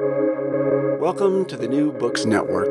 Welcome 0.00 1.44
to 1.44 1.56
the 1.56 1.68
New 1.68 1.92
Books 1.92 2.24
Network. 2.24 2.66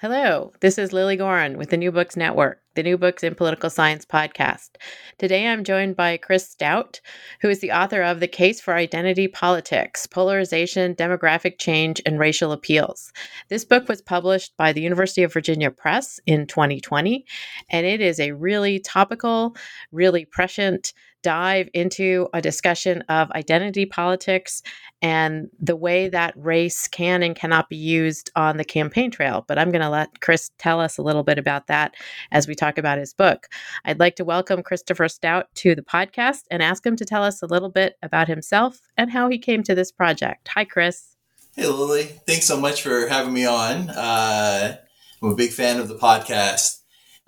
Hello, 0.00 0.52
this 0.60 0.78
is 0.78 0.92
Lilly 0.92 1.16
Goren 1.16 1.58
with 1.58 1.70
the 1.70 1.76
New 1.76 1.90
Books 1.90 2.16
Network, 2.16 2.62
the 2.76 2.84
New 2.84 2.96
Books 2.96 3.24
in 3.24 3.34
Political 3.34 3.70
Science 3.70 4.04
podcast. 4.04 4.70
Today 5.18 5.48
I'm 5.48 5.64
joined 5.64 5.96
by 5.96 6.18
Chris 6.18 6.48
Stout, 6.48 7.00
who 7.40 7.48
is 7.48 7.58
the 7.58 7.72
author 7.72 8.02
of 8.02 8.20
The 8.20 8.28
Case 8.28 8.60
for 8.60 8.74
Identity 8.74 9.26
Politics 9.26 10.06
Polarization, 10.06 10.94
Demographic 10.94 11.58
Change, 11.58 12.00
and 12.06 12.20
Racial 12.20 12.52
Appeals. 12.52 13.12
This 13.48 13.64
book 13.64 13.88
was 13.88 14.02
published 14.02 14.56
by 14.56 14.72
the 14.72 14.82
University 14.82 15.24
of 15.24 15.32
Virginia 15.32 15.72
Press 15.72 16.20
in 16.26 16.46
2020, 16.46 17.26
and 17.70 17.84
it 17.84 18.00
is 18.00 18.20
a 18.20 18.30
really 18.32 18.78
topical, 18.78 19.56
really 19.90 20.26
prescient, 20.26 20.92
dive 21.22 21.68
into 21.74 22.28
a 22.32 22.40
discussion 22.40 23.02
of 23.08 23.30
identity 23.32 23.86
politics 23.86 24.62
and 25.00 25.48
the 25.60 25.76
way 25.76 26.08
that 26.08 26.34
race 26.36 26.86
can 26.88 27.22
and 27.22 27.34
cannot 27.34 27.68
be 27.68 27.76
used 27.76 28.30
on 28.36 28.56
the 28.56 28.64
campaign 28.64 29.10
trail. 29.10 29.44
But 29.48 29.58
I'm 29.58 29.70
going 29.70 29.82
to 29.82 29.88
let 29.88 30.20
Chris 30.20 30.50
tell 30.58 30.80
us 30.80 30.98
a 30.98 31.02
little 31.02 31.22
bit 31.22 31.38
about 31.38 31.66
that 31.68 31.94
as 32.30 32.46
we 32.46 32.54
talk 32.54 32.78
about 32.78 32.98
his 32.98 33.14
book. 33.14 33.48
I'd 33.84 34.00
like 34.00 34.16
to 34.16 34.24
welcome 34.24 34.62
Christopher 34.62 35.08
Stout 35.08 35.46
to 35.56 35.74
the 35.74 35.82
podcast 35.82 36.42
and 36.50 36.62
ask 36.62 36.84
him 36.84 36.96
to 36.96 37.04
tell 37.04 37.22
us 37.22 37.42
a 37.42 37.46
little 37.46 37.70
bit 37.70 37.96
about 38.02 38.28
himself 38.28 38.80
and 38.96 39.10
how 39.10 39.28
he 39.28 39.38
came 39.38 39.62
to 39.64 39.74
this 39.74 39.90
project. 39.90 40.48
Hi, 40.48 40.64
Chris. 40.64 41.16
Hey, 41.54 41.66
Lilly. 41.66 42.04
Thanks 42.26 42.46
so 42.46 42.58
much 42.58 42.82
for 42.82 43.08
having 43.08 43.32
me 43.32 43.44
on. 43.46 43.90
Uh, 43.90 44.76
I'm 45.22 45.30
a 45.30 45.34
big 45.34 45.52
fan 45.52 45.78
of 45.78 45.88
the 45.88 45.96
podcast. 45.96 46.81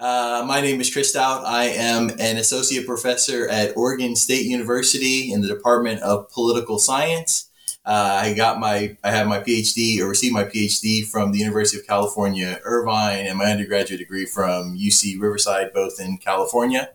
Uh, 0.04 0.44
my 0.46 0.60
name 0.60 0.82
is 0.82 0.92
Chris 0.92 1.08
Stout. 1.08 1.46
I 1.46 1.64
am 1.64 2.10
an 2.18 2.36
associate 2.36 2.84
professor 2.84 3.48
at 3.48 3.74
Oregon 3.74 4.14
State 4.14 4.44
University 4.44 5.32
in 5.32 5.40
the 5.40 5.48
Department 5.48 6.02
of 6.02 6.30
Political 6.30 6.78
Science. 6.78 7.48
Uh, 7.86 8.20
I 8.22 8.34
got 8.34 8.60
my, 8.60 8.98
I 9.02 9.10
have 9.10 9.26
my 9.26 9.40
PhD 9.40 10.00
or 10.00 10.08
received 10.10 10.34
my 10.34 10.44
PhD 10.44 11.06
from 11.06 11.32
the 11.32 11.38
University 11.38 11.80
of 11.80 11.86
California, 11.86 12.60
Irvine, 12.64 13.24
and 13.24 13.38
my 13.38 13.46
undergraduate 13.46 13.98
degree 13.98 14.26
from 14.26 14.76
UC 14.76 15.18
Riverside, 15.18 15.72
both 15.72 15.98
in 15.98 16.18
California. 16.18 16.90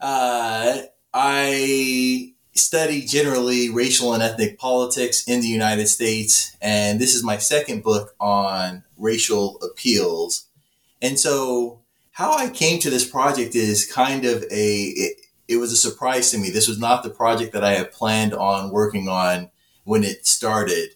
Uh, 0.00 0.84
I 1.12 2.32
study 2.54 3.02
generally 3.02 3.68
racial 3.68 4.14
and 4.14 4.22
ethnic 4.22 4.58
politics 4.58 5.28
in 5.28 5.42
the 5.42 5.48
United 5.48 5.88
States, 5.88 6.56
and 6.62 6.98
this 6.98 7.14
is 7.14 7.22
my 7.22 7.36
second 7.36 7.82
book 7.82 8.14
on 8.18 8.84
racial 8.96 9.60
appeals. 9.60 10.46
And 11.02 11.18
so 11.18 11.82
how 12.16 12.32
I 12.32 12.48
came 12.48 12.78
to 12.78 12.88
this 12.88 13.06
project 13.06 13.54
is 13.54 13.92
kind 13.92 14.24
of 14.24 14.42
a 14.44 14.82
it, 14.86 15.16
it, 15.48 15.56
was 15.58 15.70
a 15.70 15.76
surprise 15.76 16.30
to 16.30 16.38
me. 16.38 16.48
This 16.48 16.66
was 16.66 16.78
not 16.78 17.02
the 17.02 17.10
project 17.10 17.52
that 17.52 17.62
I 17.62 17.72
had 17.72 17.92
planned 17.92 18.32
on 18.32 18.70
working 18.70 19.06
on 19.06 19.50
when 19.84 20.02
it 20.02 20.26
started. 20.26 20.92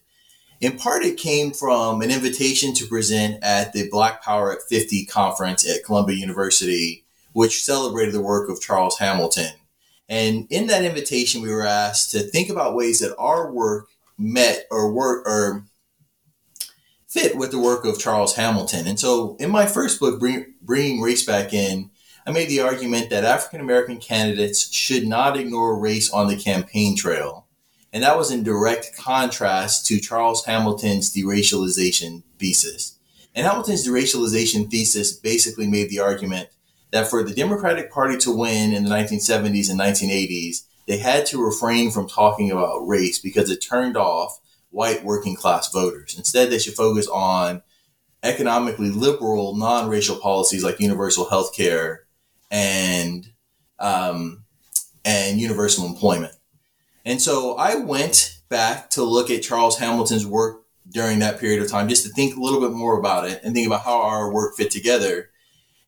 In 0.61 0.79
part, 0.79 1.03
it 1.03 1.17
came 1.17 1.51
from 1.51 2.01
an 2.01 2.09
invitation 2.09 2.73
to 2.73 2.87
present 2.87 3.37
at 3.43 3.71
the 3.71 3.87
Black 3.91 4.23
Power 4.23 4.51
at 4.51 4.63
50 4.67 5.05
conference 5.05 5.63
at 5.69 5.83
Columbia 5.83 6.17
University, 6.17 7.03
which 7.33 7.63
celebrated 7.63 8.15
the 8.15 8.21
work 8.21 8.49
of 8.49 8.59
Charles 8.59 8.97
Hamilton. 8.97 9.53
And 10.09 10.47
in 10.49 10.65
that 10.67 10.83
invitation, 10.83 11.43
we 11.43 11.51
were 11.51 11.67
asked 11.67 12.09
to 12.11 12.21
think 12.21 12.49
about 12.49 12.75
ways 12.75 12.99
that 12.99 13.15
our 13.19 13.51
work 13.51 13.89
met 14.17 14.65
or 14.71 14.91
work 14.91 15.27
or 15.27 15.65
fit 17.11 17.35
with 17.35 17.51
the 17.51 17.59
work 17.59 17.83
of 17.83 17.99
Charles 17.99 18.35
Hamilton. 18.35 18.87
And 18.87 18.97
so 18.97 19.35
in 19.37 19.51
my 19.51 19.65
first 19.65 19.99
book, 19.99 20.17
Bring, 20.17 20.53
Bringing 20.61 21.01
Race 21.01 21.25
Back 21.25 21.53
In, 21.53 21.91
I 22.25 22.31
made 22.31 22.47
the 22.47 22.61
argument 22.61 23.09
that 23.09 23.25
African 23.25 23.59
American 23.59 23.97
candidates 23.97 24.71
should 24.73 25.05
not 25.05 25.35
ignore 25.35 25.77
race 25.77 26.09
on 26.09 26.27
the 26.27 26.37
campaign 26.37 26.95
trail. 26.95 27.47
And 27.91 28.03
that 28.03 28.17
was 28.17 28.31
in 28.31 28.43
direct 28.43 28.95
contrast 28.97 29.85
to 29.87 29.99
Charles 29.99 30.45
Hamilton's 30.45 31.13
deracialization 31.13 32.23
thesis. 32.39 32.97
And 33.35 33.45
Hamilton's 33.45 33.85
deracialization 33.85 34.71
thesis 34.71 35.11
basically 35.11 35.67
made 35.67 35.89
the 35.89 35.99
argument 35.99 36.47
that 36.91 37.09
for 37.09 37.23
the 37.23 37.33
Democratic 37.33 37.91
Party 37.91 38.17
to 38.19 38.31
win 38.31 38.71
in 38.71 38.85
the 38.85 38.89
1970s 38.89 39.69
and 39.69 39.79
1980s, 39.79 40.63
they 40.87 40.97
had 40.97 41.25
to 41.25 41.43
refrain 41.43 41.91
from 41.91 42.07
talking 42.07 42.51
about 42.51 42.87
race 42.87 43.19
because 43.19 43.49
it 43.49 43.57
turned 43.57 43.97
off 43.97 44.39
white 44.71 45.03
working 45.03 45.35
class 45.35 45.71
voters. 45.71 46.15
Instead, 46.17 46.49
they 46.49 46.59
should 46.59 46.73
focus 46.73 47.07
on 47.07 47.61
economically 48.23 48.89
liberal, 48.89 49.55
non 49.55 49.89
racial 49.89 50.15
policies 50.17 50.63
like 50.63 50.79
universal 50.79 51.29
health 51.29 51.55
care 51.55 52.05
and, 52.49 53.31
um, 53.79 54.43
and 55.05 55.39
universal 55.39 55.85
employment. 55.85 56.33
And 57.05 57.21
so 57.21 57.55
I 57.57 57.75
went 57.75 58.39
back 58.49 58.89
to 58.91 59.03
look 59.03 59.29
at 59.29 59.43
Charles 59.43 59.77
Hamilton's 59.77 60.25
work 60.25 60.63
during 60.89 61.19
that 61.19 61.39
period 61.39 61.61
of 61.61 61.69
time 61.69 61.87
just 61.87 62.03
to 62.05 62.09
think 62.09 62.35
a 62.35 62.39
little 62.39 62.59
bit 62.59 62.71
more 62.71 62.99
about 62.99 63.29
it 63.29 63.41
and 63.43 63.53
think 63.53 63.67
about 63.67 63.83
how 63.83 64.01
our 64.01 64.31
work 64.31 64.55
fit 64.55 64.71
together. 64.71 65.29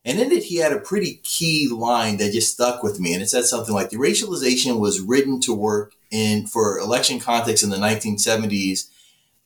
And 0.05 0.19
in 0.19 0.31
it, 0.31 0.43
he 0.43 0.57
had 0.57 0.73
a 0.73 0.79
pretty 0.79 1.21
key 1.23 1.69
line 1.69 2.17
that 2.17 2.33
just 2.33 2.53
stuck 2.53 2.83
with 2.83 2.99
me. 2.99 3.13
And 3.13 3.21
it 3.21 3.29
said 3.29 3.45
something 3.45 3.73
like 3.73 3.89
Deracialization 3.89 4.79
was 4.79 4.99
written 4.99 5.39
to 5.41 5.53
work 5.53 5.93
in 6.13 6.45
for 6.45 6.77
election 6.79 7.19
context 7.19 7.63
in 7.63 7.69
the 7.69 7.77
1970s, 7.77 8.89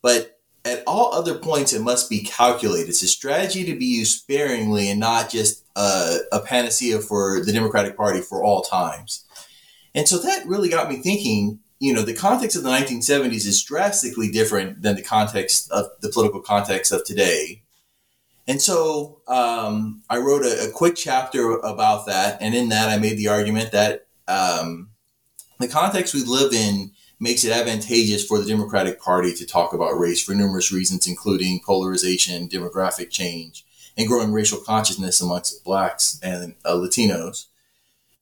but 0.02 0.38
at 0.64 0.82
all 0.86 1.12
other 1.14 1.34
points 1.34 1.72
it 1.72 1.80
must 1.80 2.10
be 2.10 2.20
calculated. 2.20 2.88
It's 2.88 3.02
a 3.02 3.08
strategy 3.08 3.64
to 3.64 3.76
be 3.76 3.86
used 3.86 4.20
sparingly 4.20 4.90
and 4.90 5.00
not 5.00 5.30
just 5.30 5.64
a, 5.74 6.18
a 6.30 6.40
panacea 6.40 7.00
for 7.00 7.40
the 7.44 7.52
Democratic 7.52 7.96
Party 7.96 8.20
for 8.20 8.44
all 8.44 8.62
times. 8.62 9.24
And 9.94 10.06
so 10.06 10.18
that 10.18 10.46
really 10.46 10.68
got 10.68 10.90
me 10.90 10.96
thinking. 10.96 11.60
You 11.80 11.94
know, 11.94 12.02
the 12.02 12.14
context 12.14 12.56
of 12.56 12.64
the 12.64 12.70
1970s 12.70 13.46
is 13.46 13.62
drastically 13.62 14.30
different 14.30 14.82
than 14.82 14.96
the 14.96 15.02
context 15.02 15.70
of 15.70 15.86
the 16.00 16.08
political 16.08 16.40
context 16.40 16.92
of 16.92 17.04
today. 17.04 17.62
And 18.48 18.60
so 18.60 19.20
um, 19.28 20.02
I 20.10 20.18
wrote 20.18 20.42
a, 20.42 20.68
a, 20.68 20.70
quick 20.72 20.96
chapter 20.96 21.52
about 21.58 22.06
that. 22.06 22.38
And 22.40 22.54
in 22.54 22.70
that, 22.70 22.88
I 22.88 22.98
made 22.98 23.18
the 23.18 23.28
argument 23.28 23.72
that 23.72 24.06
um, 24.26 24.88
the 25.58 25.68
context 25.68 26.14
we 26.14 26.24
live 26.24 26.52
in 26.52 26.92
makes 27.20 27.44
it 27.44 27.52
advantageous 27.52 28.24
for 28.24 28.38
the 28.38 28.46
Democratic 28.46 29.00
Party 29.00 29.34
to 29.34 29.46
talk 29.46 29.72
about 29.72 29.98
race 29.98 30.22
for 30.22 30.34
numerous 30.34 30.70
reasons, 30.72 31.06
including 31.06 31.60
polarization, 31.64 32.48
demographic 32.48 33.10
change, 33.10 33.64
and 33.96 34.06
growing 34.06 34.32
racial 34.32 34.58
consciousness 34.58 35.20
amongst 35.20 35.64
Blacks 35.64 36.20
and 36.22 36.54
uh, 36.64 36.74
Latinos. 36.74 37.46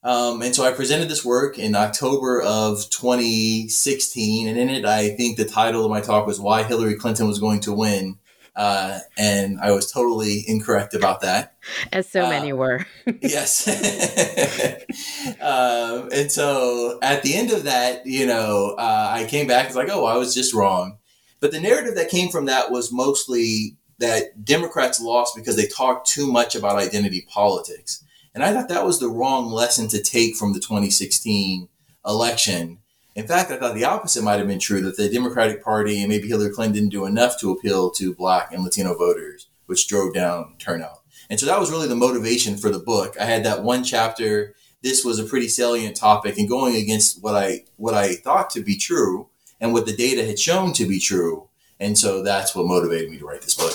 Um, 0.03 0.41
and 0.41 0.55
so 0.55 0.65
I 0.65 0.73
presented 0.73 1.09
this 1.09 1.25
work 1.25 1.59
in 1.59 1.75
October 1.75 2.41
of 2.41 2.89
2016, 2.91 4.49
and 4.49 4.57
in 4.57 4.71
it, 4.71 4.85
I 4.85 5.11
think 5.11 5.37
the 5.37 5.45
title 5.45 5.85
of 5.85 5.91
my 5.91 6.01
talk 6.01 6.27
was 6.27 6.41
Why 6.41 6.63
Hillary 6.63 6.95
Clinton 6.95 7.27
Was 7.27 7.41
Going 7.41 7.61
to 7.61 7.73
Win 7.73 8.19
uh, 8.57 9.01
and 9.19 9.61
I 9.61 9.73
was 9.73 9.93
totally 9.93 10.45
incorrect 10.49 10.95
about 10.95 11.21
that. 11.21 11.55
As 11.93 12.09
so 12.09 12.29
many 12.29 12.53
uh, 12.53 12.57
were. 12.57 12.87
yes. 13.21 13.69
um, 15.41 16.09
and 16.13 16.33
so 16.33 16.99
at 17.03 17.23
the 17.23 17.35
end 17.35 17.53
of 17.53 17.65
that, 17.65 18.07
you 18.07 18.27
know, 18.27 18.75
uh, 18.79 19.09
I 19.11 19.27
came 19.27 19.47
back. 19.47 19.67
It's 19.67 19.77
like, 19.77 19.91
oh, 19.91 20.07
I 20.07 20.17
was 20.17 20.35
just 20.35 20.55
wrong. 20.55 20.99
But 21.39 21.53
the 21.53 21.61
narrative 21.61 21.97
that 21.97 22.09
came 22.09 22.31
from 22.31 22.47
that 22.47 22.71
was 22.71 22.91
mostly 22.91 23.77
that 23.99 24.45
Democrats 24.45 25.01
lost 25.01 25.37
because 25.37 25.57
they 25.57 25.67
talked 25.67 26.09
too 26.09 26.31
much 26.31 26.55
about 26.55 26.77
identity 26.77 27.27
politics. 27.29 28.03
And 28.35 28.43
I 28.43 28.53
thought 28.53 28.69
that 28.69 28.87
was 28.87 29.01
the 29.01 29.09
wrong 29.09 29.51
lesson 29.51 29.89
to 29.89 30.03
take 30.03 30.37
from 30.37 30.53
the 30.53 30.61
2016 30.61 31.69
election 32.07 32.79
in 33.17 33.27
fact, 33.27 33.51
I 33.51 33.57
thought 33.57 33.75
the 33.75 33.87
opposite 33.87 34.23
might 34.23 34.39
have 34.39 34.47
been 34.47 34.59
true 34.59 34.83
that 34.83 34.99
the 34.99 35.09
Democratic 35.09 35.65
Party 35.65 36.01
and 36.01 36.09
maybe 36.11 36.29
Hillary 36.29 36.51
Clinton 36.51 36.75
didn't 36.75 36.91
do 36.91 37.07
enough 37.07 37.41
to 37.41 37.51
appeal 37.51 37.91
to 37.93 38.15
Black 38.15 38.53
and 38.53 38.63
Latino 38.63 38.95
voters, 38.95 39.49
which 39.65 39.89
drove 39.89 40.13
down 40.13 40.55
turnout. 40.59 40.99
And 41.31 41.41
so 41.41 41.47
that 41.47 41.59
was 41.59 41.71
really 41.71 41.89
the 41.89 41.97
motivation 41.97 42.59
for 42.59 42.69
the 42.69 42.79
book. 42.79 43.17
I 43.19 43.25
had 43.25 43.43
that 43.45 43.63
one 43.63 43.85
chapter. 43.85 44.55
This 44.83 45.03
was 45.03 45.19
a 45.19 45.25
pretty 45.25 45.49
salient 45.49 45.97
topic 45.97 46.37
and 46.37 46.47
going 46.47 46.77
against 46.77 47.23
what 47.23 47.35
I 47.35 47.65
what 47.77 47.95
I 47.95 48.17
thought 48.17 48.51
to 48.51 48.61
be 48.61 48.77
true 48.77 49.29
and 49.63 49.73
what 49.73 49.87
the 49.87 49.97
data 49.97 50.23
had 50.23 50.39
shown 50.39 50.75
to 50.75 50.87
be 50.87 51.01
true. 51.01 51.49
And 51.81 51.97
so 51.97 52.23
that's 52.23 52.55
what 52.55 52.67
motivated 52.67 53.11
me 53.11 53.19
to 53.19 53.25
write 53.25 53.41
this 53.41 53.55
book. 53.55 53.73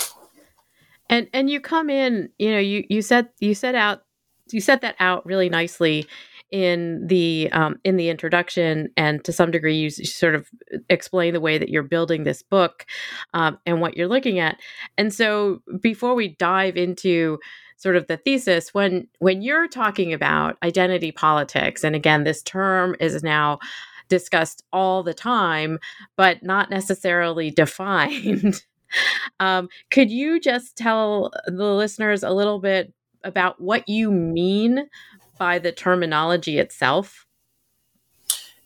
And 1.10 1.28
and 1.34 1.50
you 1.50 1.60
come 1.60 1.90
in, 1.90 2.30
you 2.38 2.52
know, 2.52 2.60
you 2.60 2.84
you 2.88 3.02
set 3.02 3.32
you 3.40 3.56
set 3.56 3.74
out 3.74 4.04
you 4.52 4.60
set 4.60 4.82
that 4.82 4.94
out 5.00 5.26
really 5.26 5.48
nicely 5.48 6.06
in 6.52 7.06
the 7.06 7.48
um, 7.52 7.80
in 7.82 7.96
the 7.96 8.10
introduction, 8.10 8.90
and 8.96 9.24
to 9.24 9.32
some 9.32 9.50
degree, 9.50 9.74
you 9.74 9.90
sort 9.90 10.34
of 10.34 10.48
explain 10.88 11.32
the 11.32 11.40
way 11.40 11.58
that 11.58 11.70
you're 11.70 11.82
building 11.82 12.22
this 12.22 12.42
book 12.42 12.84
um, 13.34 13.58
and 13.66 13.80
what 13.80 13.96
you're 13.96 14.06
looking 14.06 14.38
at. 14.38 14.60
And 14.98 15.12
so, 15.12 15.62
before 15.80 16.14
we 16.14 16.36
dive 16.36 16.76
into 16.76 17.38
sort 17.78 17.96
of 17.96 18.06
the 18.06 18.18
thesis, 18.18 18.74
when 18.74 19.08
when 19.18 19.40
you're 19.40 19.66
talking 19.66 20.12
about 20.12 20.58
identity 20.62 21.10
politics, 21.10 21.82
and 21.82 21.96
again, 21.96 22.24
this 22.24 22.42
term 22.42 22.94
is 23.00 23.22
now 23.22 23.58
discussed 24.08 24.62
all 24.74 25.02
the 25.02 25.14
time, 25.14 25.78
but 26.16 26.42
not 26.42 26.68
necessarily 26.68 27.50
defined. 27.56 28.62
um, 29.40 29.68
could 29.90 30.10
you 30.10 30.38
just 30.38 30.76
tell 30.76 31.32
the 31.46 31.74
listeners 31.74 32.22
a 32.22 32.30
little 32.30 32.60
bit 32.60 32.92
about 33.24 33.60
what 33.60 33.88
you 33.88 34.10
mean 34.10 34.86
by 35.42 35.58
the 35.58 35.72
terminology 35.72 36.60
itself? 36.60 37.26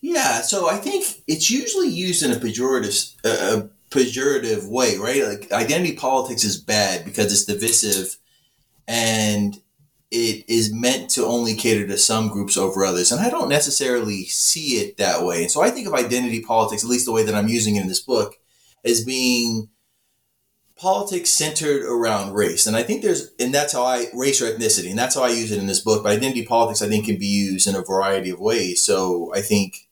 Yeah, 0.02 0.42
so 0.42 0.68
I 0.68 0.76
think 0.76 1.06
it's 1.26 1.50
usually 1.50 1.88
used 1.88 2.22
in 2.22 2.30
a 2.30 2.34
pejorative, 2.34 3.14
a 3.24 3.70
pejorative 3.90 4.68
way, 4.68 4.98
right? 4.98 5.22
Like 5.24 5.50
identity 5.52 5.96
politics 5.96 6.44
is 6.44 6.60
bad 6.60 7.06
because 7.06 7.32
it's 7.32 7.46
divisive, 7.46 8.18
and 8.86 9.58
it 10.10 10.44
is 10.50 10.70
meant 10.70 11.08
to 11.12 11.24
only 11.24 11.54
cater 11.54 11.86
to 11.86 11.96
some 11.96 12.28
groups 12.28 12.58
over 12.58 12.84
others. 12.84 13.10
And 13.10 13.22
I 13.22 13.30
don't 13.30 13.48
necessarily 13.48 14.24
see 14.24 14.76
it 14.76 14.98
that 14.98 15.24
way. 15.24 15.40
And 15.40 15.50
so 15.50 15.62
I 15.62 15.70
think 15.70 15.86
of 15.86 15.94
identity 15.94 16.42
politics, 16.42 16.84
at 16.84 16.90
least 16.90 17.06
the 17.06 17.12
way 17.12 17.22
that 17.22 17.34
I'm 17.34 17.48
using 17.48 17.76
it 17.76 17.80
in 17.80 17.88
this 17.88 18.00
book, 18.00 18.34
as 18.84 19.02
being 19.02 19.70
politics 20.78 21.30
centered 21.30 21.82
around 21.82 22.34
race. 22.34 22.66
And 22.66 22.76
I 22.76 22.82
think 22.82 23.02
there's, 23.02 23.32
and 23.38 23.54
that's 23.54 23.72
how 23.72 23.84
I, 23.84 24.06
race 24.14 24.42
or 24.42 24.46
ethnicity, 24.46 24.90
and 24.90 24.98
that's 24.98 25.14
how 25.14 25.22
I 25.22 25.28
use 25.28 25.50
it 25.50 25.58
in 25.58 25.66
this 25.66 25.80
book. 25.80 26.02
But 26.02 26.12
identity 26.12 26.44
politics, 26.44 26.82
I 26.82 26.88
think, 26.88 27.06
can 27.06 27.18
be 27.18 27.26
used 27.26 27.66
in 27.66 27.74
a 27.74 27.82
variety 27.82 28.30
of 28.30 28.40
ways. 28.40 28.80
So 28.82 29.32
I 29.34 29.40
think 29.40 29.88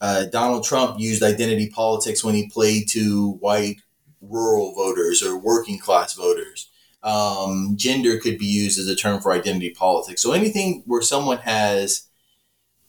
uh, 0.00 0.24
Donald 0.26 0.64
Trump 0.64 0.98
used 0.98 1.22
identity 1.22 1.68
politics 1.68 2.24
when 2.24 2.34
he 2.34 2.48
played 2.48 2.88
to 2.90 3.32
white 3.40 3.82
rural 4.20 4.74
voters 4.74 5.22
or 5.22 5.38
working 5.38 5.78
class 5.78 6.14
voters 6.14 6.70
um, 7.02 7.74
gender 7.76 8.18
could 8.18 8.38
be 8.38 8.46
used 8.46 8.78
as 8.78 8.88
a 8.88 8.94
term 8.94 9.20
for 9.20 9.32
identity 9.32 9.70
politics. 9.70 10.22
So 10.22 10.32
anything 10.32 10.82
where 10.86 11.02
someone 11.02 11.38
has 11.38 12.08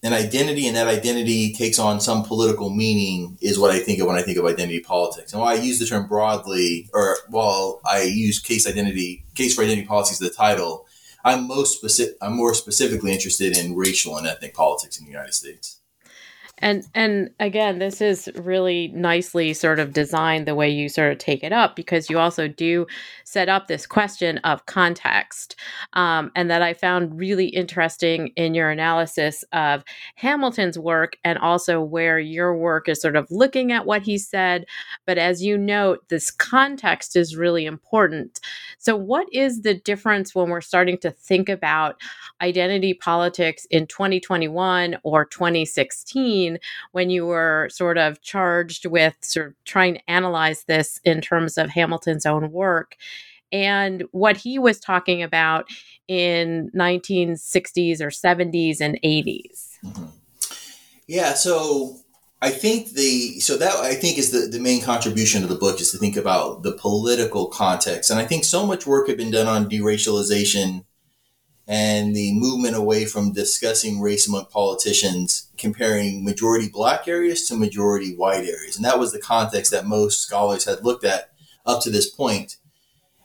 an 0.04 0.12
identity 0.12 0.68
and 0.68 0.76
that 0.76 0.88
identity 0.88 1.54
takes 1.54 1.80
on 1.80 2.02
some 2.02 2.24
political 2.24 2.70
meaning 2.70 3.38
is 3.42 3.58
what 3.58 3.72
I 3.72 3.80
think 3.80 4.00
of 4.00 4.08
when 4.08 4.18
I 4.18 4.22
think 4.22 4.38
of 4.38 4.46
identity 4.46 4.82
politics. 4.82 5.32
And 5.32 5.42
while 5.42 5.58
I 5.58 5.62
use 5.62 5.80
the 5.80 5.86
term 5.86 6.08
broadly, 6.08 6.90
or 6.94 7.18
while 7.30 7.80
I 7.86 8.02
use 8.02 8.40
case 8.40 8.68
identity, 8.68 9.24
case 9.34 9.56
for 9.56 9.64
identity 9.64 9.88
politics 9.88 10.22
as 10.22 10.30
the 10.30 10.36
title, 10.36 10.86
I'm 11.24 11.48
most 11.48 11.78
specific. 11.78 12.18
I'm 12.22 12.36
more 12.36 12.54
specifically 12.54 13.14
interested 13.14 13.58
in 13.58 13.78
racial 13.78 14.18
and 14.18 14.28
ethnic 14.28 14.54
politics 14.54 15.00
in 15.00 15.06
the 15.06 15.12
United 15.12 15.34
States. 15.34 15.80
And 16.64 16.88
and 16.96 17.30
again, 17.42 17.80
this 17.80 18.00
is 18.00 18.30
really 18.36 18.88
nicely 18.96 19.54
sort 19.54 19.80
of 19.80 19.92
designed 19.92 20.48
the 20.48 20.56
way 20.56 20.70
you 20.70 20.88
sort 20.88 21.12
of 21.12 21.18
take 21.18 21.44
it 21.44 21.52
up 21.52 21.76
because 21.76 22.10
you 22.10 22.18
also 22.18 22.48
do 22.48 22.88
set 23.26 23.50
up 23.50 23.68
this 23.68 23.86
question 23.86 24.38
of 24.40 24.66
context, 24.66 25.58
um, 25.92 26.32
and 26.38 26.50
that 26.50 26.62
I 26.62 26.74
found 26.74 27.20
really 27.20 27.48
interesting 27.48 28.30
in 28.38 28.54
your 28.56 28.70
analysis 28.70 29.44
of 29.52 29.84
Hamilton's 30.16 30.80
work 30.80 31.18
and 31.26 31.38
also 31.38 31.82
where 31.82 32.18
your 32.18 32.56
work 32.56 32.88
is 32.88 33.02
sort 33.02 33.18
of 33.18 33.28
looking 33.30 33.74
at 33.74 33.86
what 33.86 34.02
he 34.02 34.18
said. 34.18 34.64
But 35.06 35.18
as 35.18 35.44
you 35.44 35.58
note, 35.58 36.08
this 36.08 36.32
context 36.32 37.18
is 37.18 37.36
really 37.36 37.66
important. 37.66 38.40
So, 38.78 38.96
what 38.96 39.28
is 39.34 39.64
the 39.64 39.74
difference 39.74 40.34
when 40.34 40.48
we're 40.48 40.62
starting 40.62 40.98
to 41.00 41.12
think 41.12 41.50
about 41.50 42.00
identity 42.42 42.94
politics 42.94 43.66
in 43.70 43.86
2021 43.88 44.96
or 45.04 45.26
2016 45.26 46.53
when 46.92 47.10
you 47.10 47.26
were 47.26 47.70
sort 47.72 47.98
of 47.98 48.22
charged 48.22 48.86
with 48.86 49.16
sort 49.22 49.48
of 49.48 49.54
trying 49.66 49.96
to 49.96 50.10
analyze 50.10 50.64
this 50.64 51.00
in 51.04 51.22
terms 51.22 51.58
of 51.58 51.70
Hamilton's 51.70 52.26
own 52.26 52.52
work? 52.52 52.96
and 53.54 54.04
what 54.12 54.36
he 54.36 54.58
was 54.58 54.80
talking 54.80 55.22
about 55.22 55.70
in 56.08 56.72
1960s 56.76 58.02
or 58.02 58.08
70s 58.08 58.82
and 58.82 59.00
80s. 59.06 59.78
Mm-hmm. 59.86 60.06
Yeah, 61.08 61.34
so 61.34 62.00
I 62.42 62.50
think 62.50 62.92
the 62.92 63.40
so 63.40 63.58
that 63.58 63.74
I 63.76 63.94
think 63.94 64.18
is 64.18 64.32
the, 64.32 64.48
the 64.48 64.60
main 64.60 64.82
contribution 64.82 65.44
of 65.44 65.50
the 65.50 65.56
book 65.56 65.80
is 65.80 65.92
to 65.92 65.98
think 65.98 66.18
about 66.18 66.64
the 66.64 66.74
political 66.74 67.48
context. 67.48 68.10
And 68.10 68.20
I 68.20 68.26
think 68.26 68.44
so 68.44 68.66
much 68.66 68.88
work 68.88 69.08
had 69.08 69.18
been 69.18 69.32
done 69.32 69.48
on 69.48 69.70
deracialization 69.70 70.86
and 71.68 72.16
the 72.16 72.34
movement 72.34 72.76
away 72.76 73.06
from 73.06 73.32
discussing 73.32 74.02
race 74.02 74.28
among 74.28 74.46
politicians, 74.46 75.50
comparing 75.58 76.24
majority 76.24 76.68
black 76.68 77.08
areas 77.08 77.48
to 77.48 77.56
majority 77.56 78.16
white 78.16 78.44
areas. 78.44 78.76
And 78.76 78.84
that 78.84 79.00
was 79.00 79.14
the 79.14 79.20
context 79.20 79.72
that 79.72 79.86
most 79.86 80.22
scholars 80.22 80.66
had 80.66 80.84
looked 80.84 81.06
at 81.06 81.32
up 81.66 81.82
to 81.84 81.90
this 81.90 82.10
point. 82.10 82.58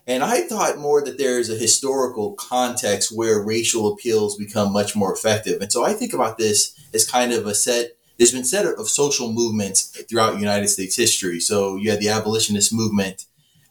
And 0.07 0.23
I 0.23 0.41
thought 0.41 0.79
more 0.79 1.03
that 1.03 1.17
there's 1.17 1.49
a 1.51 1.55
historical 1.55 2.33
context 2.33 3.11
where 3.15 3.43
racial 3.43 3.93
appeals 3.93 4.37
become 4.37 4.73
much 4.73 4.95
more 4.95 5.13
effective. 5.13 5.61
And 5.61 5.71
so 5.71 5.85
I 5.85 5.93
think 5.93 6.13
about 6.13 6.37
this 6.37 6.73
as 6.93 7.07
kind 7.07 7.31
of 7.31 7.45
a 7.45 7.53
set, 7.53 7.91
there's 8.17 8.31
been 8.31 8.43
set 8.43 8.65
of 8.65 8.89
social 8.89 9.31
movements 9.31 10.01
throughout 10.09 10.39
United 10.39 10.69
States 10.69 10.95
history. 10.95 11.39
So 11.39 11.75
you 11.75 11.91
had 11.91 11.99
the 11.99 12.09
abolitionist 12.09 12.73
movement, 12.73 13.25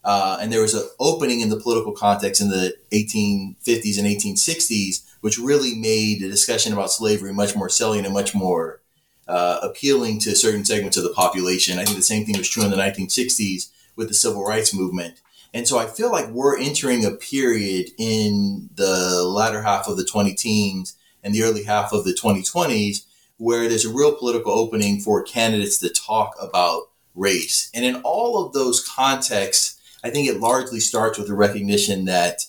uh, 0.05 0.39
and 0.41 0.53
there 0.53 0.63
was 0.63 0.75
an 0.75 0.89
opening 0.99 1.41
in 1.41 1.51
the 1.51 1.61
political 1.61 1.93
context 1.93 2.41
in 2.41 2.51
the 2.51 2.75
1850s 2.93 3.99
and 3.99 4.07
1860s, 4.07 5.05
which 5.21 5.39
really 5.39 5.75
made 5.75 6.21
the 6.21 6.29
discussion 6.29 6.73
about 6.73 6.91
slavery 6.91 7.33
much 7.33 7.57
more 7.57 7.69
salient 7.69 8.07
and 8.07 8.15
much 8.15 8.35
more 8.35 8.81
uh, 9.27 9.59
appealing 9.63 10.19
to 10.21 10.35
certain 10.35 10.65
segments 10.65 10.97
of 10.97 11.03
the 11.03 11.13
population. 11.13 11.79
I 11.79 11.85
think 11.85 11.97
the 11.97 12.03
same 12.03 12.25
thing 12.25 12.39
was 12.39 12.49
true 12.49 12.65
in 12.65 12.71
the 12.71 12.77
1960s 12.77 13.71
with 13.97 14.09
the 14.09 14.15
civil 14.15 14.45
rights 14.45 14.75
movement. 14.75 15.21
And 15.53 15.67
so 15.67 15.79
I 15.79 15.87
feel 15.87 16.11
like 16.11 16.29
we're 16.29 16.59
entering 16.59 17.05
a 17.05 17.11
period 17.11 17.91
in 17.99 18.71
the 18.75 19.25
latter 19.25 19.63
half 19.63 19.89
of 19.89 19.97
the 19.97 20.05
20 20.05 20.35
teens 20.35 20.97
and 21.23 21.35
the 21.35 21.43
early 21.43 21.65
half 21.65 21.93
of 21.93 22.05
the 22.05 22.13
2020s 22.13 23.05
where 23.39 23.69
there's 23.69 23.85
a 23.85 23.93
real 23.93 24.15
political 24.15 24.53
opening 24.53 25.01
for 25.01 25.23
candidates 25.23 25.79
to 25.79 25.89
talk 25.89 26.35
about 26.41 26.91
race. 27.15 27.71
And 27.73 27.85
in 27.85 27.97
all 28.03 28.45
of 28.45 28.53
those 28.53 28.87
contexts, 28.87 29.78
I 30.03 30.11
think 30.11 30.29
it 30.29 30.41
largely 30.41 30.81
starts 30.81 31.19
with 31.19 31.29
the 31.29 31.35
recognition 31.35 32.05
that 32.07 32.43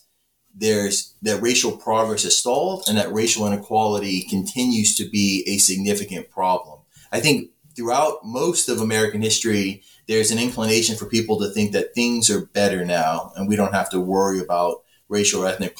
there's 0.54 1.16
that 1.22 1.42
racial 1.42 1.72
progress 1.72 2.24
has 2.24 2.38
stalled 2.38 2.84
and 2.88 2.98
that 2.98 3.14
racial 3.14 3.48
inequality 3.48 4.22
continues 4.22 4.96
to 4.96 5.10
be 5.10 5.44
a 5.48 5.58
significant 5.58 6.30
problem. 6.30 6.80
I 7.12 7.20
think 7.20 7.52
throughout 7.76 8.26
most 8.26 8.68
of 8.68 8.82
American 8.82 9.22
history, 9.22 9.84
there's 10.08 10.32
an 10.32 10.40
inclination 10.40 10.96
for 10.96 11.06
people 11.06 11.40
to 11.40 11.50
think 11.50 11.72
that 11.72 11.94
things 11.94 12.30
are 12.30 12.46
better 12.48 12.84
now 12.84 13.32
and 13.36 13.48
we 13.48 13.56
don't 13.56 13.74
have 13.74 13.90
to 13.92 14.00
worry 14.00 14.40
about 14.40 14.84
racial 15.08 15.44
or 15.44 15.48
ethnic 15.48 15.78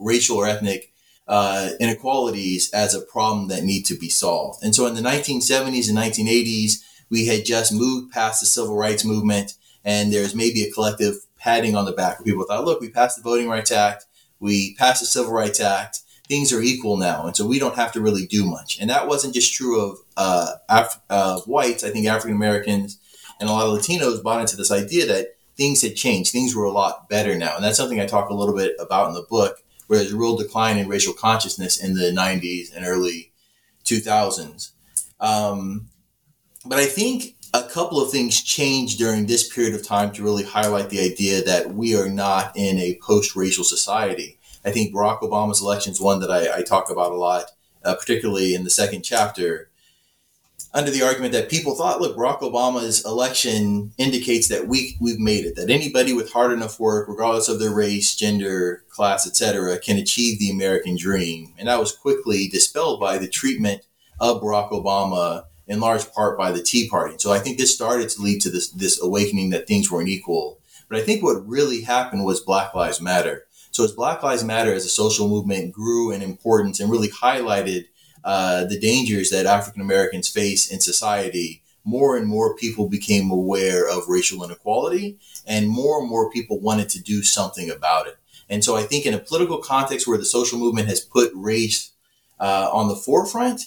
racial 0.00 0.36
or 0.36 0.46
ethnic 0.46 0.92
uh, 1.26 1.70
inequalities 1.80 2.70
as 2.72 2.94
a 2.94 3.00
problem 3.00 3.48
that 3.48 3.64
need 3.64 3.82
to 3.86 3.96
be 3.96 4.08
solved. 4.08 4.62
And 4.62 4.74
so 4.74 4.86
in 4.86 4.94
the 4.94 5.00
1970s 5.00 5.88
and 5.88 5.98
1980s, 5.98 6.82
we 7.10 7.26
had 7.26 7.44
just 7.44 7.72
moved 7.72 8.12
past 8.12 8.40
the 8.40 8.46
civil 8.46 8.76
rights 8.76 9.04
movement 9.04 9.54
and 9.84 10.12
there's 10.12 10.34
maybe 10.34 10.62
a 10.62 10.72
collective 10.72 11.16
patting 11.36 11.76
on 11.76 11.84
the 11.84 11.92
back 11.92 12.18
where 12.18 12.24
people 12.24 12.44
thought, 12.44 12.64
look, 12.64 12.80
we 12.80 12.88
passed 12.88 13.16
the 13.16 13.22
Voting 13.22 13.48
Rights 13.48 13.70
Act, 13.70 14.06
we 14.40 14.74
passed 14.76 15.00
the 15.00 15.06
Civil 15.06 15.32
Rights 15.32 15.60
Act, 15.60 16.00
things 16.26 16.52
are 16.52 16.62
equal 16.62 16.96
now, 16.96 17.26
and 17.26 17.36
so 17.36 17.46
we 17.46 17.58
don't 17.58 17.76
have 17.76 17.92
to 17.92 18.00
really 18.00 18.26
do 18.26 18.44
much. 18.44 18.78
And 18.80 18.88
that 18.90 19.06
wasn't 19.06 19.34
just 19.34 19.54
true 19.54 19.80
of 19.80 19.98
uh, 20.16 20.52
Af- 20.68 21.00
uh, 21.10 21.40
whites. 21.40 21.84
I 21.84 21.90
think 21.90 22.06
African 22.06 22.36
Americans 22.36 22.98
and 23.40 23.48
a 23.48 23.52
lot 23.52 23.66
of 23.66 23.78
Latinos 23.78 24.22
bought 24.22 24.40
into 24.40 24.56
this 24.56 24.70
idea 24.70 25.06
that 25.06 25.36
things 25.56 25.82
had 25.82 25.96
changed, 25.96 26.32
things 26.32 26.54
were 26.54 26.64
a 26.64 26.72
lot 26.72 27.08
better 27.08 27.36
now, 27.36 27.54
and 27.56 27.64
that's 27.64 27.76
something 27.76 28.00
I 28.00 28.06
talk 28.06 28.30
a 28.30 28.34
little 28.34 28.56
bit 28.56 28.74
about 28.78 29.08
in 29.08 29.14
the 29.14 29.26
book, 29.28 29.58
where 29.86 29.98
there's 29.98 30.12
a 30.12 30.16
real 30.16 30.36
decline 30.36 30.78
in 30.78 30.88
racial 30.88 31.12
consciousness 31.12 31.82
in 31.82 31.94
the 31.94 32.10
'90s 32.10 32.74
and 32.74 32.86
early 32.86 33.32
2000s. 33.84 34.72
Um, 35.20 35.88
but 36.64 36.78
I 36.78 36.86
think 36.86 37.33
a 37.54 37.62
couple 37.62 38.02
of 38.02 38.10
things 38.10 38.42
changed 38.42 38.98
during 38.98 39.26
this 39.26 39.48
period 39.48 39.76
of 39.76 39.86
time 39.86 40.10
to 40.12 40.24
really 40.24 40.42
highlight 40.42 40.90
the 40.90 40.98
idea 40.98 41.40
that 41.44 41.72
we 41.72 41.96
are 41.96 42.08
not 42.08 42.52
in 42.56 42.78
a 42.78 42.98
post-racial 43.00 43.62
society. 43.62 44.38
I 44.64 44.72
think 44.72 44.92
Barack 44.92 45.20
Obama's 45.20 45.62
election 45.62 45.92
is 45.92 46.00
one 46.00 46.18
that 46.18 46.32
I, 46.32 46.58
I 46.58 46.62
talk 46.62 46.90
about 46.90 47.12
a 47.12 47.16
lot, 47.16 47.52
uh, 47.84 47.94
particularly 47.94 48.56
in 48.56 48.64
the 48.64 48.70
second 48.70 49.02
chapter, 49.02 49.70
under 50.72 50.90
the 50.90 51.02
argument 51.02 51.32
that 51.32 51.48
people 51.48 51.76
thought, 51.76 52.00
look, 52.00 52.16
Barack 52.16 52.40
Obama's 52.40 53.04
election 53.04 53.92
indicates 53.98 54.48
that 54.48 54.66
we 54.66 54.96
we've 55.00 55.20
made 55.20 55.44
it, 55.44 55.54
that 55.54 55.70
anybody 55.70 56.12
with 56.12 56.32
hard 56.32 56.50
enough 56.50 56.80
work, 56.80 57.08
regardless 57.08 57.48
of 57.48 57.60
their 57.60 57.72
race, 57.72 58.16
gender, 58.16 58.82
class, 58.88 59.28
etc., 59.28 59.78
can 59.78 59.96
achieve 59.96 60.40
the 60.40 60.50
American 60.50 60.96
dream. 60.96 61.54
And 61.56 61.68
that 61.68 61.78
was 61.78 61.96
quickly 61.96 62.48
dispelled 62.48 62.98
by 62.98 63.18
the 63.18 63.28
treatment 63.28 63.82
of 64.18 64.42
Barack 64.42 64.72
Obama, 64.72 65.44
in 65.66 65.80
large 65.80 66.12
part 66.12 66.36
by 66.36 66.52
the 66.52 66.62
Tea 66.62 66.88
Party. 66.88 67.16
So 67.18 67.32
I 67.32 67.38
think 67.38 67.58
this 67.58 67.74
started 67.74 68.08
to 68.10 68.22
lead 68.22 68.40
to 68.42 68.50
this 68.50 68.68
this 68.70 69.00
awakening 69.00 69.50
that 69.50 69.66
things 69.66 69.90
weren't 69.90 70.08
equal. 70.08 70.58
But 70.88 70.98
I 70.98 71.02
think 71.02 71.22
what 71.22 71.46
really 71.46 71.82
happened 71.82 72.24
was 72.24 72.40
Black 72.40 72.74
Lives 72.74 73.00
Matter. 73.00 73.46
So 73.70 73.84
as 73.84 73.92
Black 73.92 74.22
Lives 74.22 74.44
Matter 74.44 74.72
as 74.72 74.84
a 74.84 74.90
social 74.90 75.28
movement 75.28 75.72
grew 75.72 76.12
in 76.12 76.22
importance 76.22 76.78
and 76.78 76.90
really 76.90 77.08
highlighted 77.08 77.86
uh, 78.22 78.64
the 78.64 78.78
dangers 78.78 79.30
that 79.30 79.46
African 79.46 79.82
Americans 79.82 80.28
face 80.28 80.70
in 80.70 80.80
society, 80.80 81.62
more 81.84 82.16
and 82.16 82.26
more 82.26 82.56
people 82.56 82.88
became 82.88 83.30
aware 83.30 83.88
of 83.88 84.08
racial 84.08 84.44
inequality, 84.44 85.18
and 85.46 85.68
more 85.68 86.00
and 86.00 86.08
more 86.08 86.30
people 86.30 86.60
wanted 86.60 86.88
to 86.90 87.02
do 87.02 87.22
something 87.22 87.70
about 87.70 88.06
it. 88.06 88.16
And 88.48 88.64
so 88.64 88.76
I 88.76 88.82
think 88.82 89.06
in 89.06 89.14
a 89.14 89.18
political 89.18 89.58
context 89.58 90.06
where 90.06 90.18
the 90.18 90.24
social 90.24 90.58
movement 90.58 90.88
has 90.88 91.00
put 91.00 91.32
race 91.34 91.92
uh, 92.38 92.68
on 92.72 92.88
the 92.88 92.96
forefront, 92.96 93.62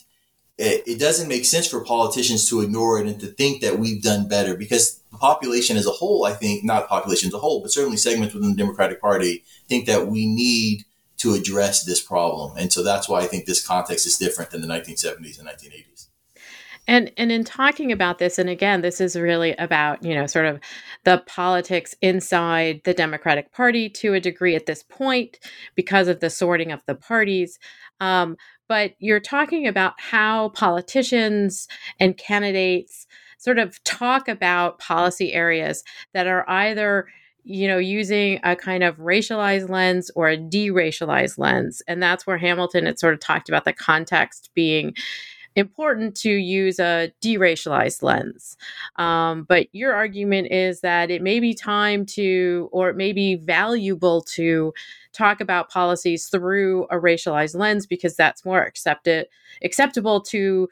it, 0.58 0.84
it, 0.88 1.00
doesn't 1.00 1.28
make 1.28 1.46
sense 1.46 1.68
for 1.68 1.84
politicians 1.84 2.50
to 2.50 2.62
ignore 2.62 3.00
it 3.00 3.08
and 3.08 3.20
to 3.20 3.28
think 3.28 3.62
that 3.62 3.78
we've 3.78 4.02
done 4.02 4.28
better 4.28 4.56
because 4.56 5.00
the 5.12 5.18
population 5.18 5.78
as 5.78 5.86
a 5.86 5.92
whole, 5.92 6.26
I 6.26 6.34
think, 6.34 6.64
not 6.64 6.88
population 6.88 7.28
as 7.28 7.34
a 7.34 7.40
whole, 7.40 7.62
but 7.62 7.72
certainly 7.72 7.98
segments 7.98 8.34
within 8.34 8.52
the 8.52 8.58
Democratic 8.58 9.00
Party 9.00 9.44
think 9.68 9.86
that 9.86 10.08
we 10.08 10.26
need 10.26 10.84
to 11.18 11.34
address 11.34 11.84
this 11.84 12.02
problem. 12.02 12.58
And 12.58 12.72
so 12.72 12.84
that's 12.84 13.08
why 13.08 13.22
I 13.22 13.26
think 13.26 13.46
this 13.46 13.66
context 13.66 14.06
is 14.06 14.18
different 14.18 14.52
than 14.52 14.62
the 14.62 14.68
1970s 14.68 15.40
and 15.40 15.48
1980s. 15.48 16.08
And 16.90 17.12
and 17.18 17.34
in 17.34 17.44
talking 17.44 17.92
about 17.92 18.18
this, 18.18 18.40
and 18.40 18.50
again, 18.50 18.80
this 18.80 19.02
is 19.02 19.18
really 19.18 19.54
about, 19.58 20.04
you 20.04 20.16
know, 20.16 20.26
sort 20.26 20.46
of 20.46 20.60
the 21.04 21.22
politics 21.28 21.94
inside 22.02 22.82
the 22.86 22.94
Democratic 22.94 23.52
Party 23.52 23.90
to 23.90 24.14
a 24.14 24.22
degree 24.22 24.56
at 24.56 24.68
this 24.68 24.84
point 24.84 25.38
because 25.76 26.08
of 26.08 26.22
the 26.22 26.30
sorting 26.30 26.72
of 26.72 26.82
the 26.86 26.96
parties. 26.96 27.60
Um, 28.00 28.38
but 28.68 28.94
you're 29.00 29.20
talking 29.20 29.68
about 29.68 29.94
how 29.98 30.50
politicians 30.50 31.68
and 32.00 32.18
candidates 32.18 33.08
sort 33.38 33.60
of 33.60 33.84
talk 33.84 34.28
about 34.28 34.80
policy 34.80 35.34
areas 35.34 35.84
that 36.14 36.28
are 36.28 36.50
either 36.50 37.08
you 37.50 37.66
know, 37.66 37.78
using 37.78 38.42
a 38.44 38.58
kind 38.58 38.84
of 38.84 38.98
racialized 38.98 39.70
lens 39.70 40.12
or 40.16 40.28
a 40.28 40.38
deracialized 40.38 41.38
lens. 41.38 41.82
And 41.88 42.04
that's 42.04 42.28
where 42.28 42.38
Hamilton 42.38 42.86
had 42.86 43.00
sort 43.00 43.14
of 43.14 43.22
talked 43.22 43.48
about 43.48 43.64
the 43.64 43.72
context 43.72 44.50
being 44.54 44.94
important 45.58 46.16
to 46.16 46.30
use 46.30 46.80
a 46.80 47.12
deracialized 47.22 48.04
lens. 48.04 48.56
Um, 48.98 49.44
but 49.44 49.68
your 49.74 49.92
argument 49.92 50.52
is 50.52 50.82
that 50.82 51.10
it 51.10 51.22
may 51.22 51.40
be 51.40 51.54
time 51.56 52.06
to, 52.06 52.70
or 52.72 52.90
it 52.90 52.96
may 52.96 53.12
be 53.12 53.36
valuable 53.36 54.22
to 54.22 54.72
talk 55.14 55.42
about 55.42 55.70
policies 55.70 56.28
through 56.28 56.84
a 56.86 56.98
racialized 56.98 57.56
lens 57.56 57.88
because 57.88 58.16
that's 58.16 58.46
more 58.46 58.62
accepted, 58.62 59.26
acceptable 59.64 60.22
to 60.22 60.70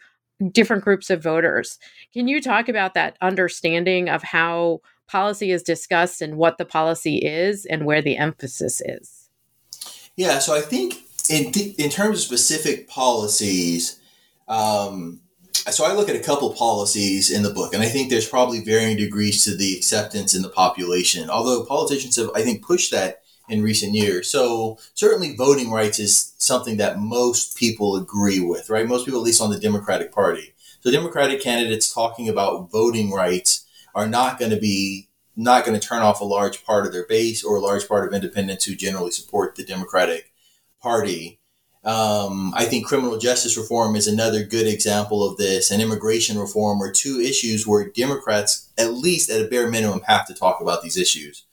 different 0.52 0.84
groups 0.84 1.10
of 1.10 1.24
voters. 1.24 1.80
Can 2.14 2.28
you 2.28 2.40
talk 2.40 2.70
about 2.70 2.94
that 2.94 3.18
understanding 3.22 4.08
of 4.08 4.22
how 4.22 4.82
policy 5.08 5.52
is 5.52 5.64
discussed 5.64 6.22
and 6.22 6.38
what 6.38 6.60
the 6.60 6.66
policy 6.66 7.18
is 7.18 7.66
and 7.66 7.86
where 7.86 8.04
the 8.04 8.18
emphasis 8.18 8.82
is? 8.86 9.30
Yeah, 10.16 10.38
so 10.38 10.56
I 10.56 10.62
think 10.62 11.02
in, 11.28 11.52
th- 11.52 11.76
in 11.78 11.90
terms 11.90 12.20
of 12.20 12.24
specific 12.24 12.88
policies, 12.88 14.00
um, 14.48 15.22
so 15.54 15.86
I 15.86 15.94
look 15.94 16.10
at 16.10 16.16
a 16.16 16.20
couple 16.20 16.54
policies 16.54 17.32
in 17.32 17.44
the 17.44 17.50
book, 17.50 17.74
and 17.74 17.82
I 17.82 17.88
think 17.88 18.10
there's 18.10 18.30
probably 18.30 18.62
varying 18.64 18.98
degrees 18.98 19.44
to 19.46 19.56
the 19.56 19.76
acceptance 19.76 20.36
in 20.36 20.42
the 20.42 20.50
population. 20.50 21.30
Although 21.30 21.66
politicians 21.66 22.16
have, 22.18 22.30
I 22.36 22.42
think, 22.42 22.64
pushed 22.64 22.92
that 22.92 23.22
in 23.48 23.64
recent 23.64 23.94
years. 23.94 24.30
So 24.30 24.78
certainly, 24.94 25.36
voting 25.36 25.72
rights 25.72 26.00
is 26.00 26.34
something 26.38 26.78
that 26.78 27.00
most 27.00 27.58
people 27.58 27.96
agree 27.96 28.40
with, 28.40 28.70
right? 28.70 28.88
Most 28.88 29.06
people, 29.06 29.20
at 29.20 29.26
least 29.26 29.42
on 29.42 29.52
the 29.52 29.60
Democratic 29.60 30.12
Party. 30.12 30.54
So 30.82 30.92
Democratic 30.92 31.42
candidates 31.42 31.94
talking 31.94 32.30
about 32.30 32.72
voting 32.72 33.12
rights 33.12 33.66
are 33.96 34.08
not 34.08 34.38
going 34.38 34.52
to 34.52 34.58
be 34.58 35.10
not 35.36 35.66
going 35.66 35.78
to 35.78 35.86
turn 35.86 36.02
off 36.02 36.22
a 36.22 36.26
large 36.26 36.64
part 36.64 36.86
of 36.86 36.94
their 36.94 37.06
base 37.06 37.44
or 37.44 37.58
a 37.58 37.62
large 37.62 37.88
part 37.88 38.08
of 38.08 38.14
independents 38.14 38.66
who 38.66 38.76
generally 38.76 39.12
support 39.12 39.56
the 39.56 39.66
Democratic 39.66 40.32
Party. 40.82 41.40
Um, 41.86 42.52
I 42.56 42.66
think 42.66 42.88
criminal 42.88 43.18
justice 43.20 43.56
reform 43.58 43.96
is 43.96 44.08
another 44.08 44.44
good 44.44 44.66
example 44.66 45.24
of 45.24 45.38
this, 45.38 45.70
and 45.70 45.82
immigration 45.82 46.38
reform 46.38 46.82
are 46.82 46.92
two 46.92 47.20
issues 47.20 47.68
where 47.68 47.90
Democrats, 47.90 48.70
at 48.78 48.94
least 48.94 49.30
at 49.30 49.42
a 49.42 49.48
bare 49.48 49.70
minimum, 49.70 50.02
have 50.08 50.26
to 50.28 50.34
talk 50.34 50.62
about 50.62 50.82
these 50.82 50.98
issues. 50.98 51.44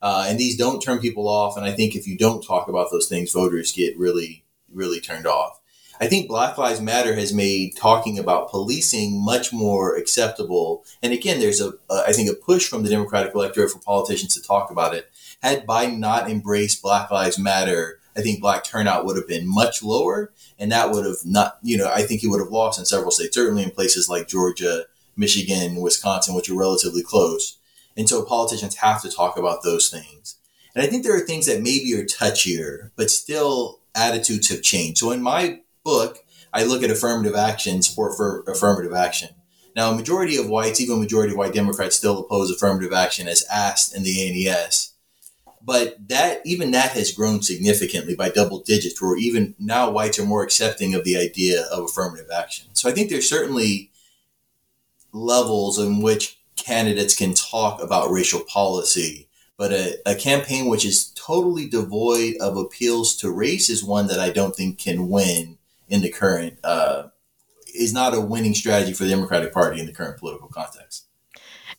Uh, 0.00 0.26
and 0.26 0.38
these 0.38 0.56
don't 0.56 0.82
turn 0.82 0.98
people 0.98 1.28
off. 1.28 1.56
And 1.56 1.64
I 1.64 1.72
think 1.72 1.94
if 1.94 2.08
you 2.08 2.16
don't 2.18 2.44
talk 2.44 2.68
about 2.68 2.90
those 2.90 3.06
things, 3.06 3.32
voters 3.32 3.70
get 3.70 3.96
really, 3.96 4.44
really 4.72 4.98
turned 4.98 5.26
off. 5.26 5.60
I 6.00 6.08
think 6.08 6.26
Black 6.26 6.58
Lives 6.58 6.80
Matter 6.80 7.14
has 7.14 7.32
made 7.32 7.76
talking 7.76 8.18
about 8.18 8.50
policing 8.50 9.24
much 9.24 9.52
more 9.52 9.94
acceptable. 9.94 10.84
And 11.00 11.12
again, 11.12 11.38
there's 11.38 11.60
a, 11.60 11.74
a 11.88 12.04
I 12.08 12.12
think, 12.12 12.28
a 12.28 12.34
push 12.34 12.66
from 12.66 12.82
the 12.82 12.88
Democratic 12.88 13.34
electorate 13.34 13.70
for 13.70 13.78
politicians 13.78 14.34
to 14.34 14.42
talk 14.42 14.72
about 14.72 14.94
it. 14.94 15.08
Had 15.40 15.66
Biden 15.66 15.98
not 15.98 16.28
embraced 16.28 16.82
Black 16.82 17.10
Lives 17.12 17.38
Matter, 17.38 18.00
I 18.16 18.20
think 18.20 18.40
black 18.40 18.64
turnout 18.64 19.04
would 19.06 19.16
have 19.16 19.28
been 19.28 19.46
much 19.46 19.82
lower, 19.82 20.32
and 20.58 20.70
that 20.70 20.90
would 20.90 21.06
have 21.06 21.24
not, 21.24 21.58
you 21.62 21.76
know, 21.78 21.90
I 21.90 22.02
think 22.02 22.20
he 22.20 22.28
would 22.28 22.40
have 22.40 22.50
lost 22.50 22.78
in 22.78 22.84
several 22.84 23.10
states, 23.10 23.34
certainly 23.34 23.62
in 23.62 23.70
places 23.70 24.08
like 24.08 24.28
Georgia, 24.28 24.84
Michigan, 25.16 25.76
Wisconsin, 25.76 26.34
which 26.34 26.50
are 26.50 26.58
relatively 26.58 27.02
close. 27.02 27.58
And 27.96 28.08
so 28.08 28.24
politicians 28.24 28.76
have 28.76 29.02
to 29.02 29.10
talk 29.10 29.36
about 29.36 29.62
those 29.62 29.88
things. 29.90 30.36
And 30.74 30.82
I 30.82 30.86
think 30.86 31.04
there 31.04 31.16
are 31.16 31.20
things 31.20 31.46
that 31.46 31.62
maybe 31.62 31.94
are 31.94 32.04
touchier, 32.04 32.90
but 32.96 33.10
still 33.10 33.80
attitudes 33.94 34.48
have 34.48 34.62
changed. 34.62 34.98
So 34.98 35.10
in 35.10 35.22
my 35.22 35.60
book, 35.84 36.18
I 36.52 36.64
look 36.64 36.82
at 36.82 36.90
affirmative 36.90 37.34
action, 37.34 37.82
support 37.82 38.16
for 38.16 38.44
affirmative 38.46 38.94
action. 38.94 39.30
Now, 39.74 39.90
a 39.90 39.96
majority 39.96 40.36
of 40.36 40.48
whites, 40.48 40.80
even 40.80 40.96
a 40.96 41.00
majority 41.00 41.32
of 41.32 41.38
white 41.38 41.54
Democrats, 41.54 41.96
still 41.96 42.18
oppose 42.18 42.50
affirmative 42.50 42.92
action 42.92 43.26
as 43.26 43.44
asked 43.50 43.94
in 43.94 44.02
the 44.02 44.28
ANES. 44.28 44.91
But 45.64 46.08
that 46.08 46.40
even 46.44 46.72
that 46.72 46.90
has 46.92 47.12
grown 47.12 47.42
significantly 47.42 48.16
by 48.16 48.30
double 48.30 48.60
digits, 48.60 49.00
where 49.00 49.16
even 49.16 49.54
now 49.58 49.90
whites 49.90 50.18
are 50.18 50.24
more 50.24 50.42
accepting 50.42 50.94
of 50.94 51.04
the 51.04 51.16
idea 51.16 51.62
of 51.66 51.84
affirmative 51.84 52.28
action. 52.34 52.66
So 52.72 52.88
I 52.88 52.92
think 52.92 53.10
there's 53.10 53.28
certainly 53.28 53.90
levels 55.12 55.78
in 55.78 56.02
which 56.02 56.40
candidates 56.56 57.16
can 57.16 57.34
talk 57.34 57.80
about 57.82 58.10
racial 58.10 58.40
policy, 58.40 59.28
but 59.56 59.72
a, 59.72 59.98
a 60.06 60.14
campaign 60.14 60.68
which 60.68 60.84
is 60.84 61.12
totally 61.14 61.68
devoid 61.68 62.36
of 62.40 62.56
appeals 62.56 63.14
to 63.16 63.30
race 63.30 63.68
is 63.68 63.84
one 63.84 64.06
that 64.08 64.18
I 64.18 64.30
don't 64.30 64.56
think 64.56 64.78
can 64.78 65.08
win 65.08 65.58
in 65.88 66.00
the 66.00 66.10
current 66.10 66.58
uh, 66.64 67.08
is 67.74 67.92
not 67.92 68.14
a 68.14 68.20
winning 68.20 68.54
strategy 68.54 68.92
for 68.92 69.04
the 69.04 69.10
Democratic 69.10 69.52
Party 69.52 69.80
in 69.80 69.86
the 69.86 69.92
current 69.92 70.18
political 70.18 70.48
context. 70.48 71.01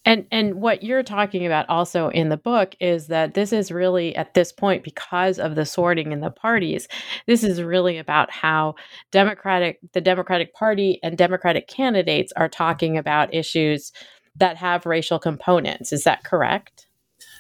And 0.06 0.26
and 0.32 0.56
what 0.56 0.84
you're 0.84 1.04
talking 1.04 1.46
about 1.46 1.70
also 1.70 2.10
in 2.10 2.30
the 2.30 2.38
book 2.38 2.76
is 2.80 3.08
that 3.08 3.34
this 3.34 3.54
is 3.54 3.72
really 3.72 4.16
at 4.16 4.34
this 4.34 4.52
point 4.52 4.84
because 4.84 5.40
of 5.40 5.56
the 5.56 5.66
sorting 5.66 6.12
in 6.12 6.20
the 6.20 6.30
parties. 6.30 6.88
This 7.26 7.44
is 7.44 7.62
really 7.62 7.98
about 7.98 8.30
how 8.30 8.76
Democratic 9.12 9.80
the 9.94 10.02
Democratic 10.02 10.54
Party 10.54 11.00
and 11.04 11.18
Democratic 11.18 11.68
candidates 11.68 12.34
are 12.36 12.50
talking 12.50 12.98
about 12.98 13.34
issues 13.34 13.94
that 14.36 14.58
have 14.58 14.86
racial 14.86 15.20
components. 15.20 15.94
Is 15.94 16.04
that 16.04 16.24
correct? 16.24 16.88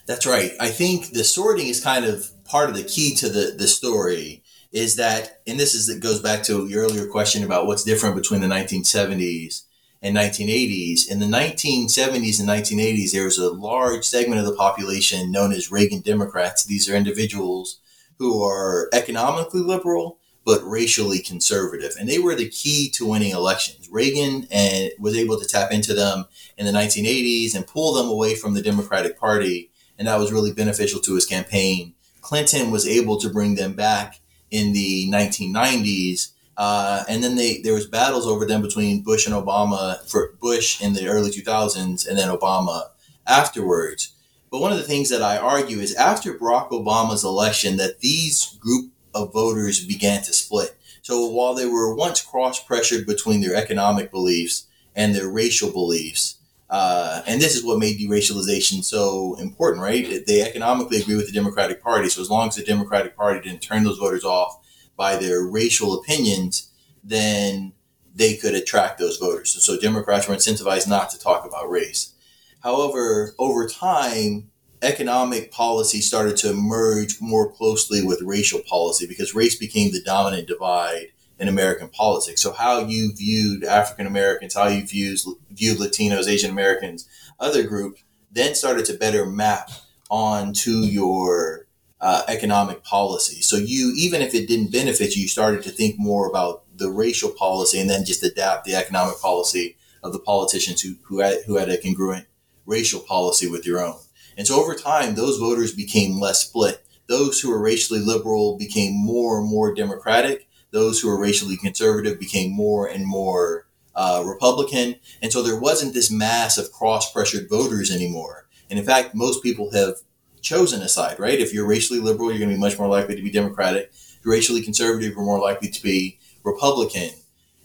That's 0.05 0.25
right. 0.25 0.51
I 0.59 0.69
think 0.69 1.11
the 1.11 1.23
sorting 1.23 1.67
is 1.67 1.83
kind 1.83 2.05
of 2.05 2.29
part 2.45 2.69
of 2.69 2.75
the 2.75 2.83
key 2.83 3.15
to 3.15 3.29
the, 3.29 3.55
the 3.57 3.67
story 3.67 4.43
is 4.71 4.95
that, 4.97 5.41
and 5.47 5.59
this 5.59 5.75
is 5.75 5.87
it 5.87 6.01
goes 6.01 6.19
back 6.19 6.43
to 6.43 6.67
your 6.67 6.83
earlier 6.83 7.07
question 7.07 7.43
about 7.43 7.67
what's 7.67 7.83
different 7.83 8.15
between 8.15 8.41
the 8.41 8.47
1970s 8.47 9.63
and 10.03 10.15
1980s. 10.15 11.09
In 11.09 11.19
the 11.19 11.25
1970s 11.25 12.39
and 12.39 12.49
1980s, 12.49 13.11
there 13.11 13.23
was 13.23 13.39
a 13.39 13.49
large 13.49 14.03
segment 14.03 14.39
of 14.39 14.45
the 14.45 14.55
population 14.55 15.31
known 15.31 15.53
as 15.53 15.71
Reagan 15.71 16.01
Democrats. 16.01 16.65
These 16.65 16.89
are 16.89 16.95
individuals 16.95 17.79
who 18.19 18.43
are 18.43 18.89
economically 18.93 19.61
liberal 19.61 20.19
but 20.45 20.61
racially 20.63 21.19
conservative, 21.19 21.93
and 21.97 22.09
they 22.09 22.19
were 22.19 22.35
the 22.35 22.49
key 22.49 22.89
to 22.89 23.07
winning 23.07 23.31
elections. 23.31 23.87
Reagan 23.89 24.45
and 24.51 24.91
was 24.99 25.15
able 25.15 25.39
to 25.39 25.47
tap 25.47 25.71
into 25.71 25.93
them 25.93 26.25
in 26.57 26.65
the 26.65 26.71
1980s 26.73 27.55
and 27.55 27.65
pull 27.65 27.93
them 27.93 28.07
away 28.07 28.35
from 28.35 28.53
the 28.53 28.61
Democratic 28.61 29.17
Party, 29.17 29.71
and 29.97 30.07
that 30.07 30.19
was 30.19 30.33
really 30.33 30.51
beneficial 30.51 30.99
to 30.99 31.15
his 31.15 31.25
campaign. 31.25 31.93
Clinton 32.19 32.71
was 32.71 32.85
able 32.85 33.17
to 33.21 33.29
bring 33.29 33.55
them 33.55 33.73
back 33.73 34.19
in 34.51 34.73
the 34.73 35.09
1990s. 35.09 36.32
Uh, 36.55 37.03
and 37.09 37.23
then 37.23 37.35
they 37.35 37.61
there 37.61 37.73
was 37.73 37.87
battles 37.87 38.27
over 38.27 38.45
them 38.45 38.61
between 38.61 39.01
Bush 39.01 39.25
and 39.25 39.35
Obama 39.35 39.99
for 40.09 40.33
Bush 40.39 40.81
in 40.81 40.93
the 40.93 41.07
early 41.07 41.31
2000s 41.31 42.07
and 42.07 42.17
then 42.17 42.29
Obama 42.29 42.89
afterwards. 43.25 44.13
But 44.51 44.61
one 44.61 44.71
of 44.71 44.77
the 44.77 44.83
things 44.83 45.09
that 45.09 45.23
I 45.23 45.37
argue 45.37 45.79
is 45.79 45.95
after 45.95 46.35
Barack 46.35 46.69
Obama's 46.69 47.23
election 47.23 47.77
that 47.77 48.01
these 48.01 48.55
group 48.59 48.91
of 49.15 49.33
voters 49.33 49.83
began 49.83 50.21
to 50.23 50.33
split. 50.33 50.77
So 51.01 51.25
while 51.25 51.55
they 51.55 51.65
were 51.65 51.95
once 51.95 52.21
cross 52.21 52.63
pressured 52.63 53.07
between 53.07 53.41
their 53.41 53.55
economic 53.55 54.11
beliefs 54.11 54.67
and 54.95 55.15
their 55.15 55.27
racial 55.27 55.71
beliefs, 55.71 56.37
uh, 56.69 57.21
and 57.27 57.41
this 57.41 57.55
is 57.55 57.63
what 57.63 57.77
made 57.77 57.99
deracialization 57.99 58.83
so 58.83 59.35
important, 59.39 59.83
right? 59.83 60.25
They 60.25 60.41
economically 60.41 61.01
agree 61.01 61.15
with 61.15 61.27
the 61.27 61.31
Democratic 61.31 61.83
Party. 61.83 62.09
So 62.09 62.21
as 62.21 62.29
long 62.29 62.47
as 62.47 62.55
the 62.55 62.63
Democratic 62.63 63.15
Party 63.15 63.41
didn't 63.41 63.61
turn 63.61 63.83
those 63.83 63.97
voters 63.97 64.23
off 64.23 64.62
by 64.95 65.15
their 65.15 65.41
racial 65.41 65.99
opinions, 65.99 66.71
then 67.03 67.73
they 68.15 68.35
could 68.35 68.53
attract 68.53 68.99
those 68.99 69.17
voters. 69.17 69.63
So, 69.63 69.79
Democrats 69.79 70.27
were 70.27 70.35
incentivized 70.35 70.87
not 70.87 71.09
to 71.11 71.19
talk 71.19 71.45
about 71.45 71.69
race. 71.69 72.13
However, 72.61 73.33
over 73.39 73.67
time, 73.67 74.51
economic 74.83 75.51
policy 75.51 76.01
started 76.01 76.37
to 76.37 76.53
merge 76.53 77.19
more 77.21 77.51
closely 77.51 78.05
with 78.05 78.21
racial 78.21 78.59
policy 78.59 79.07
because 79.07 79.33
race 79.33 79.55
became 79.55 79.91
the 79.91 80.01
dominant 80.01 80.47
divide 80.47 81.07
in 81.39 81.47
American 81.47 81.89
politics. 81.89 82.41
So 82.41 82.51
how 82.51 82.79
you 82.79 83.13
viewed 83.13 83.63
African 83.63 84.05
Americans, 84.05 84.53
how 84.53 84.67
you 84.67 84.85
viewed, 84.85 85.19
viewed 85.49 85.79
Latinos, 85.79 86.27
Asian 86.27 86.51
Americans, 86.51 87.07
other 87.39 87.63
groups, 87.63 88.03
then 88.31 88.55
started 88.55 88.85
to 88.85 88.93
better 88.93 89.25
map 89.25 89.69
onto 90.09 90.71
your 90.71 91.62
uh, 92.03 92.23
economic 92.27 92.83
policy. 92.83 93.41
So 93.41 93.55
you, 93.55 93.93
even 93.97 94.21
if 94.21 94.35
it 94.35 94.47
didn't 94.47 94.71
benefit 94.71 95.15
you, 95.15 95.23
you 95.23 95.27
started 95.27 95.63
to 95.63 95.69
think 95.69 95.95
more 95.97 96.27
about 96.27 96.63
the 96.75 96.89
racial 96.89 97.31
policy 97.31 97.79
and 97.79 97.89
then 97.89 98.05
just 98.05 98.23
adapt 98.23 98.65
the 98.65 98.75
economic 98.75 99.19
policy 99.19 99.77
of 100.03 100.13
the 100.13 100.19
politicians 100.19 100.81
who, 100.81 100.95
who, 101.03 101.19
had, 101.19 101.43
who 101.45 101.57
had 101.57 101.69
a 101.69 101.77
congruent 101.77 102.27
racial 102.65 102.99
policy 102.99 103.47
with 103.47 103.65
your 103.65 103.79
own. 103.79 103.99
And 104.37 104.45
so 104.45 104.59
over 104.59 104.75
time, 104.75 105.15
those 105.15 105.37
voters 105.37 105.73
became 105.73 106.19
less 106.19 106.41
split. 106.45 106.85
Those 107.07 107.39
who 107.39 107.51
were 107.51 107.61
racially 107.61 107.99
liberal 107.99 108.57
became 108.57 108.93
more 108.93 109.39
and 109.39 109.49
more 109.49 109.73
democratic 109.73 110.47
those 110.73 110.99
who 110.99 111.07
were 111.07 111.19
racially 111.19 111.55
conservative 111.55 112.19
became 112.19 112.51
more 112.51 112.87
and 112.87 113.05
more 113.05 113.67
uh, 113.95 114.23
Republican. 114.25 114.95
And 115.21 115.31
so 115.31 115.41
there 115.41 115.59
wasn't 115.59 115.93
this 115.93 116.11
mass 116.11 116.57
of 116.57 116.71
cross 116.71 117.13
pressured 117.13 117.47
voters 117.47 117.91
anymore. 117.91 118.47
And 118.69 118.79
in 118.79 118.85
fact, 118.85 119.13
most 119.13 119.43
people 119.43 119.71
have 119.71 119.97
chosen 120.43 120.81
a 120.83 120.89
side, 120.89 121.19
right? 121.19 121.39
If 121.39 121.53
you're 121.53 121.65
racially 121.65 121.99
liberal, 121.99 122.29
you're 122.29 122.39
going 122.39 122.51
to 122.51 122.55
be 122.55 122.61
much 122.61 122.77
more 122.77 122.87
likely 122.87 123.15
to 123.15 123.21
be 123.21 123.31
Democratic. 123.31 123.89
If 123.91 124.19
you're 124.23 124.33
racially 124.33 124.61
conservative, 124.61 125.13
you're 125.13 125.25
more 125.25 125.39
likely 125.39 125.69
to 125.69 125.81
be 125.81 126.19
Republican. 126.43 127.09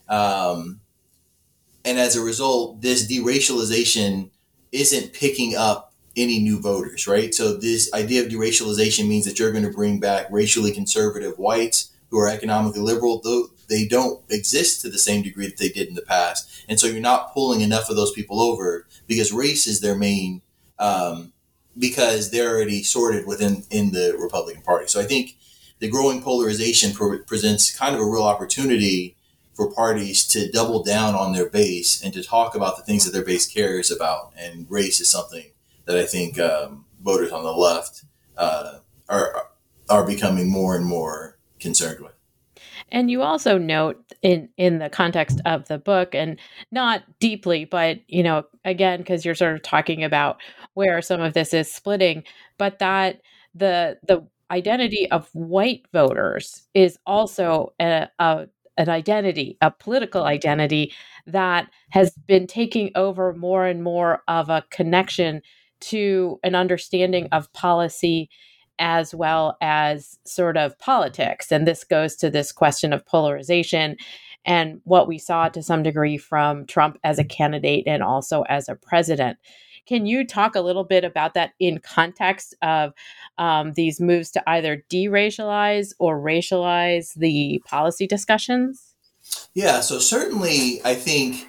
Um, 0.09 0.81
and 1.85 1.99
as 1.99 2.17
a 2.17 2.23
result, 2.23 2.81
this 2.81 3.11
deracialization 3.11 4.31
isn't 4.73 5.13
picking 5.13 5.57
up 5.57 5.93
any 6.17 6.39
new 6.39 6.61
voters, 6.61 7.07
right? 7.07 7.35
So 7.35 7.55
this 7.57 7.93
idea 7.93 8.23
of 8.25 8.29
deracialization 8.29 9.09
means 9.09 9.25
that 9.27 9.39
you're 9.39 9.53
going 9.53 9.65
to 9.65 9.71
bring 9.71 10.01
back 10.01 10.27
racially 10.31 10.73
conservative 10.73 11.39
whites 11.39 11.91
who 12.11 12.19
are 12.19 12.29
economically 12.29 12.81
liberal, 12.81 13.21
though 13.23 13.49
they 13.69 13.87
don't 13.87 14.23
exist 14.31 14.81
to 14.81 14.91
the 14.91 14.99
same 14.99 15.23
degree 15.23 15.47
that 15.47 15.59
they 15.59 15.69
did 15.69 15.89
in 15.89 15.95
the 15.95 16.03
past. 16.03 16.65
And 16.69 16.81
so 16.81 16.87
you're 16.87 17.01
not 17.01 17.33
pulling 17.35 17.61
enough 17.61 17.91
of 17.91 17.97
those 17.97 18.13
people 18.13 18.41
over 18.41 18.87
because 19.07 19.33
race 19.33 19.67
is 19.67 19.81
their 19.81 19.97
main, 19.97 20.43
um, 20.79 21.33
because 21.79 22.31
they're 22.31 22.51
already 22.51 22.83
sorted 22.83 23.27
within 23.27 23.65
in 23.71 23.93
the 23.93 24.17
Republican 24.21 24.63
Party. 24.63 24.87
So 24.89 25.01
I 25.01 25.05
think 25.05 25.37
the 25.79 25.89
growing 25.89 26.23
polarization 26.23 26.93
pre- 26.93 27.19
presents 27.19 27.77
kind 27.77 27.95
of 27.95 28.01
a 28.01 28.05
real 28.05 28.25
opportunity 28.25 29.17
for 29.55 29.73
parties 29.73 30.27
to 30.29 30.51
double 30.51 30.83
down 30.83 31.15
on 31.15 31.33
their 31.33 31.49
base 31.49 32.03
and 32.03 32.13
to 32.15 32.23
talk 32.23 32.55
about 32.55 32.77
the 32.77 32.83
things 32.83 33.05
that 33.05 33.13
their 33.13 33.25
base 33.25 33.47
cares 33.47 33.91
about. 33.91 34.33
And 34.37 34.67
race 34.69 35.01
is 35.01 35.09
something 35.09 35.47
that 35.85 35.97
I 35.97 36.05
think 36.05 36.39
um, 36.39 36.85
voters 37.03 37.33
on 37.33 37.43
the 37.43 37.53
left 37.53 38.05
uh, 38.37 38.79
are 39.09 39.49
are 39.89 40.07
becoming 40.07 40.51
more 40.51 40.77
and 40.77 40.85
more 40.85 41.39
concerned 41.59 42.01
with. 42.01 42.18
And 42.90 43.11
you 43.11 43.23
also 43.23 43.59
note 43.59 44.02
in 44.23 44.49
in 44.57 44.78
the 44.78 44.88
context 44.88 45.40
of 45.45 45.68
the 45.68 45.78
book, 45.78 46.14
and 46.14 46.38
not 46.73 47.02
deeply, 47.21 47.64
but 47.64 47.99
you 48.09 48.23
know, 48.23 48.45
again, 48.64 49.00
because 49.00 49.25
you're 49.25 49.35
sort 49.35 49.54
of 49.54 49.62
talking 49.62 50.04
about 50.04 50.38
where 50.75 51.02
some 51.02 51.21
of 51.21 51.35
this 51.35 51.52
is 51.54 51.71
splitting, 51.71 52.25
but 52.59 52.78
that 52.78 53.21
the 53.54 53.99
the 54.07 54.26
identity 54.50 55.11
of 55.11 55.28
white 55.35 55.87
voters 55.92 56.66
is 56.75 56.99
also 57.07 57.73
a, 57.80 58.09
a 58.18 58.47
an 58.78 58.88
identity, 58.88 59.59
a 59.61 59.71
political 59.71 60.23
identity 60.25 60.92
that 61.26 61.68
has 61.90 62.12
been 62.26 62.47
taking 62.47 62.90
over 62.95 63.35
more 63.35 63.66
and 63.66 63.83
more 63.83 64.23
of 64.28 64.49
a 64.49 64.64
connection 64.71 65.42
to 65.80 66.38
an 66.45 66.54
understanding 66.54 67.28
of 67.33 67.52
policy 67.52 68.30
as 68.79 69.15
well 69.15 69.57
as 69.61 70.19
sort 70.25 70.57
of 70.57 70.79
politics. 70.79 71.51
And 71.51 71.67
this 71.67 71.85
goes 71.85 72.17
to 72.17 72.31
this 72.31 72.53
question 72.53 72.93
of 72.93 73.07
polarization 73.07 73.97
and 74.45 74.81
what 74.85 75.09
we 75.09 75.19
saw 75.19 75.49
to 75.49 75.63
some 75.63 75.83
degree 75.83 76.17
from 76.17 76.67
Trump 76.67 76.99
as 77.05 77.19
a 77.19 77.25
candidate 77.25 77.85
and 77.87 78.03
also 78.03 78.43
as 78.43 78.69
a 78.69 78.75
president. 78.75 79.39
Can 79.87 80.05
you 80.05 80.27
talk 80.27 80.55
a 80.55 80.61
little 80.61 80.85
bit 80.85 81.05
about 81.05 81.35
that 81.35 81.53
in 81.59 81.79
context 81.79 82.55
of 82.61 82.93
um, 83.39 83.73
these 83.73 84.01
moves 84.01 84.31
to 84.33 84.51
either 84.51 84.85
deracialize 84.91 85.93
or 85.99 86.21
racialize 86.21 87.15
the 87.15 87.63
policy 87.65 88.07
discussions? 88.07 88.95
Yeah, 89.55 89.81
so 89.81 89.99
certainly 89.99 90.81
I 90.85 90.95
think 90.95 91.49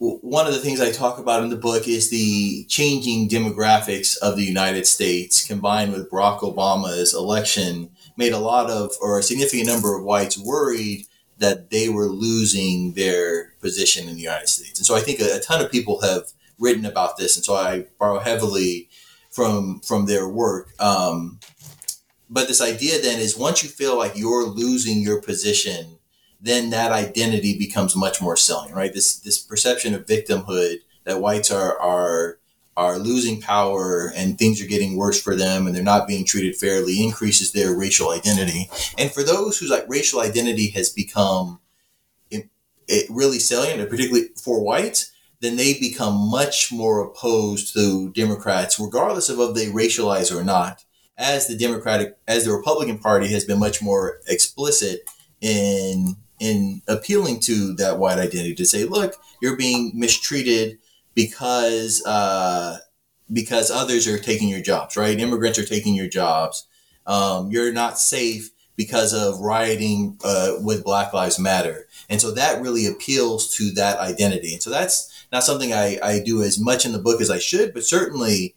one 0.00 0.46
of 0.46 0.54
the 0.54 0.60
things 0.60 0.80
I 0.80 0.90
talk 0.90 1.18
about 1.18 1.42
in 1.42 1.50
the 1.50 1.56
book 1.56 1.86
is 1.86 2.08
the 2.08 2.64
changing 2.68 3.28
demographics 3.28 4.16
of 4.18 4.36
the 4.36 4.44
United 4.44 4.86
States 4.86 5.46
combined 5.46 5.92
with 5.92 6.10
Barack 6.10 6.40
Obama's 6.40 7.12
election 7.12 7.90
made 8.16 8.32
a 8.32 8.38
lot 8.38 8.70
of, 8.70 8.92
or 9.02 9.18
a 9.18 9.22
significant 9.22 9.68
number 9.68 9.94
of 9.94 10.02
whites 10.02 10.38
worried 10.38 11.06
that 11.36 11.68
they 11.68 11.90
were 11.90 12.06
losing 12.06 12.92
their 12.94 13.52
position 13.60 14.08
in 14.08 14.14
the 14.14 14.22
United 14.22 14.48
States. 14.48 14.78
And 14.78 14.86
so 14.86 14.96
I 14.96 15.00
think 15.00 15.20
a, 15.20 15.36
a 15.36 15.40
ton 15.40 15.62
of 15.62 15.70
people 15.70 16.00
have 16.00 16.32
written 16.58 16.86
about 16.86 17.18
this. 17.18 17.36
And 17.36 17.44
so 17.44 17.54
I 17.54 17.84
borrow 17.98 18.20
heavily 18.20 18.88
from, 19.30 19.80
from 19.80 20.06
their 20.06 20.26
work. 20.26 20.70
Um, 20.80 21.40
but 22.30 22.48
this 22.48 22.62
idea 22.62 23.02
then 23.02 23.20
is 23.20 23.36
once 23.36 23.62
you 23.62 23.68
feel 23.68 23.98
like 23.98 24.16
you're 24.16 24.46
losing 24.46 25.00
your 25.02 25.20
position 25.20 25.98
then 26.40 26.70
that 26.70 26.92
identity 26.92 27.58
becomes 27.58 27.94
much 27.94 28.20
more 28.20 28.36
selling, 28.36 28.72
right? 28.72 28.92
This 28.92 29.16
this 29.18 29.38
perception 29.38 29.94
of 29.94 30.06
victimhood 30.06 30.76
that 31.04 31.20
whites 31.20 31.50
are 31.50 31.78
are 31.78 32.38
are 32.76 32.98
losing 32.98 33.40
power 33.40 34.12
and 34.16 34.38
things 34.38 34.62
are 34.62 34.66
getting 34.66 34.96
worse 34.96 35.20
for 35.20 35.36
them 35.36 35.66
and 35.66 35.76
they're 35.76 35.82
not 35.82 36.08
being 36.08 36.24
treated 36.24 36.56
fairly 36.56 37.04
increases 37.04 37.52
their 37.52 37.76
racial 37.76 38.10
identity. 38.10 38.70
And 38.96 39.10
for 39.10 39.22
those 39.22 39.58
whose 39.58 39.70
like 39.70 39.84
racial 39.88 40.20
identity 40.20 40.70
has 40.70 40.88
become 40.88 41.60
it, 42.30 42.48
it 42.88 43.06
really 43.10 43.38
salient, 43.38 43.88
particularly 43.90 44.28
for 44.42 44.64
whites, 44.64 45.12
then 45.40 45.56
they 45.56 45.78
become 45.78 46.30
much 46.30 46.72
more 46.72 47.04
opposed 47.04 47.74
to 47.74 48.10
Democrats, 48.12 48.78
regardless 48.78 49.28
of 49.28 49.38
whether 49.38 49.52
they 49.52 49.66
racialize 49.66 50.34
or 50.34 50.44
not. 50.44 50.84
As 51.18 51.48
the 51.48 51.56
Democratic, 51.56 52.16
as 52.26 52.46
the 52.46 52.52
Republican 52.52 52.98
Party 52.98 53.28
has 53.28 53.44
been 53.44 53.58
much 53.58 53.82
more 53.82 54.20
explicit 54.26 55.02
in 55.42 56.16
in 56.40 56.82
appealing 56.88 57.38
to 57.38 57.74
that 57.74 57.98
white 57.98 58.18
identity 58.18 58.54
to 58.54 58.64
say, 58.64 58.84
look, 58.84 59.14
you're 59.40 59.56
being 59.56 59.92
mistreated 59.94 60.78
because 61.14 62.04
uh, 62.04 62.78
because 63.32 63.70
others 63.70 64.08
are 64.08 64.18
taking 64.18 64.48
your 64.48 64.62
jobs, 64.62 64.96
right? 64.96 65.20
Immigrants 65.20 65.58
are 65.58 65.64
taking 65.64 65.94
your 65.94 66.08
jobs. 66.08 66.66
Um, 67.06 67.50
you're 67.50 67.72
not 67.72 67.98
safe 67.98 68.50
because 68.76 69.12
of 69.12 69.40
rioting 69.40 70.18
uh, 70.24 70.52
with 70.60 70.84
Black 70.84 71.12
Lives 71.12 71.38
Matter, 71.38 71.86
and 72.08 72.20
so 72.20 72.30
that 72.32 72.62
really 72.62 72.86
appeals 72.86 73.54
to 73.56 73.70
that 73.72 73.98
identity. 73.98 74.54
And 74.54 74.62
so 74.62 74.70
that's 74.70 75.26
not 75.30 75.44
something 75.44 75.72
I, 75.72 75.98
I 76.02 76.20
do 76.20 76.42
as 76.42 76.58
much 76.58 76.84
in 76.84 76.92
the 76.92 76.98
book 76.98 77.20
as 77.20 77.30
I 77.30 77.38
should, 77.38 77.74
but 77.74 77.84
certainly 77.84 78.54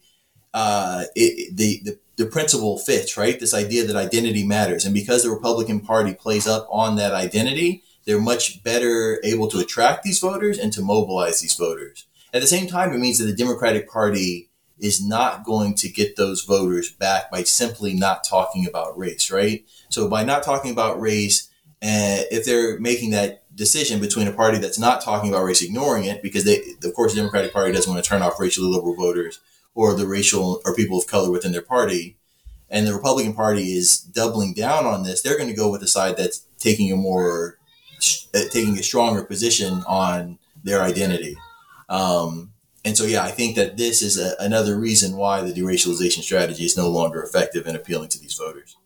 uh, 0.54 1.04
it, 1.14 1.54
the, 1.56 1.80
the 1.84 1.98
the 2.16 2.26
principle 2.26 2.78
fits, 2.78 3.16
right? 3.16 3.38
This 3.40 3.52
idea 3.52 3.84
that 3.84 3.96
identity 3.96 4.46
matters. 4.46 4.84
And 4.84 4.94
because 4.94 5.24
the 5.24 5.30
Republican 5.30 5.80
Party 5.80 6.14
plays 6.14 6.46
up 6.46 6.68
on 6.70 6.94
that 6.96 7.12
identity, 7.12 7.82
they're 8.04 8.20
much 8.20 8.62
better 8.62 9.20
able 9.24 9.48
to 9.48 9.58
attract 9.58 10.04
these 10.04 10.20
voters 10.20 10.58
and 10.58 10.72
to 10.72 10.82
mobilize 10.82 11.40
these 11.40 11.54
voters. 11.54 12.06
At 12.32 12.40
the 12.40 12.46
same 12.46 12.68
time, 12.68 12.92
it 12.92 12.98
means 12.98 13.18
that 13.18 13.24
the 13.24 13.34
Democratic 13.34 13.90
Party 13.90 14.48
is 14.78 15.04
not 15.04 15.44
going 15.44 15.74
to 15.74 15.88
get 15.88 16.16
those 16.16 16.44
voters 16.44 16.92
back 16.92 17.30
by 17.30 17.42
simply 17.42 17.94
not 17.94 18.24
talking 18.24 18.66
about 18.66 18.96
race, 18.98 19.30
right? 19.30 19.64
So 19.88 20.08
by 20.08 20.24
not 20.24 20.42
talking 20.42 20.70
about 20.70 21.00
race, 21.00 21.48
uh, 21.82 22.30
if 22.30 22.44
they're 22.44 22.78
making 22.78 23.10
that 23.10 23.42
decision 23.56 24.00
between 24.00 24.28
a 24.28 24.32
party 24.32 24.58
that's 24.58 24.78
not 24.78 25.00
talking 25.00 25.30
about 25.30 25.44
race, 25.44 25.62
ignoring 25.62 26.04
it, 26.04 26.22
because 26.22 26.44
they, 26.44 26.62
of 26.82 26.94
course, 26.94 27.12
the 27.12 27.20
Democratic 27.20 27.52
Party 27.52 27.72
doesn't 27.72 27.92
want 27.92 28.02
to 28.04 28.08
turn 28.08 28.22
off 28.22 28.38
racially 28.38 28.68
liberal 28.68 28.94
voters 28.94 29.40
or 29.74 29.94
the 29.94 30.06
racial 30.06 30.60
or 30.64 30.74
people 30.74 30.98
of 30.98 31.06
color 31.06 31.30
within 31.30 31.52
their 31.52 31.62
party, 31.62 32.16
and 32.70 32.86
the 32.86 32.94
Republican 32.94 33.34
Party 33.34 33.72
is 33.72 33.98
doubling 33.98 34.54
down 34.54 34.86
on 34.86 35.02
this, 35.02 35.22
they're 35.22 35.36
going 35.36 35.48
to 35.48 35.54
go 35.54 35.70
with 35.70 35.80
the 35.80 35.88
side 35.88 36.16
that's 36.16 36.46
taking 36.58 36.90
a 36.92 36.96
more 36.96 37.58
uh, 38.34 38.40
taking 38.50 38.78
a 38.78 38.82
stronger 38.82 39.24
position 39.24 39.84
on 39.86 40.38
their 40.64 40.82
identity. 40.82 41.36
Um, 41.88 42.52
and 42.84 42.96
so, 42.96 43.04
yeah, 43.04 43.22
I 43.22 43.30
think 43.30 43.56
that 43.56 43.76
this 43.76 44.02
is 44.02 44.18
a, 44.18 44.34
another 44.40 44.78
reason 44.78 45.16
why 45.16 45.40
the 45.40 45.52
deracialization 45.52 46.22
strategy 46.22 46.64
is 46.64 46.76
no 46.76 46.88
longer 46.88 47.22
effective 47.22 47.66
in 47.66 47.76
appealing 47.76 48.08
to 48.10 48.18
these 48.18 48.34
voters. 48.34 48.76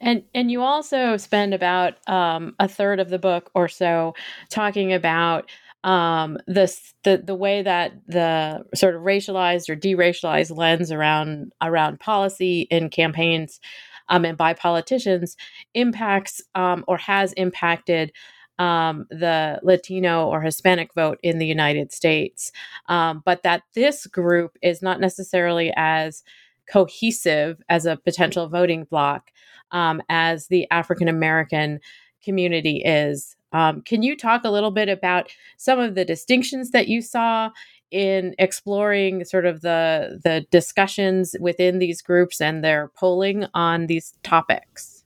And 0.00 0.24
and 0.34 0.50
you 0.50 0.62
also 0.62 1.16
spend 1.16 1.52
about 1.52 1.94
um, 2.08 2.54
a 2.58 2.66
third 2.66 3.00
of 3.00 3.10
the 3.10 3.18
book 3.18 3.50
or 3.54 3.68
so 3.68 4.14
talking 4.48 4.92
about 4.92 5.50
um, 5.84 6.38
the 6.46 6.74
the 7.04 7.22
the 7.24 7.34
way 7.34 7.62
that 7.62 7.92
the 8.06 8.64
sort 8.74 8.94
of 8.94 9.02
racialized 9.02 9.68
or 9.70 9.76
deracialized 9.76 10.56
lens 10.56 10.92
around 10.92 11.52
around 11.62 12.00
policy 12.00 12.62
in 12.70 12.90
campaigns 12.90 13.60
um, 14.08 14.24
and 14.24 14.36
by 14.36 14.52
politicians 14.52 15.36
impacts 15.74 16.42
um, 16.54 16.84
or 16.86 16.98
has 16.98 17.32
impacted 17.34 18.12
um, 18.58 19.06
the 19.08 19.58
Latino 19.62 20.28
or 20.28 20.42
Hispanic 20.42 20.92
vote 20.92 21.18
in 21.22 21.38
the 21.38 21.46
United 21.46 21.92
States, 21.92 22.52
um, 22.88 23.22
but 23.24 23.42
that 23.42 23.62
this 23.74 24.06
group 24.06 24.58
is 24.60 24.82
not 24.82 25.00
necessarily 25.00 25.72
as 25.76 26.22
cohesive 26.70 27.62
as 27.70 27.86
a 27.86 27.96
potential 27.96 28.48
voting 28.48 28.84
bloc 28.84 29.30
um, 29.72 30.02
as 30.10 30.48
the 30.48 30.70
African 30.70 31.08
American 31.08 31.80
community 32.22 32.82
is. 32.84 33.34
Um, 33.52 33.82
can 33.82 34.02
you 34.02 34.16
talk 34.16 34.42
a 34.44 34.50
little 34.50 34.70
bit 34.70 34.88
about 34.88 35.30
some 35.56 35.78
of 35.78 35.94
the 35.94 36.04
distinctions 36.04 36.70
that 36.70 36.88
you 36.88 37.02
saw 37.02 37.50
in 37.90 38.34
exploring 38.38 39.24
sort 39.24 39.46
of 39.46 39.62
the 39.62 40.20
the 40.22 40.46
discussions 40.50 41.34
within 41.40 41.78
these 41.78 42.00
groups 42.00 42.40
and 42.40 42.62
their 42.62 42.88
polling 42.96 43.46
on 43.54 43.86
these 43.86 44.14
topics? 44.22 45.04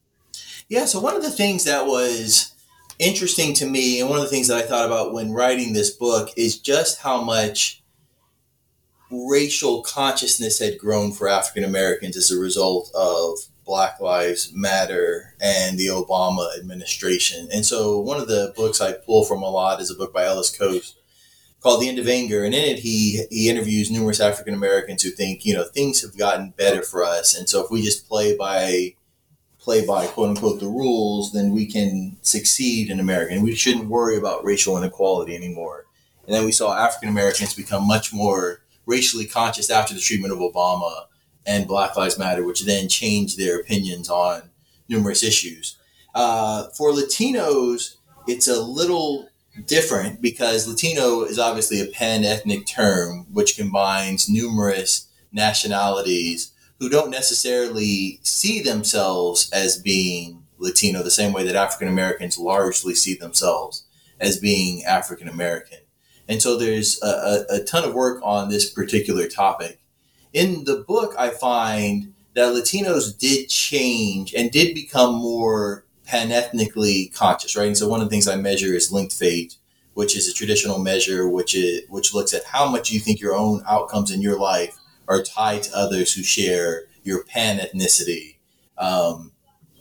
Yeah, 0.68 0.84
so 0.84 1.00
one 1.00 1.16
of 1.16 1.22
the 1.22 1.30
things 1.30 1.64
that 1.64 1.86
was 1.86 2.54
interesting 2.98 3.54
to 3.54 3.66
me, 3.66 4.00
and 4.00 4.08
one 4.08 4.18
of 4.18 4.24
the 4.24 4.30
things 4.30 4.48
that 4.48 4.58
I 4.58 4.66
thought 4.66 4.86
about 4.86 5.12
when 5.12 5.32
writing 5.32 5.72
this 5.72 5.90
book 5.90 6.30
is 6.36 6.58
just 6.58 7.00
how 7.00 7.22
much 7.22 7.82
racial 9.10 9.82
consciousness 9.82 10.58
had 10.58 10.78
grown 10.78 11.12
for 11.12 11.28
African 11.28 11.64
Americans 11.64 12.16
as 12.16 12.30
a 12.30 12.38
result 12.38 12.90
of 12.94 13.38
Black 13.64 14.00
Lives 14.00 14.52
Matter 14.54 15.34
and 15.40 15.78
the 15.78 15.86
Obama 15.86 16.56
administration. 16.58 17.48
And 17.52 17.64
so, 17.64 17.98
one 17.98 18.20
of 18.20 18.28
the 18.28 18.52
books 18.56 18.80
I 18.80 18.92
pull 18.92 19.24
from 19.24 19.42
a 19.42 19.50
lot 19.50 19.80
is 19.80 19.90
a 19.90 19.94
book 19.94 20.12
by 20.12 20.24
Ellis 20.24 20.56
Cose 20.56 20.96
called 21.64 21.80
The 21.80 21.88
End 21.88 21.98
of 21.98 22.06
Anger. 22.06 22.44
And 22.44 22.54
in 22.54 22.62
it, 22.62 22.80
he, 22.80 23.24
he 23.30 23.48
interviews 23.48 23.90
numerous 23.90 24.20
African 24.20 24.52
Americans 24.52 25.02
who 25.02 25.10
think, 25.10 25.46
you 25.46 25.54
know, 25.54 25.64
things 25.64 26.02
have 26.02 26.16
gotten 26.16 26.50
better 26.50 26.82
for 26.82 27.02
us. 27.02 27.34
And 27.36 27.48
so 27.48 27.64
if 27.64 27.70
we 27.70 27.82
just 27.82 28.06
play 28.06 28.36
by, 28.36 28.94
play 29.58 29.84
by 29.84 30.06
quote 30.06 30.28
unquote 30.28 30.60
the 30.60 30.66
rules, 30.66 31.32
then 31.32 31.52
we 31.52 31.64
can 31.64 32.18
succeed 32.20 32.90
in 32.90 33.00
America. 33.00 33.32
And 33.32 33.42
we 33.42 33.54
shouldn't 33.54 33.88
worry 33.88 34.18
about 34.18 34.44
racial 34.44 34.76
inequality 34.76 35.34
anymore. 35.34 35.86
And 36.26 36.34
then 36.34 36.44
we 36.44 36.52
saw 36.52 36.76
African 36.76 37.08
Americans 37.08 37.54
become 37.54 37.86
much 37.86 38.12
more 38.12 38.60
racially 38.86 39.24
conscious 39.24 39.70
after 39.70 39.94
the 39.94 40.00
treatment 40.00 40.34
of 40.34 40.40
Obama 40.40 41.06
and 41.46 41.68
Black 41.68 41.96
Lives 41.96 42.18
Matter, 42.18 42.44
which 42.44 42.64
then 42.64 42.88
changed 42.88 43.38
their 43.38 43.58
opinions 43.58 44.08
on 44.08 44.50
numerous 44.88 45.22
issues. 45.22 45.76
Uh, 46.14 46.68
for 46.70 46.92
Latinos, 46.92 47.96
it's 48.26 48.48
a 48.48 48.60
little 48.60 49.28
different 49.66 50.20
because 50.20 50.66
Latino 50.66 51.22
is 51.22 51.38
obviously 51.38 51.80
a 51.80 51.86
pan 51.86 52.24
ethnic 52.24 52.66
term 52.66 53.26
which 53.32 53.56
combines 53.56 54.28
numerous 54.28 55.08
nationalities 55.32 56.52
who 56.80 56.88
don't 56.88 57.10
necessarily 57.10 58.18
see 58.22 58.60
themselves 58.60 59.50
as 59.52 59.76
being 59.78 60.44
Latino 60.58 61.02
the 61.02 61.10
same 61.10 61.32
way 61.32 61.44
that 61.44 61.56
African 61.56 61.88
Americans 61.88 62.38
largely 62.38 62.94
see 62.94 63.14
themselves 63.14 63.86
as 64.20 64.38
being 64.38 64.84
African 64.84 65.28
American. 65.28 65.78
And 66.28 66.40
so 66.40 66.56
there's 66.56 67.02
a, 67.02 67.06
a, 67.06 67.44
a, 67.56 67.64
ton 67.64 67.84
of 67.84 67.94
work 67.94 68.20
on 68.22 68.48
this 68.48 68.70
particular 68.70 69.28
topic. 69.28 69.80
In 70.34 70.64
the 70.64 70.84
book, 70.86 71.14
I 71.16 71.30
find 71.30 72.12
that 72.34 72.52
Latinos 72.52 73.16
did 73.16 73.48
change 73.48 74.34
and 74.34 74.50
did 74.50 74.74
become 74.74 75.14
more 75.14 75.84
pan-ethnically 76.06 77.12
conscious, 77.14 77.56
right? 77.56 77.68
And 77.68 77.78
so 77.78 77.88
one 77.88 78.00
of 78.00 78.06
the 78.06 78.10
things 78.10 78.26
I 78.26 78.34
measure 78.34 78.74
is 78.74 78.90
linked 78.90 79.14
fate, 79.14 79.56
which 79.94 80.16
is 80.16 80.28
a 80.28 80.34
traditional 80.34 80.80
measure 80.80 81.28
which 81.28 81.54
is 81.54 81.82
which 81.88 82.12
looks 82.12 82.34
at 82.34 82.44
how 82.44 82.68
much 82.68 82.90
you 82.90 82.98
think 82.98 83.20
your 83.20 83.36
own 83.36 83.62
outcomes 83.68 84.10
in 84.10 84.20
your 84.20 84.36
life 84.36 84.76
are 85.06 85.22
tied 85.22 85.62
to 85.62 85.76
others 85.76 86.12
who 86.12 86.24
share 86.24 86.86
your 87.04 87.22
pan 87.22 87.60
ethnicity. 87.60 88.34
Um, 88.76 89.30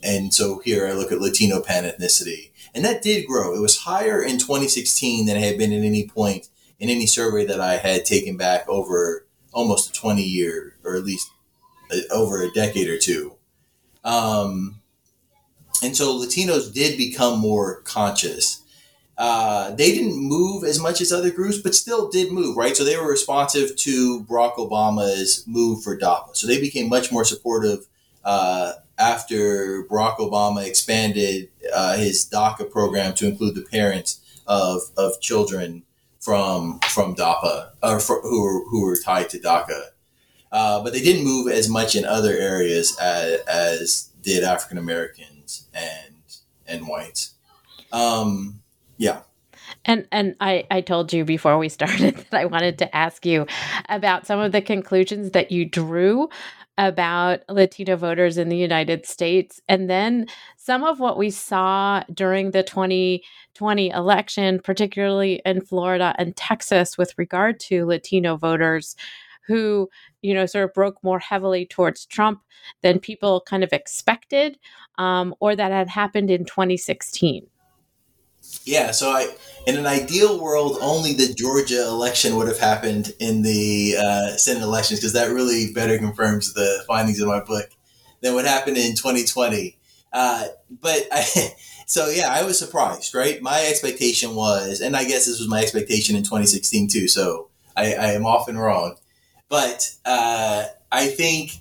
and 0.04 0.32
so 0.32 0.60
here 0.60 0.86
I 0.86 0.92
look 0.92 1.10
at 1.10 1.20
Latino 1.20 1.60
pan 1.60 1.82
ethnicity. 1.82 2.50
And 2.72 2.84
that 2.84 3.02
did 3.02 3.26
grow. 3.26 3.56
It 3.56 3.60
was 3.60 3.78
higher 3.78 4.22
in 4.22 4.38
2016 4.38 5.26
than 5.26 5.36
it 5.36 5.42
had 5.42 5.58
been 5.58 5.72
at 5.72 5.82
any 5.82 6.06
point 6.06 6.48
in 6.78 6.90
any 6.90 7.06
survey 7.06 7.44
that 7.46 7.60
I 7.60 7.76
had 7.76 8.04
taken 8.04 8.36
back 8.36 8.68
over 8.68 9.23
almost 9.54 9.90
a 9.90 9.92
20 10.00 10.22
year, 10.22 10.74
or 10.84 10.96
at 10.96 11.04
least 11.04 11.30
a, 11.90 12.02
over 12.12 12.42
a 12.42 12.50
decade 12.50 12.88
or 12.88 12.98
two. 12.98 13.34
Um, 14.04 14.80
and 15.82 15.96
so 15.96 16.18
Latinos 16.18 16.72
did 16.72 16.98
become 16.98 17.38
more 17.38 17.80
conscious. 17.82 18.62
Uh, 19.16 19.70
they 19.74 19.92
didn't 19.92 20.16
move 20.16 20.64
as 20.64 20.80
much 20.80 21.00
as 21.00 21.12
other 21.12 21.30
groups, 21.30 21.58
but 21.58 21.74
still 21.74 22.08
did 22.10 22.32
move, 22.32 22.56
right? 22.56 22.76
So 22.76 22.84
they 22.84 22.96
were 22.96 23.08
responsive 23.08 23.76
to 23.76 24.24
Barack 24.24 24.56
Obama's 24.56 25.44
move 25.46 25.82
for 25.82 25.96
DAPA. 25.96 26.36
So 26.36 26.46
they 26.46 26.60
became 26.60 26.88
much 26.88 27.12
more 27.12 27.24
supportive 27.24 27.86
uh, 28.24 28.72
after 28.98 29.84
Barack 29.84 30.16
Obama 30.16 30.66
expanded 30.66 31.48
uh, 31.72 31.96
his 31.96 32.28
DACA 32.28 32.70
program 32.70 33.14
to 33.14 33.28
include 33.28 33.54
the 33.54 33.62
parents 33.62 34.20
of, 34.46 34.82
of 34.96 35.20
children 35.20 35.84
from 36.24 36.80
from 36.88 37.14
DAPA 37.14 37.72
or 37.82 38.00
for, 38.00 38.22
who 38.22 38.42
were 38.42 38.64
who 38.70 38.82
were 38.82 38.96
tied 38.96 39.28
to 39.30 39.38
DACA. 39.38 39.88
Uh, 40.50 40.82
but 40.82 40.92
they 40.92 41.02
didn't 41.02 41.24
move 41.24 41.50
as 41.50 41.68
much 41.68 41.96
in 41.96 42.04
other 42.04 42.32
areas 42.32 42.96
as, 42.98 43.40
as 43.40 44.10
did 44.22 44.42
African 44.42 44.78
Americans 44.78 45.68
and 45.74 46.14
and 46.66 46.88
whites. 46.88 47.34
Um, 47.92 48.62
yeah. 48.96 49.20
And 49.84 50.08
and 50.10 50.34
I, 50.40 50.66
I 50.70 50.80
told 50.80 51.12
you 51.12 51.26
before 51.26 51.58
we 51.58 51.68
started 51.68 52.16
that 52.30 52.40
I 52.40 52.46
wanted 52.46 52.78
to 52.78 52.96
ask 52.96 53.26
you 53.26 53.46
about 53.90 54.26
some 54.26 54.40
of 54.40 54.52
the 54.52 54.62
conclusions 54.62 55.32
that 55.32 55.52
you 55.52 55.66
drew 55.66 56.30
about 56.76 57.40
Latino 57.48 57.96
voters 57.96 58.36
in 58.36 58.48
the 58.48 58.56
United 58.56 59.06
States. 59.06 59.60
And 59.68 59.88
then 59.88 60.26
some 60.56 60.84
of 60.84 60.98
what 61.00 61.16
we 61.16 61.30
saw 61.30 62.02
during 62.12 62.50
the 62.50 62.62
2020 62.62 63.90
election, 63.90 64.60
particularly 64.60 65.40
in 65.44 65.60
Florida 65.60 66.14
and 66.18 66.36
Texas, 66.36 66.98
with 66.98 67.16
regard 67.16 67.60
to 67.60 67.86
Latino 67.86 68.36
voters 68.36 68.96
who, 69.46 69.88
you 70.22 70.34
know, 70.34 70.46
sort 70.46 70.64
of 70.64 70.74
broke 70.74 71.02
more 71.02 71.18
heavily 71.18 71.66
towards 71.66 72.06
Trump 72.06 72.40
than 72.82 72.98
people 72.98 73.42
kind 73.46 73.62
of 73.62 73.72
expected 73.72 74.58
um, 74.98 75.34
or 75.40 75.54
that 75.54 75.70
had 75.70 75.88
happened 75.88 76.30
in 76.30 76.44
2016. 76.44 77.46
Yeah, 78.64 78.92
so 78.92 79.10
I, 79.10 79.28
in 79.66 79.76
an 79.76 79.86
ideal 79.86 80.40
world, 80.40 80.78
only 80.80 81.12
the 81.12 81.32
Georgia 81.32 81.86
election 81.86 82.36
would 82.36 82.48
have 82.48 82.58
happened 82.58 83.12
in 83.18 83.42
the 83.42 83.96
uh, 83.98 84.36
Senate 84.36 84.62
elections 84.62 85.00
because 85.00 85.12
that 85.12 85.30
really 85.30 85.72
better 85.72 85.98
confirms 85.98 86.54
the 86.54 86.84
findings 86.86 87.20
of 87.20 87.28
my 87.28 87.40
book 87.40 87.70
than 88.22 88.34
what 88.34 88.44
happened 88.46 88.76
in 88.78 88.94
2020. 88.94 89.76
Uh, 90.12 90.46
but 90.80 91.06
I, 91.12 91.22
so 91.86 92.08
yeah, 92.08 92.28
I 92.30 92.42
was 92.44 92.58
surprised, 92.58 93.14
right? 93.14 93.40
My 93.42 93.66
expectation 93.66 94.34
was, 94.34 94.80
and 94.80 94.96
I 94.96 95.04
guess 95.04 95.26
this 95.26 95.38
was 95.38 95.48
my 95.48 95.60
expectation 95.60 96.16
in 96.16 96.22
2016 96.22 96.88
too. 96.88 97.08
So 97.08 97.48
I, 97.76 97.94
I 97.94 98.06
am 98.12 98.24
often 98.24 98.56
wrong, 98.58 98.96
but 99.48 99.94
uh, 100.04 100.64
I 100.90 101.08
think 101.08 101.52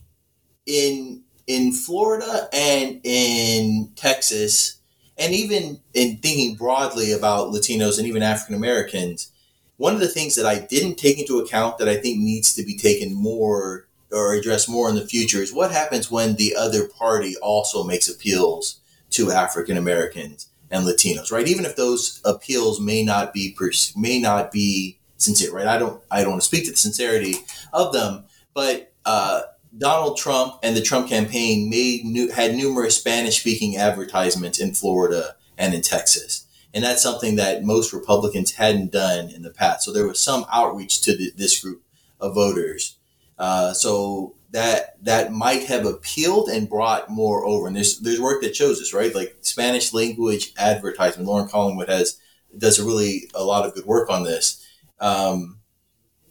in 0.65 1.23
in 1.45 1.73
Florida 1.73 2.47
and 2.53 3.01
in 3.03 3.91
Texas 3.95 4.79
and 5.17 5.33
even 5.33 5.79
in 5.93 6.17
thinking 6.17 6.55
broadly 6.55 7.11
about 7.11 7.53
Latinos 7.53 7.97
and 7.97 8.07
even 8.07 8.23
African 8.23 8.55
Americans, 8.55 9.31
one 9.77 9.93
of 9.93 9.99
the 9.99 10.07
things 10.07 10.35
that 10.35 10.45
I 10.45 10.59
didn't 10.59 10.95
take 10.95 11.19
into 11.19 11.39
account 11.39 11.77
that 11.77 11.89
I 11.89 11.97
think 11.97 12.19
needs 12.19 12.53
to 12.55 12.63
be 12.63 12.77
taken 12.77 13.13
more 13.13 13.87
or 14.11 14.33
addressed 14.33 14.69
more 14.69 14.89
in 14.89 14.95
the 14.95 15.05
future 15.05 15.41
is 15.41 15.53
what 15.53 15.71
happens 15.71 16.11
when 16.11 16.35
the 16.35 16.55
other 16.55 16.87
party 16.87 17.35
also 17.41 17.83
makes 17.83 18.07
appeals 18.07 18.79
to 19.09 19.31
African 19.31 19.77
Americans 19.77 20.49
and 20.69 20.85
Latinos, 20.85 21.31
right? 21.31 21.47
Even 21.47 21.65
if 21.65 21.75
those 21.75 22.21
appeals 22.25 22.79
may 22.79 23.03
not 23.03 23.33
be 23.33 23.55
pers- 23.57 23.95
may 23.95 24.19
not 24.19 24.51
be 24.51 24.97
sincere, 25.17 25.51
right? 25.51 25.67
I 25.67 25.77
don't 25.77 26.01
I 26.11 26.21
don't 26.21 26.31
want 26.31 26.41
to 26.41 26.47
speak 26.47 26.65
to 26.65 26.71
the 26.71 26.77
sincerity 26.77 27.35
of 27.71 27.93
them, 27.93 28.25
but 28.53 28.91
uh, 29.05 29.41
Donald 29.77 30.17
Trump 30.17 30.55
and 30.61 30.75
the 30.75 30.81
Trump 30.81 31.09
campaign 31.09 31.69
made 31.69 32.05
new, 32.05 32.31
had 32.31 32.55
numerous 32.55 32.97
Spanish 32.97 33.39
speaking 33.39 33.75
advertisements 33.75 34.59
in 34.59 34.73
Florida 34.73 35.35
and 35.57 35.73
in 35.73 35.81
Texas. 35.81 36.45
And 36.73 36.83
that's 36.83 37.03
something 37.03 37.35
that 37.35 37.63
most 37.63 37.93
Republicans 37.93 38.53
hadn't 38.53 38.91
done 38.91 39.29
in 39.29 39.43
the 39.43 39.51
past. 39.51 39.83
So 39.83 39.91
there 39.91 40.07
was 40.07 40.19
some 40.19 40.45
outreach 40.51 41.01
to 41.01 41.15
the, 41.15 41.31
this 41.35 41.61
group 41.61 41.83
of 42.19 42.35
voters. 42.35 42.97
Uh, 43.37 43.73
so 43.73 44.35
that 44.51 45.03
that 45.03 45.33
might 45.33 45.65
have 45.65 45.85
appealed 45.85 46.47
and 46.47 46.69
brought 46.69 47.09
more 47.09 47.45
over. 47.45 47.67
And 47.67 47.75
there's 47.75 47.99
there's 47.99 48.21
work 48.21 48.41
that 48.43 48.55
shows 48.55 48.79
this, 48.79 48.93
right? 48.93 49.13
Like 49.13 49.35
Spanish 49.41 49.93
language 49.93 50.53
advertisement. 50.57 51.27
Loren 51.27 51.49
Collingwood 51.49 51.89
has 51.89 52.19
does 52.57 52.79
a 52.79 52.85
really 52.85 53.29
a 53.33 53.43
lot 53.43 53.65
of 53.65 53.73
good 53.73 53.85
work 53.85 54.09
on 54.09 54.23
this. 54.23 54.65
Um, 54.99 55.59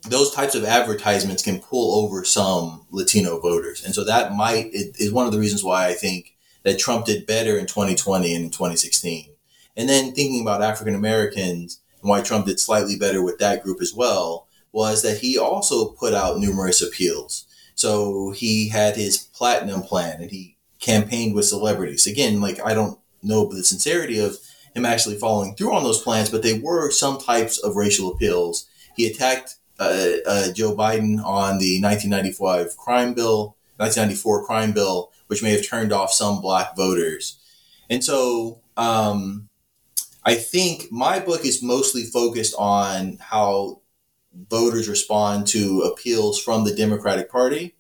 those 0.05 0.35
types 0.35 0.55
of 0.55 0.65
advertisements 0.65 1.43
can 1.43 1.61
pull 1.61 2.05
over 2.05 2.25
some 2.25 2.87
Latino 2.91 3.39
voters. 3.41 3.85
And 3.85 3.95
so 3.95 4.05
that 4.05 4.35
might 4.35 4.67
it 4.73 4.97
is 4.99 5.13
one 5.13 5.27
of 5.27 5.33
the 5.33 5.39
reasons 5.39 5.63
why 5.63 5.87
I 5.87 5.95
think 5.95 6.37
that 6.65 6.79
Trump 6.79 7.07
did 7.07 7.27
better 7.27 7.57
in 7.57 7.67
2020 7.67 8.35
and 8.35 8.45
in 8.45 8.51
2016. 8.51 9.31
And 9.77 9.89
then 9.89 10.13
thinking 10.13 10.43
about 10.43 10.63
African 10.63 10.95
Americans 10.95 11.81
and 12.01 12.09
why 12.09 12.21
Trump 12.21 12.47
did 12.47 12.61
slightly 12.61 12.97
better 12.97 13.23
with 13.23 13.39
that 13.39 13.63
group 13.63 13.81
as 13.81 13.95
well 13.95 14.47
was 14.73 15.03
that 15.03 15.19
he 15.19 15.39
also 15.39 15.87
put 15.87 16.15
out 16.15 16.39
numerous 16.39 16.83
appeals. 16.83 17.47
So 17.75 18.31
he 18.31 18.69
had 18.69 18.97
his 18.97 19.19
platinum 19.19 19.83
plan 19.83 20.21
and 20.21 20.31
he 20.31 20.57
campaigned 20.81 21.35
with 21.35 21.47
celebrities. 21.47 22.07
Again, 22.07 22.41
like 22.41 22.61
I 22.65 22.75
don't 22.75 22.99
know 23.23 23.47
the 23.47 23.65
sincerity 23.65 24.19
of 24.19 24.39
him 24.75 24.85
actually 24.85 25.17
following 25.17 25.55
through 25.55 25.75
on 25.75 25.85
those 25.85 26.03
plans, 26.03 26.31
but 26.31 26.43
they 26.43 26.59
were 26.59 26.91
some 26.91 27.19
types 27.19 27.59
of 27.59 27.77
racial 27.77 28.11
appeals. 28.11 28.69
He 28.97 29.07
attacked 29.07 29.57
uh, 29.83 30.17
uh, 30.27 30.53
Joe 30.53 30.77
Biden 30.77 31.23
on 31.25 31.59
the 31.59 31.81
1995 31.81 32.77
crime 32.77 33.15
bill, 33.15 33.57
1994 33.77 34.47
crime 34.47 34.73
bill, 34.73 35.13
which 35.27 35.43
may 35.43 35.53
have 35.53 35.67
turned 35.67 35.93
off 35.93 36.13
some 36.13 36.41
black 36.41 36.77
voters. 36.77 37.39
And 37.89 38.05
so 38.05 38.61
um, 38.77 39.49
I 40.25 40.35
think 40.35 40.91
my 40.91 41.19
book 41.19 41.45
is 41.45 41.63
mostly 41.63 42.05
focused 42.05 42.55
on 42.59 43.19
how 43.21 43.81
voters 44.49 44.89
respond 44.89 45.47
to 45.49 45.83
appeals 45.83 46.41
from 46.41 46.65
the 46.65 46.75
Democratic 46.75 47.31
Party 47.31 47.75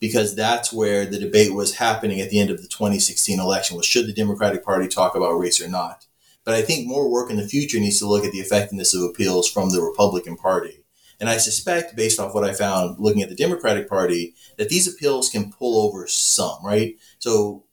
because 0.00 0.34
that's 0.34 0.72
where 0.72 1.04
the 1.04 1.18
debate 1.18 1.54
was 1.54 1.74
happening 1.74 2.20
at 2.20 2.30
the 2.30 2.40
end 2.40 2.50
of 2.50 2.62
the 2.62 2.68
2016 2.68 3.40
election 3.40 3.76
was 3.76 3.84
should 3.84 4.06
the 4.06 4.12
Democratic 4.12 4.64
Party 4.64 4.86
talk 4.86 5.14
about 5.14 5.32
race 5.32 5.60
or 5.60 5.68
not. 5.68 6.06
But 6.44 6.54
I 6.54 6.62
think 6.62 6.86
more 6.86 7.10
work 7.10 7.30
in 7.30 7.36
the 7.36 7.46
future 7.46 7.78
needs 7.80 7.98
to 7.98 8.08
look 8.08 8.24
at 8.24 8.32
the 8.32 8.38
effectiveness 8.38 8.94
of 8.94 9.02
appeals 9.02 9.50
from 9.50 9.70
the 9.70 9.82
Republican 9.82 10.36
Party. 10.36 10.84
And 11.20 11.28
I 11.28 11.38
suspect, 11.38 11.96
based 11.96 12.20
off 12.20 12.34
what 12.34 12.44
I 12.44 12.52
found 12.52 13.00
looking 13.00 13.22
at 13.22 13.28
the 13.28 13.34
Democratic 13.34 13.88
Party, 13.88 14.34
that 14.56 14.68
these 14.68 14.86
appeals 14.86 15.28
can 15.28 15.52
pull 15.52 15.84
over 15.86 16.06
some, 16.06 16.64
right? 16.64 16.96
So 17.18 17.64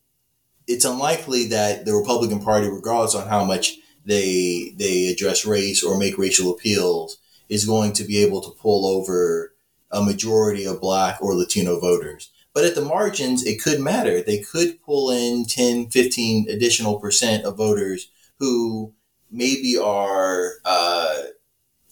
it's 0.68 0.86
unlikely 0.86 1.48
that 1.48 1.86
the 1.86 1.94
Republican 1.94 2.40
Party, 2.40 2.68
regardless 2.68 3.16
on 3.16 3.28
how 3.28 3.44
much 3.44 3.78
they 4.06 4.74
they 4.78 5.08
address 5.08 5.46
race 5.46 5.84
or 5.84 5.98
make 5.98 6.18
racial 6.18 6.52
appeals, 6.52 7.18
is 7.50 7.66
going 7.66 7.94
to 7.94 8.04
be 8.04 8.24
able 8.24 8.42
to 8.42 8.52
pull 8.52 8.86
over 8.86 9.54
a 9.92 10.02
majority 10.02 10.66
of 10.66 10.82
black 10.82 11.22
or 11.22 11.36
Latino 11.36 11.80
voters. 11.80 12.32
But 12.54 12.66
at 12.66 12.74
the 12.74 12.82
margins, 12.82 13.46
it 13.46 13.62
could 13.62 13.80
matter. 13.80 14.22
They 14.22 14.40
could 14.40 14.82
pull 14.82 15.12
in 15.12 15.46
10, 15.46 15.90
15 15.90 16.50
additional 16.50 17.00
percent 17.00 17.44
of 17.46 17.58
voters 17.58 18.10
who 18.40 18.94
maybe 19.30 19.78
are 19.78 20.54
uh, 20.64 21.16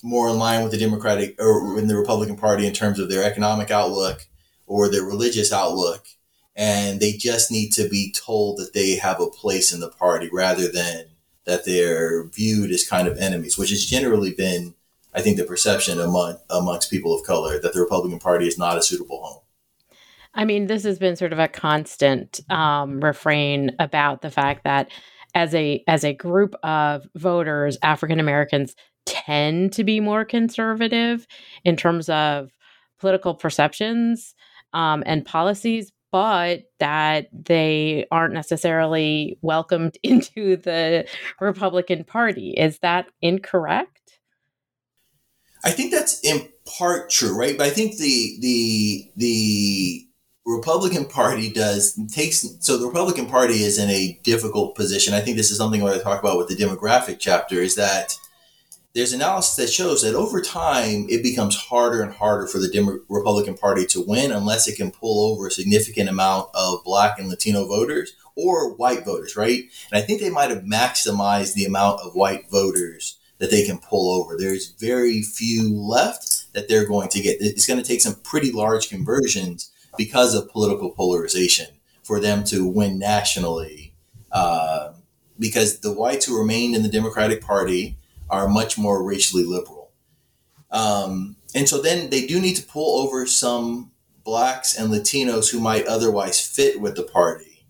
more 0.04 0.30
in 0.30 0.38
line 0.38 0.62
with 0.62 0.72
the 0.72 0.78
Democratic 0.78 1.42
or 1.42 1.80
in 1.80 1.88
the 1.88 1.98
Republican 1.98 2.36
Party 2.36 2.68
in 2.68 2.74
terms 2.74 3.00
of 3.00 3.10
their 3.10 3.24
economic 3.24 3.72
outlook 3.72 4.28
or 4.68 4.90
their 4.90 5.04
religious 5.04 5.52
outlook. 5.52 6.06
And 6.56 7.00
they 7.00 7.14
just 7.14 7.52
need 7.52 7.72
to 7.72 7.90
be 7.90 8.14
told 8.14 8.58
that 8.60 8.74
they 8.74 8.96
have 8.98 9.20
a 9.20 9.30
place 9.30 9.74
in 9.74 9.80
the 9.80 9.90
party 9.90 10.30
rather 10.32 10.72
than 10.72 11.06
that 11.46 11.66
they're 11.66 12.26
viewed 12.28 12.72
as 12.72 12.88
kind 12.88 13.08
of 13.08 13.18
enemies, 13.18 13.58
which 13.58 13.72
has 13.72 13.86
generally 13.86 14.34
been, 14.34 14.76
I 15.14 15.22
think, 15.22 15.38
the 15.38 15.44
perception 15.46 16.00
among 16.00 16.38
amongst 16.50 16.92
people 16.92 17.16
of 17.16 17.26
color 17.26 17.60
that 17.60 17.74
the 17.74 17.82
Republican 17.82 18.20
Party 18.20 18.48
is 18.48 18.58
not 18.58 18.78
a 18.78 18.84
suitable 18.84 19.24
home. 19.24 19.40
I 20.36 20.46
mean, 20.46 20.68
this 20.68 20.84
has 20.84 21.00
been 21.00 21.16
sort 21.16 21.34
of 21.34 21.40
a 21.40 21.48
constant 21.48 22.40
um, 22.50 23.00
refrain 23.02 23.76
about 23.80 24.22
the 24.22 24.32
fact 24.32 24.64
that 24.64 24.90
as 25.36 25.54
a 25.56 25.84
as 25.88 26.04
a 26.04 26.14
group 26.14 26.56
of 26.64 27.08
voters, 27.16 27.78
African 27.82 28.20
Americans 28.20 28.76
tend 29.06 29.74
to 29.74 29.84
be 29.84 30.00
more 30.00 30.26
conservative 30.26 31.28
in 31.64 31.76
terms 31.76 32.10
of 32.10 32.50
political 33.00 33.36
perceptions 33.36 34.34
um, 34.74 35.04
and 35.06 35.26
policies, 35.26 35.92
but 36.12 36.64
that 36.80 37.28
they 37.34 38.06
aren't 38.12 38.34
necessarily 38.34 39.38
welcomed 39.42 39.98
into 40.04 40.58
the 40.58 41.08
Republican 41.40 42.04
Party. 42.04 42.52
Is 42.52 42.80
that 42.80 43.08
incorrect? 43.22 44.20
I 45.66 45.72
think 45.72 45.92
that's 45.92 46.20
in 46.24 46.50
part 46.78 47.10
true, 47.10 47.38
right? 47.38 47.58
But 47.58 47.68
I 47.68 47.70
think 47.70 47.98
the 47.98 48.38
the 48.42 49.12
the 49.16 50.08
Republican 50.46 51.06
Party 51.06 51.52
does 51.52 51.98
takes 52.12 52.46
so 52.60 52.78
the 52.78 52.88
Republican 52.88 53.28
Party 53.28 53.64
is 53.64 53.78
in 53.78 53.90
a 53.90 54.20
difficult 54.24 54.76
position. 54.76 55.14
I 55.14 55.22
think 55.22 55.38
this 55.38 55.52
is 55.52 55.58
something 55.58 55.82
I 55.82 55.86
want 55.86 55.98
to 55.98 56.04
talk 56.04 56.20
about 56.20 56.38
with 56.38 56.50
the 56.50 56.56
demographic 56.56 57.18
chapter 57.20 57.62
is 57.62 57.76
that 57.76 58.18
there's 58.94 59.14
analysis 59.14 59.56
that 59.56 59.74
shows 59.74 60.04
that 60.04 60.14
over 60.14 60.40
time 60.40 61.08
it 61.10 61.24
becomes 61.24 61.56
harder 61.56 62.04
and 62.04 62.14
harder 62.14 62.46
for 62.46 62.60
the 62.60 63.02
Republican 63.10 63.56
Party 63.56 63.86
to 63.88 64.02
win 64.06 64.32
unless 64.32 64.68
it 64.68 64.76
can 64.76 64.92
pull 64.92 65.32
over 65.32 65.48
a 65.48 65.52
significant 65.52 66.10
amount 66.10 66.50
of 66.54 66.84
black 66.84 67.18
and 67.18 67.28
Latino 67.28 67.66
voters 67.66 68.14
or 68.36 68.76
white 68.76 69.04
voters, 69.04 69.36
right? 69.36 69.64
And 69.92 70.02
I 70.02 70.02
think 70.02 70.22
they 70.22 70.30
might 70.30 70.52
have 70.52 70.64
maximized 70.64 71.54
the 71.54 71.66
amount 71.66 72.02
of 72.02 72.16
white 72.16 72.50
voters 72.52 73.18
that 73.40 73.50
they 73.50 73.66
can 73.66 73.80
pull 73.80 74.12
over. 74.12 74.38
There's 74.38 74.72
very 74.72 75.24
few 75.24 75.76
left 75.76 76.54
that 76.54 76.68
they're 76.68 76.88
going 76.88 77.10
to 77.10 77.22
get. 77.22 77.38
It's 77.40 77.66
going 77.66 77.82
to 77.82 77.88
take 77.88 78.02
some 78.02 78.16
pretty 78.24 78.52
large 78.52 78.90
conversions 78.90 79.72
because 79.98 80.36
of 80.36 80.50
political 80.50 80.92
polarization 80.92 81.68
for 82.04 82.20
them 82.20 82.44
to 82.46 82.66
win 82.68 83.00
nationally. 83.00 83.96
Uh, 84.32 84.94
because 85.40 85.80
the 85.80 85.92
whites 85.92 86.26
who 86.26 86.38
remained 86.38 86.76
in 86.76 86.84
the 86.84 86.90
Democratic 86.90 87.42
Party 87.42 87.98
are 88.34 88.48
much 88.48 88.78
more 88.78 89.04
racially 89.04 89.44
liberal. 89.44 89.92
Um, 90.72 91.38
and 91.56 91.70
so 91.70 91.82
then 91.82 92.10
they 92.10 92.26
do 92.26 92.42
need 92.42 92.56
to 92.56 92.64
pull 92.64 93.02
over 93.02 93.26
some 93.28 93.92
blacks 94.24 94.78
and 94.78 94.92
Latinos 94.92 95.52
who 95.52 95.60
might 95.60 95.86
otherwise 95.86 96.46
fit 96.46 96.82
with 96.82 96.96
the 96.96 97.04
party. 97.04 97.66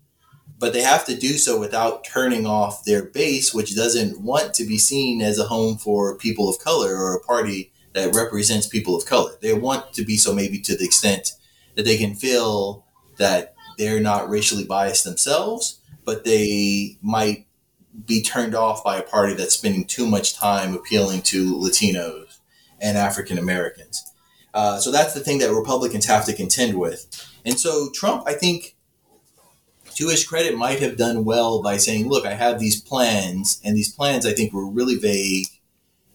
But 0.58 0.72
they 0.72 0.82
have 0.82 1.04
to 1.06 1.16
do 1.16 1.36
so 1.36 1.60
without 1.60 2.04
turning 2.04 2.46
off 2.46 2.84
their 2.84 3.04
base, 3.04 3.52
which 3.52 3.76
doesn't 3.76 4.20
want 4.20 4.54
to 4.54 4.64
be 4.64 4.78
seen 4.78 5.20
as 5.20 5.38
a 5.38 5.44
home 5.44 5.76
for 5.76 6.16
people 6.16 6.48
of 6.48 6.58
color 6.60 6.96
or 6.96 7.14
a 7.14 7.20
party 7.20 7.72
that 7.92 8.14
represents 8.14 8.66
people 8.66 8.96
of 8.96 9.04
color. 9.04 9.32
They 9.42 9.52
want 9.52 9.92
to 9.94 10.04
be 10.04 10.16
so 10.16 10.32
maybe 10.32 10.60
to 10.60 10.76
the 10.76 10.84
extent 10.84 11.32
that 11.74 11.84
they 11.84 11.98
can 11.98 12.14
feel 12.14 12.86
that 13.18 13.54
they're 13.76 14.00
not 14.00 14.30
racially 14.30 14.64
biased 14.64 15.04
themselves, 15.04 15.80
but 16.04 16.24
they 16.24 16.98
might 17.02 17.46
be 18.06 18.22
turned 18.22 18.54
off 18.54 18.82
by 18.82 18.98
a 18.98 19.02
party 19.02 19.34
that's 19.34 19.54
spending 19.54 19.84
too 19.84 20.06
much 20.06 20.34
time 20.34 20.74
appealing 20.74 21.22
to 21.22 21.54
Latinos 21.54 22.38
and 22.80 22.98
African 22.98 23.38
Americans. 23.38 24.02
Uh, 24.52 24.78
so 24.78 24.90
that's 24.90 25.14
the 25.14 25.20
thing 25.20 25.38
that 25.38 25.52
Republicans 25.52 26.06
have 26.06 26.24
to 26.26 26.32
contend 26.32 26.78
with. 26.78 27.06
And 27.44 27.58
so 27.58 27.88
Trump, 27.92 28.24
I 28.26 28.34
think, 28.34 28.76
to 29.96 30.08
his 30.08 30.26
credit, 30.26 30.56
might 30.56 30.80
have 30.80 30.96
done 30.96 31.24
well 31.24 31.62
by 31.62 31.76
saying, 31.76 32.08
look, 32.08 32.26
I 32.26 32.34
have 32.34 32.58
these 32.58 32.80
plans, 32.80 33.60
and 33.64 33.76
these 33.76 33.92
plans 33.92 34.26
I 34.26 34.32
think 34.32 34.52
were 34.52 34.66
really 34.66 34.96
vague. 34.96 35.46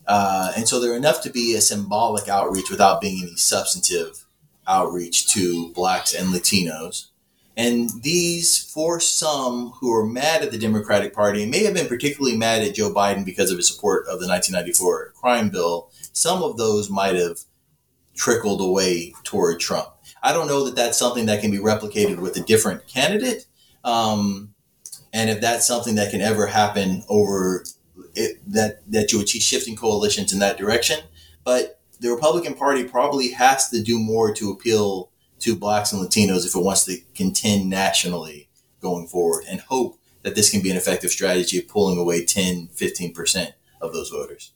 Uh, 0.08 0.52
and 0.56 0.68
so 0.68 0.80
they're 0.80 0.96
enough 0.96 1.22
to 1.22 1.30
be 1.30 1.54
a 1.56 1.62
symbolic 1.62 2.28
outreach 2.28 2.70
without 2.70 3.00
being 3.00 3.22
any 3.22 3.36
substantive 3.36 4.26
outreach 4.68 5.28
to 5.30 5.72
blacks 5.74 6.14
and 6.14 6.34
Latinos. 6.34 7.09
And 7.60 7.90
these, 8.04 8.58
for 8.58 9.02
some 9.02 9.72
who 9.72 9.94
are 9.94 10.06
mad 10.06 10.44
at 10.44 10.52
the 10.52 10.58
Democratic 10.58 11.14
Party 11.14 11.46
may 11.46 11.66
have 11.66 11.74
been 11.74 11.90
particularly 11.90 12.38
mad 12.38 12.62
at 12.62 12.74
Joe 12.74 12.94
Biden 12.94 13.26
because 13.26 13.52
of 13.52 13.58
his 13.58 13.68
support 13.68 14.04
of 14.04 14.22
the 14.22 14.30
1994 14.30 15.12
crime 15.20 15.50
bill, 15.50 15.92
some 16.14 16.42
of 16.42 16.56
those 16.56 16.90
might 16.90 17.16
have 17.16 17.40
trickled 18.16 18.62
away 18.62 19.14
toward 19.26 19.60
Trump. 19.60 19.90
I 20.24 20.32
don't 20.32 20.48
know 20.48 20.64
that 20.64 20.78
that's 20.78 20.98
something 20.98 21.26
that 21.26 21.42
can 21.42 21.52
be 21.52 21.58
replicated 21.58 22.20
with 22.20 22.38
a 22.38 22.44
different 22.44 22.88
candidate. 22.88 23.46
Um, 23.84 24.54
and 25.12 25.30
if 25.30 25.42
that's 25.42 25.68
something 25.68 25.96
that 25.96 26.12
can 26.12 26.22
ever 26.22 26.48
happen 26.48 27.04
over 27.10 27.66
it, 28.16 28.38
that, 28.54 28.90
that 28.90 29.12
you 29.12 29.20
achieve 29.20 29.42
shifting 29.42 29.76
coalitions 29.76 30.32
in 30.32 30.40
that 30.40 30.58
direction. 30.58 31.02
But 31.44 31.82
the 32.00 32.10
Republican 32.10 32.54
Party 32.54 32.86
probably 32.86 33.32
has 33.32 33.70
to 33.72 33.84
do 33.84 34.00
more 34.00 34.34
to 34.36 34.50
appeal 34.50 35.09
to 35.40 35.56
blacks 35.56 35.92
and 35.92 36.02
Latinos 36.02 36.46
if 36.46 36.56
it 36.56 36.64
wants 36.64 36.86
to 36.86 36.98
contend 37.16 37.70
nationally 37.70 38.50
going 38.82 39.08
forward 39.08 39.46
and 39.50 39.62
hope 39.62 40.00
that 40.24 40.36
this 40.36 40.50
can 40.50 40.62
be 40.62 40.70
an 40.70 40.78
effective 40.78 41.12
strategy 41.12 41.58
of 41.58 41.68
pulling 41.68 41.98
away 41.98 42.26
10, 42.26 42.70
15% 42.76 43.54
of 43.82 43.94
those 43.94 44.10
voters. 44.10 44.52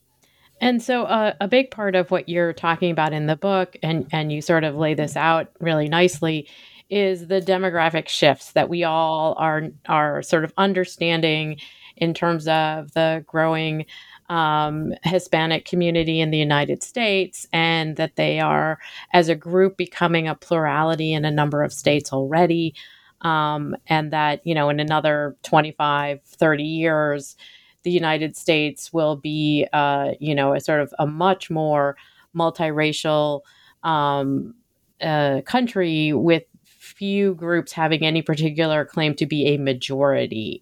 And 0.61 0.81
so 0.81 1.03
uh, 1.03 1.33
a 1.41 1.47
big 1.47 1.71
part 1.71 1.95
of 1.95 2.11
what 2.11 2.29
you're 2.29 2.53
talking 2.53 2.91
about 2.91 3.13
in 3.13 3.27
the 3.27 3.35
book, 3.35 3.75
and, 3.83 4.07
and 4.11 4.31
you 4.31 4.41
sort 4.41 4.63
of 4.63 4.75
lay 4.75 4.93
this 4.93 5.17
out 5.17 5.51
really 5.59 5.89
nicely, 5.89 6.47
is 6.89 7.27
the 7.27 7.41
demographic 7.41 8.07
shifts 8.07 8.51
that 8.51 8.69
we 8.69 8.83
all 8.83 9.35
are 9.37 9.69
are 9.87 10.21
sort 10.21 10.43
of 10.43 10.53
understanding 10.57 11.57
in 11.97 12.13
terms 12.13 12.47
of 12.47 12.91
the 12.93 13.23
growing 13.27 13.85
um, 14.29 14.93
Hispanic 15.03 15.65
community 15.65 16.19
in 16.21 16.31
the 16.31 16.37
United 16.37 16.83
States, 16.83 17.47
and 17.53 17.95
that 17.97 18.15
they 18.15 18.39
are, 18.39 18.79
as 19.13 19.29
a 19.29 19.35
group, 19.35 19.77
becoming 19.77 20.27
a 20.27 20.35
plurality 20.35 21.13
in 21.13 21.25
a 21.25 21.31
number 21.31 21.63
of 21.63 21.73
states 21.73 22.13
already. 22.13 22.73
Um, 23.21 23.75
and 23.87 24.11
that, 24.11 24.45
you 24.45 24.53
know, 24.53 24.69
in 24.69 24.79
another 24.79 25.37
25, 25.43 26.21
30 26.23 26.63
years, 26.63 27.37
the 27.83 27.91
United 27.91 28.35
States 28.35 28.91
will 28.91 29.15
be, 29.15 29.67
uh, 29.71 30.11
you 30.19 30.35
know, 30.35 30.53
a 30.53 30.59
sort 30.59 30.81
of 30.81 30.93
a 30.99 31.07
much 31.07 31.49
more 31.49 31.95
multiracial 32.35 33.41
um, 33.83 34.55
uh, 35.01 35.41
country 35.45 36.13
with 36.13 36.43
few 36.65 37.33
groups 37.35 37.71
having 37.71 38.05
any 38.05 38.21
particular 38.21 38.85
claim 38.85 39.15
to 39.15 39.25
be 39.25 39.47
a 39.47 39.57
majority. 39.57 40.61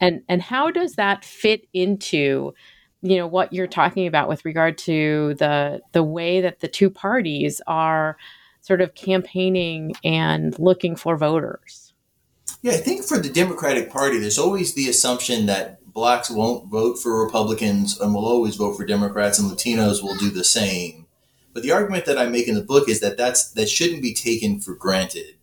And 0.00 0.22
and 0.28 0.40
how 0.42 0.70
does 0.70 0.94
that 0.94 1.24
fit 1.24 1.66
into 1.72 2.54
you 3.02 3.16
know 3.16 3.26
what 3.26 3.52
you're 3.52 3.66
talking 3.66 4.06
about 4.06 4.28
with 4.28 4.44
regard 4.44 4.78
to 4.78 5.34
the 5.34 5.80
the 5.92 6.02
way 6.02 6.40
that 6.40 6.60
the 6.60 6.68
two 6.68 6.90
parties 6.90 7.60
are 7.66 8.16
sort 8.60 8.80
of 8.80 8.94
campaigning 8.94 9.92
and 10.04 10.58
looking 10.58 10.96
for 10.96 11.16
voters. 11.16 11.92
Yeah, 12.62 12.72
I 12.72 12.78
think 12.78 13.04
for 13.04 13.18
the 13.18 13.28
Democratic 13.28 13.90
Party, 13.90 14.18
there's 14.18 14.38
always 14.38 14.74
the 14.74 14.88
assumption 14.88 15.46
that 15.46 15.78
blacks 15.92 16.30
won't 16.30 16.68
vote 16.68 16.98
for 16.98 17.24
Republicans 17.24 18.00
and 18.00 18.14
will 18.14 18.26
always 18.26 18.56
vote 18.56 18.76
for 18.76 18.84
Democrats, 18.84 19.38
and 19.38 19.50
Latinos 19.50 20.02
will 20.02 20.16
do 20.16 20.30
the 20.30 20.44
same. 20.44 21.06
But 21.54 21.62
the 21.62 21.72
argument 21.72 22.04
that 22.06 22.18
I 22.18 22.26
make 22.26 22.48
in 22.48 22.54
the 22.54 22.62
book 22.62 22.88
is 22.88 23.00
that 23.00 23.16
that's 23.16 23.52
that 23.52 23.68
shouldn't 23.68 24.02
be 24.02 24.14
taken 24.14 24.60
for 24.60 24.74
granted. 24.74 25.36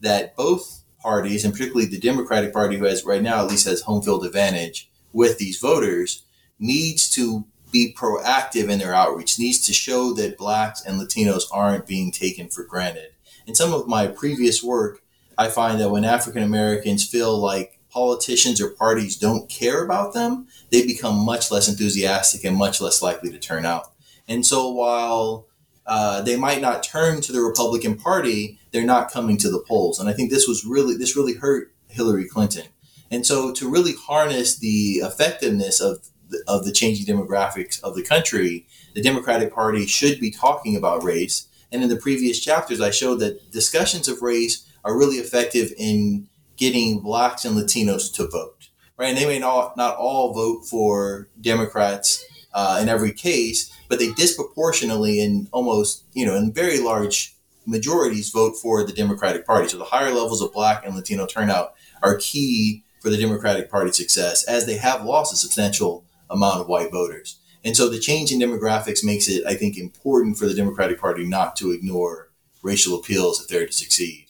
That 0.00 0.34
both 0.34 0.82
parties, 0.98 1.44
and 1.44 1.52
particularly 1.52 1.86
the 1.86 1.98
Democratic 1.98 2.52
Party, 2.52 2.76
who 2.78 2.84
has 2.84 3.04
right 3.04 3.22
now 3.22 3.42
at 3.42 3.50
least 3.50 3.66
has 3.66 3.82
home 3.82 4.02
field 4.02 4.24
advantage 4.24 4.90
with 5.12 5.38
these 5.38 5.58
voters, 5.58 6.24
needs 6.62 7.10
to 7.10 7.44
be 7.70 7.94
proactive 7.94 8.70
in 8.70 8.78
their 8.78 8.94
outreach, 8.94 9.38
needs 9.38 9.64
to 9.66 9.72
show 9.72 10.12
that 10.14 10.38
blacks 10.38 10.84
and 10.84 11.00
Latinos 11.00 11.44
aren't 11.52 11.86
being 11.86 12.12
taken 12.12 12.48
for 12.48 12.64
granted. 12.64 13.10
In 13.46 13.54
some 13.54 13.72
of 13.74 13.88
my 13.88 14.06
previous 14.06 14.62
work, 14.62 15.02
I 15.36 15.48
find 15.48 15.80
that 15.80 15.90
when 15.90 16.04
African 16.04 16.42
Americans 16.42 17.08
feel 17.08 17.36
like 17.36 17.80
politicians 17.90 18.60
or 18.60 18.70
parties 18.70 19.16
don't 19.16 19.48
care 19.48 19.84
about 19.84 20.14
them, 20.14 20.46
they 20.70 20.86
become 20.86 21.16
much 21.16 21.50
less 21.50 21.68
enthusiastic 21.68 22.44
and 22.44 22.56
much 22.56 22.80
less 22.80 23.02
likely 23.02 23.30
to 23.30 23.38
turn 23.38 23.66
out. 23.66 23.92
And 24.28 24.46
so 24.46 24.70
while 24.70 25.46
uh, 25.86 26.22
they 26.22 26.36
might 26.36 26.60
not 26.60 26.82
turn 26.82 27.20
to 27.22 27.32
the 27.32 27.40
Republican 27.40 27.96
Party, 27.96 28.58
they're 28.70 28.84
not 28.84 29.10
coming 29.10 29.36
to 29.38 29.50
the 29.50 29.64
polls. 29.66 29.98
And 29.98 30.08
I 30.08 30.12
think 30.12 30.30
this 30.30 30.46
was 30.46 30.64
really 30.64 30.96
this 30.96 31.16
really 31.16 31.34
hurt 31.34 31.72
Hillary 31.88 32.26
Clinton. 32.26 32.66
And 33.10 33.26
so 33.26 33.52
to 33.52 33.68
really 33.68 33.94
harness 33.94 34.56
the 34.56 35.02
effectiveness 35.02 35.80
of 35.80 36.08
of 36.46 36.64
the 36.64 36.72
changing 36.72 37.06
demographics 37.06 37.82
of 37.82 37.94
the 37.94 38.02
country, 38.02 38.66
the 38.94 39.02
Democratic 39.02 39.52
Party 39.52 39.86
should 39.86 40.20
be 40.20 40.30
talking 40.30 40.76
about 40.76 41.02
race. 41.02 41.48
And 41.70 41.82
in 41.82 41.88
the 41.88 41.96
previous 41.96 42.40
chapters, 42.40 42.80
I 42.80 42.90
showed 42.90 43.20
that 43.20 43.50
discussions 43.50 44.08
of 44.08 44.22
race 44.22 44.68
are 44.84 44.98
really 44.98 45.16
effective 45.16 45.72
in 45.78 46.28
getting 46.56 47.00
blacks 47.00 47.44
and 47.44 47.56
Latinos 47.56 48.12
to 48.14 48.28
vote, 48.28 48.68
right? 48.98 49.08
And 49.08 49.18
they 49.18 49.26
may 49.26 49.38
not, 49.38 49.76
not 49.76 49.96
all 49.96 50.34
vote 50.34 50.66
for 50.66 51.28
Democrats 51.40 52.24
uh, 52.52 52.78
in 52.82 52.88
every 52.88 53.12
case, 53.12 53.72
but 53.88 53.98
they 53.98 54.12
disproportionately 54.12 55.20
in 55.20 55.48
almost, 55.52 56.04
you 56.12 56.26
know, 56.26 56.36
in 56.36 56.52
very 56.52 56.78
large 56.78 57.34
majorities 57.66 58.30
vote 58.30 58.54
for 58.60 58.84
the 58.84 58.92
Democratic 58.92 59.46
Party. 59.46 59.68
So 59.68 59.78
the 59.78 59.84
higher 59.84 60.12
levels 60.12 60.42
of 60.42 60.52
black 60.52 60.84
and 60.84 60.94
Latino 60.94 61.26
turnout 61.26 61.74
are 62.02 62.16
key 62.16 62.84
for 63.00 63.10
the 63.10 63.16
Democratic 63.16 63.70
Party's 63.70 63.96
success, 63.96 64.44
as 64.44 64.66
they 64.66 64.76
have 64.76 65.04
lost 65.04 65.32
a 65.32 65.36
substantial 65.36 66.04
amount 66.32 66.60
of 66.60 66.68
white 66.68 66.90
voters. 66.90 67.38
And 67.64 67.76
so 67.76 67.88
the 67.88 68.00
change 68.00 68.32
in 68.32 68.40
demographics 68.40 69.04
makes 69.04 69.28
it, 69.28 69.44
I 69.46 69.54
think, 69.54 69.76
important 69.76 70.36
for 70.36 70.46
the 70.46 70.54
Democratic 70.54 71.00
Party 71.00 71.24
not 71.24 71.54
to 71.56 71.70
ignore 71.70 72.30
racial 72.62 72.98
appeals 72.98 73.40
if 73.40 73.48
they're 73.48 73.66
to 73.66 73.72
succeed. 73.72 74.26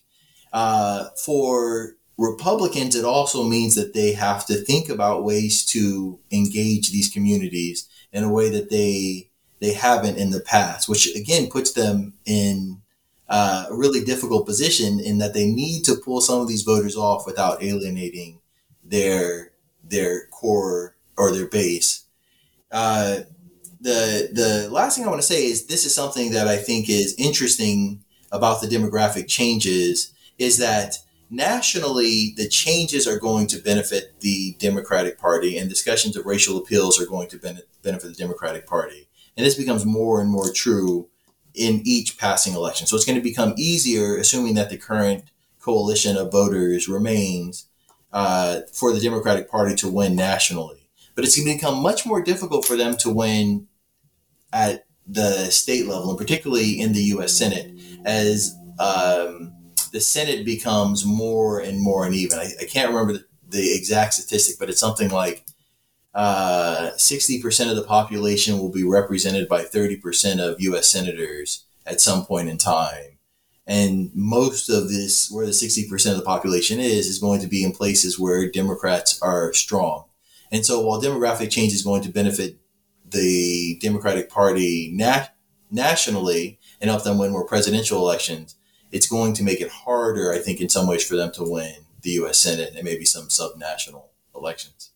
Uh, 0.53 1.09
for 1.17 1.97
Republicans, 2.19 2.95
it 2.95 3.05
also 3.05 3.43
means 3.43 3.75
that 3.75 3.95
they 3.95 4.13
have 4.13 4.45
to 4.47 4.57
think 4.57 4.89
about 4.89 5.25
ways 5.25 5.65
to 5.67 6.19
engage 6.31 6.93
these 6.93 7.09
communities 7.09 7.89
in 8.13 8.23
a 8.23 8.33
way 8.33 8.51
that 8.51 8.71
they 8.71 9.29
they 9.61 9.73
haven't 9.73 10.19
in 10.19 10.31
the 10.31 10.41
past, 10.41 10.89
which 10.89 11.15
again 11.15 11.49
puts 11.49 11.73
them 11.73 12.15
in 12.27 12.83
uh, 13.29 13.67
a 13.71 13.75
really 13.75 14.05
difficult 14.05 14.45
position 14.45 14.99
in 15.01 15.19
that 15.19 15.35
they 15.35 15.47
need 15.47 15.85
to 15.85 15.95
pull 15.95 16.21
some 16.21 16.41
of 16.41 16.49
these 16.49 16.63
voters 16.63 16.97
off 16.97 17.25
without 17.25 17.63
alienating 17.63 18.41
their 18.85 19.53
their 19.83 20.27
core 20.27 20.92
or 21.17 21.33
their 21.33 21.47
base. 21.47 22.05
Uh, 22.71 23.21
the 23.81 24.31
the 24.33 24.69
last 24.71 24.97
thing 24.97 25.05
I 25.05 25.09
want 25.09 25.21
to 25.21 25.27
say 25.27 25.45
is 25.45 25.67
this 25.67 25.85
is 25.85 25.95
something 25.95 26.33
that 26.33 26.49
I 26.49 26.57
think 26.57 26.89
is 26.89 27.15
interesting 27.19 28.03
about 28.31 28.61
the 28.61 28.69
demographic 28.69 29.29
changes 29.29 30.15
is 30.39 30.59
that 30.59 30.99
nationally 31.31 32.35
the 32.37 32.49
changes 32.49 33.07
are 33.07 33.19
going 33.19 33.47
to 33.49 33.59
benefit 33.59 34.21
the 34.21 34.55
Democratic 34.59 35.19
Party 35.19 35.59
and 35.59 35.69
discussions 35.69 36.17
of 36.17 36.27
racial 36.27 36.59
appeals 36.59 37.01
are 37.01 37.07
going 37.07 37.29
to 37.29 37.39
benefit 37.39 38.09
the 38.09 38.15
Democratic 38.15 38.67
Party. 38.67 39.09
And 39.37 39.45
this 39.45 39.55
becomes 39.57 39.85
more 39.85 40.21
and 40.21 40.31
more 40.31 40.53
true 40.53 41.09
in 41.55 41.83
each 41.85 42.19
passing 42.19 42.55
election. 42.55 42.87
So 42.87 42.97
it's 42.97 43.05
going 43.05 43.19
to 43.19 43.23
become 43.23 43.55
easier, 43.57 44.17
assuming 44.17 44.55
that 44.55 44.71
the 44.71 44.79
current 44.79 45.25
coalition 45.61 46.17
of 46.17 46.33
voters 46.33 46.89
remains, 46.89 47.67
uh, 48.13 48.61
for 48.73 48.93
the 48.93 49.01
Democratic 49.01 49.51
Party 49.51 49.75
to 49.77 49.89
win 49.89 50.15
nationally. 50.15 50.82
But 51.15 51.25
it's 51.25 51.37
going 51.37 51.49
to 51.49 51.55
become 51.55 51.83
much 51.83 52.07
more 52.07 52.23
difficult 52.23 52.65
for 52.65 52.77
them 52.77 52.97
to 52.99 53.11
win 53.11 53.69
at 54.53 54.87
the 55.07 55.51
state 55.51 55.87
level, 55.87 56.11
and 56.11 56.19
particularly 56.19 56.81
in 56.81 56.93
the 56.93 57.03
U.S. 57.05 57.33
Senate, 57.33 57.73
as 58.05 58.55
um, 58.79 59.53
the 59.93 60.01
Senate 60.01 60.45
becomes 60.45 61.05
more 61.05 61.61
and 61.61 61.81
more 61.81 62.07
uneven. 62.07 62.39
I, 62.39 62.51
I 62.61 62.65
can't 62.65 62.91
remember 62.91 63.15
the, 63.15 63.25
the, 63.49 63.77
exact 63.77 64.15
statistic, 64.15 64.57
but 64.59 64.71
it's 64.71 64.81
something 64.81 65.11
like 65.11 65.45
uh, 66.15 66.91
60% 66.97 67.71
of 67.71 67.77
the 67.77 67.85
population 67.85 68.59
will 68.59 68.71
be 68.71 68.85
represented 68.85 69.49
by 69.49 69.65
30% 69.65 70.41
of 70.41 70.61
U.S. 70.61 70.89
senators 70.89 71.65
at 71.87 72.01
some 72.01 72.25
point 72.25 72.49
in 72.49 72.59
time. 72.59 73.19
And 73.67 74.11
most 74.15 74.69
of 74.69 74.89
this, 74.89 75.31
where 75.31 75.47
the 75.47 75.53
60% 75.53 76.11
of 76.11 76.17
the 76.17 76.25
population 76.25 76.81
is, 76.81 77.07
is 77.07 77.19
going 77.19 77.41
to 77.41 77.47
be 77.47 77.63
in 77.63 77.73
places 77.73 78.19
where 78.19 78.51
Democrats 78.51 79.21
are 79.23 79.53
strong. 79.53 80.05
And 80.53 80.65
so 80.65 80.81
while 80.81 81.01
demographic 81.01 81.51
change 81.51 81.73
is 81.73 81.83
going 81.83 82.03
to 82.03 82.11
benefit 82.11 82.59
the 83.09 83.79
Democratic 83.81 84.29
Party 84.29 84.93
nat- 84.95 85.35
nationally 85.71 86.61
and 86.81 86.91
help 86.91 87.03
them 87.03 87.19
win 87.19 87.33
more 87.33 87.47
presidential 87.47 87.99
elections, 87.99 88.55
it's 88.93 89.09
going 89.09 89.33
to 89.35 89.43
make 89.43 89.63
it 89.63 89.71
harder, 89.71 90.33
I 90.33 90.39
think, 90.39 90.61
in 90.61 90.69
some 90.69 90.87
ways 90.87 91.05
for 91.05 91.17
them 91.17 91.33
to 91.33 91.43
win 91.43 91.75
the 92.03 92.11
U.S. 92.11 92.39
Senate 92.39 92.75
and 92.75 92.85
maybe 92.85 93.07
some 93.07 93.29
subnational 93.29 94.05
elections. 94.37 94.91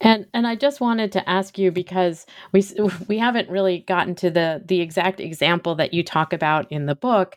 And 0.00 0.26
and 0.34 0.48
I 0.48 0.56
just 0.56 0.80
wanted 0.80 1.12
to 1.12 1.28
ask 1.28 1.58
you 1.58 1.70
because 1.70 2.26
we 2.50 2.64
we 3.06 3.18
haven't 3.18 3.50
really 3.50 3.80
gotten 3.80 4.16
to 4.16 4.30
the 4.30 4.62
the 4.64 4.80
exact 4.80 5.20
example 5.20 5.76
that 5.76 5.94
you 5.94 6.02
talk 6.02 6.32
about 6.32 6.70
in 6.72 6.86
the 6.86 6.96
book 6.96 7.36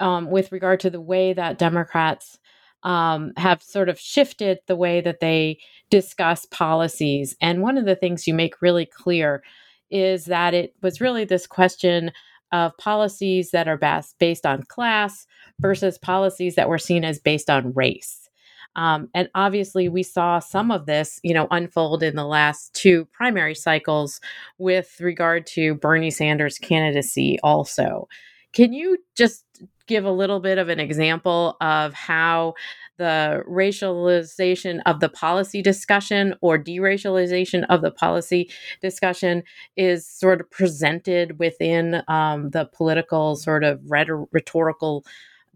um, 0.00 0.30
with 0.30 0.52
regard 0.52 0.80
to 0.80 0.90
the 0.90 1.00
way 1.00 1.34
that 1.34 1.58
Democrats 1.58 2.38
um, 2.82 3.32
have 3.36 3.62
sort 3.62 3.88
of 3.88 3.98
shifted 3.98 4.58
the 4.66 4.76
way 4.76 5.00
that 5.00 5.20
they 5.20 5.58
discuss 5.90 6.44
policies. 6.46 7.36
And 7.40 7.62
one 7.62 7.78
of 7.78 7.86
the 7.86 7.96
things 7.96 8.26
you 8.26 8.34
make 8.34 8.62
really 8.62 8.86
clear 8.86 9.42
is 9.90 10.26
that 10.26 10.54
it 10.54 10.74
was 10.82 11.00
really 11.00 11.24
this 11.24 11.46
question 11.46 12.12
of 12.52 12.76
policies 12.78 13.50
that 13.50 13.68
are 13.68 13.76
best 13.76 14.18
based 14.18 14.46
on 14.46 14.62
class 14.64 15.26
versus 15.60 15.98
policies 15.98 16.54
that 16.54 16.68
were 16.68 16.78
seen 16.78 17.04
as 17.04 17.18
based 17.18 17.50
on 17.50 17.72
race. 17.74 18.28
Um, 18.76 19.08
and 19.12 19.28
obviously, 19.34 19.88
we 19.88 20.02
saw 20.02 20.38
some 20.38 20.70
of 20.70 20.86
this, 20.86 21.18
you 21.24 21.34
know, 21.34 21.48
unfold 21.50 22.02
in 22.02 22.14
the 22.14 22.24
last 22.24 22.72
two 22.74 23.06
primary 23.06 23.54
cycles 23.54 24.20
with 24.58 25.00
regard 25.00 25.46
to 25.48 25.74
Bernie 25.74 26.10
Sanders' 26.10 26.58
candidacy. 26.58 27.38
Also, 27.42 28.08
can 28.52 28.72
you 28.72 28.98
just 29.16 29.44
give 29.88 30.04
a 30.04 30.12
little 30.12 30.38
bit 30.38 30.58
of 30.58 30.68
an 30.68 30.78
example 30.78 31.56
of 31.60 31.92
how 31.94 32.54
the 32.98 33.42
racialization 33.48 34.80
of 34.84 35.00
the 35.00 35.08
policy 35.08 35.62
discussion 35.62 36.34
or 36.40 36.58
deracialization 36.58 37.64
of 37.68 37.80
the 37.80 37.90
policy 37.90 38.50
discussion 38.82 39.42
is 39.76 40.06
sort 40.06 40.40
of 40.40 40.50
presented 40.50 41.38
within 41.38 42.02
um, 42.08 42.50
the 42.50 42.66
political 42.66 43.36
sort 43.36 43.64
of 43.64 43.80
rhetorical 43.88 45.04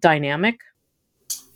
dynamic? 0.00 0.60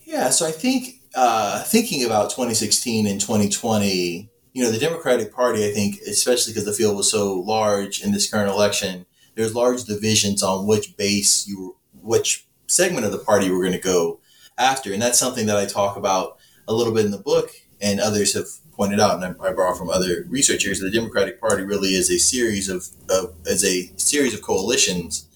Yeah, 0.04 0.30
so 0.30 0.46
I 0.46 0.52
think 0.52 1.00
uh, 1.14 1.62
thinking 1.64 2.04
about 2.04 2.30
2016 2.30 3.06
and 3.06 3.20
2020, 3.20 4.30
you 4.52 4.62
know, 4.62 4.70
the 4.70 4.78
Democratic 4.78 5.32
Party, 5.32 5.66
I 5.66 5.72
think, 5.72 6.00
especially 6.06 6.52
because 6.52 6.64
the 6.64 6.72
field 6.72 6.96
was 6.96 7.10
so 7.10 7.34
large 7.34 8.02
in 8.02 8.12
this 8.12 8.30
current 8.30 8.50
election, 8.50 9.06
there's 9.34 9.54
large 9.54 9.84
divisions 9.84 10.42
on 10.42 10.66
which 10.66 10.96
base 10.96 11.46
you, 11.46 11.76
which 11.92 12.45
segment 12.66 13.06
of 13.06 13.12
the 13.12 13.18
party 13.18 13.50
we're 13.50 13.60
going 13.60 13.72
to 13.72 13.78
go 13.78 14.20
after. 14.58 14.92
And 14.92 15.00
that's 15.00 15.18
something 15.18 15.46
that 15.46 15.56
I 15.56 15.66
talk 15.66 15.96
about 15.96 16.38
a 16.68 16.74
little 16.74 16.92
bit 16.92 17.04
in 17.04 17.10
the 17.10 17.18
book, 17.18 17.50
and 17.80 18.00
others 18.00 18.34
have 18.34 18.46
pointed 18.72 19.00
out, 19.00 19.22
and 19.22 19.36
I, 19.40 19.52
borrow 19.52 19.74
from 19.74 19.90
other 19.90 20.24
researchers. 20.28 20.80
The 20.80 20.90
Democratic 20.90 21.40
Party 21.40 21.62
really 21.62 21.90
is 21.90 22.10
a 22.10 22.18
series 22.18 22.68
of, 22.68 22.86
of 23.08 23.34
as 23.46 23.64
a 23.64 23.90
series 23.96 24.34
of 24.34 24.42
coalitions 24.42 25.28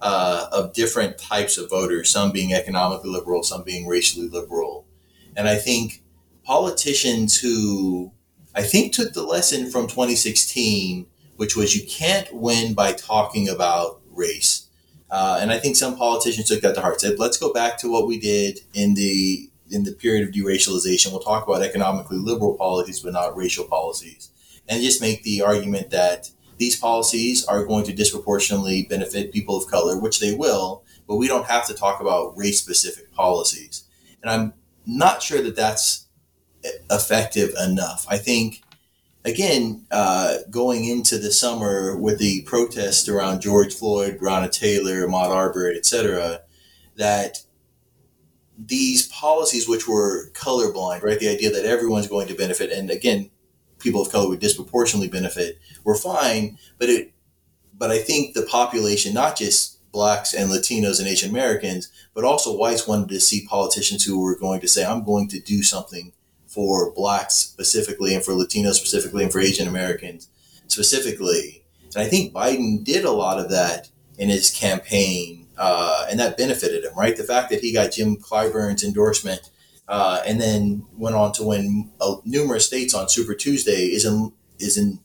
uh, 0.00 0.46
of 0.50 0.72
different 0.72 1.18
types 1.18 1.58
of 1.58 1.70
voters. 1.70 2.10
Some 2.10 2.32
being 2.32 2.52
economically 2.52 3.10
liberal, 3.10 3.42
some 3.42 3.62
being 3.62 3.86
racially 3.86 4.28
liberal, 4.28 4.86
and 5.36 5.48
I 5.48 5.56
think 5.56 6.02
politicians 6.42 7.38
who 7.38 8.12
I 8.54 8.62
think 8.62 8.92
took 8.92 9.12
the 9.12 9.22
lesson 9.22 9.70
from 9.70 9.86
2016, 9.86 11.06
which 11.36 11.56
was 11.56 11.76
you 11.76 11.86
can't 11.86 12.32
win 12.34 12.74
by 12.74 12.92
talking 12.92 13.48
about 13.48 14.00
race. 14.10 14.66
Uh, 15.10 15.38
and 15.40 15.50
I 15.50 15.58
think 15.58 15.76
some 15.76 15.96
politicians 15.96 16.48
took 16.48 16.60
that 16.60 16.74
to 16.76 16.80
heart. 16.80 17.00
Said, 17.00 17.18
"Let's 17.18 17.36
go 17.36 17.52
back 17.52 17.78
to 17.78 17.90
what 17.90 18.06
we 18.06 18.18
did 18.18 18.60
in 18.74 18.94
the 18.94 19.50
in 19.70 19.84
the 19.84 19.92
period 19.92 20.28
of 20.28 20.34
deracialization. 20.34 21.10
We'll 21.10 21.20
talk 21.20 21.46
about 21.46 21.62
economically 21.62 22.18
liberal 22.18 22.54
policies, 22.54 23.00
but 23.00 23.12
not 23.12 23.36
racial 23.36 23.64
policies, 23.64 24.30
and 24.68 24.82
just 24.82 25.00
make 25.00 25.22
the 25.22 25.42
argument 25.42 25.90
that 25.90 26.30
these 26.58 26.76
policies 26.76 27.44
are 27.46 27.64
going 27.64 27.84
to 27.84 27.92
disproportionately 27.92 28.82
benefit 28.82 29.32
people 29.32 29.56
of 29.56 29.66
color, 29.70 29.98
which 29.98 30.20
they 30.20 30.34
will. 30.34 30.84
But 31.08 31.16
we 31.16 31.26
don't 31.26 31.46
have 31.46 31.66
to 31.66 31.74
talk 31.74 32.00
about 32.00 32.36
race 32.36 32.60
specific 32.60 33.12
policies. 33.12 33.84
And 34.22 34.30
I'm 34.30 34.54
not 34.86 35.22
sure 35.22 35.42
that 35.42 35.56
that's 35.56 36.06
effective 36.90 37.54
enough. 37.60 38.06
I 38.08 38.18
think 38.18 38.62
again, 39.24 39.86
uh, 39.90 40.38
going 40.50 40.84
into 40.84 41.18
the 41.18 41.32
summer 41.32 41.96
with 41.96 42.18
the 42.18 42.42
protests 42.42 43.08
around 43.08 43.42
George 43.42 43.74
Floyd, 43.74 44.18
Breonna 44.18 44.50
Taylor, 44.50 45.06
Ahmaud 45.06 45.30
Arbery, 45.30 45.76
etc., 45.76 46.40
that 46.96 47.42
these 48.58 49.06
policies, 49.08 49.68
which 49.68 49.88
were 49.88 50.30
colorblind, 50.32 51.02
right, 51.02 51.18
the 51.18 51.28
idea 51.28 51.50
that 51.50 51.64
everyone's 51.64 52.08
going 52.08 52.28
to 52.28 52.34
benefit, 52.34 52.70
and 52.70 52.90
again, 52.90 53.30
people 53.78 54.02
of 54.02 54.12
color 54.12 54.28
would 54.28 54.40
disproportionately 54.40 55.08
benefit, 55.08 55.58
were 55.84 55.94
fine, 55.94 56.58
but 56.78 56.88
it, 56.88 57.12
but 57.76 57.90
I 57.90 57.98
think 57.98 58.34
the 58.34 58.42
population, 58.42 59.14
not 59.14 59.36
just 59.36 59.78
blacks 59.92 60.34
and 60.34 60.50
Latinos 60.50 60.98
and 60.98 61.08
Asian 61.08 61.30
Americans, 61.30 61.90
but 62.14 62.24
also 62.24 62.56
whites 62.56 62.86
wanted 62.86 63.08
to 63.08 63.20
see 63.20 63.46
politicians 63.46 64.04
who 64.04 64.22
were 64.22 64.38
going 64.38 64.60
to 64.60 64.68
say, 64.68 64.84
I'm 64.84 65.02
going 65.02 65.28
to 65.28 65.40
do 65.40 65.62
something 65.62 66.12
for 66.50 66.92
blacks 66.92 67.34
specifically 67.34 68.14
and 68.14 68.24
for 68.24 68.32
Latinos 68.32 68.74
specifically 68.74 69.22
and 69.22 69.32
for 69.32 69.40
Asian 69.40 69.68
Americans 69.68 70.28
specifically. 70.66 71.64
And 71.94 72.02
I 72.02 72.08
think 72.08 72.32
Biden 72.32 72.84
did 72.84 73.04
a 73.04 73.12
lot 73.12 73.38
of 73.38 73.50
that 73.50 73.88
in 74.18 74.28
his 74.28 74.50
campaign, 74.50 75.46
uh, 75.56 76.06
and 76.10 76.18
that 76.18 76.36
benefited 76.36 76.84
him, 76.84 76.92
right? 76.96 77.16
The 77.16 77.24
fact 77.24 77.50
that 77.50 77.60
he 77.60 77.72
got 77.72 77.92
Jim 77.92 78.16
Clyburn's 78.16 78.82
endorsement 78.82 79.50
uh, 79.88 80.22
and 80.26 80.40
then 80.40 80.86
went 80.96 81.14
on 81.14 81.32
to 81.32 81.44
win 81.44 81.90
uh, 82.00 82.16
numerous 82.24 82.66
states 82.66 82.94
on 82.94 83.08
Super 83.08 83.34
Tuesday 83.34 83.86
is 83.86 84.04
in, 84.04 84.32
is 84.58 84.76
in, 84.76 85.00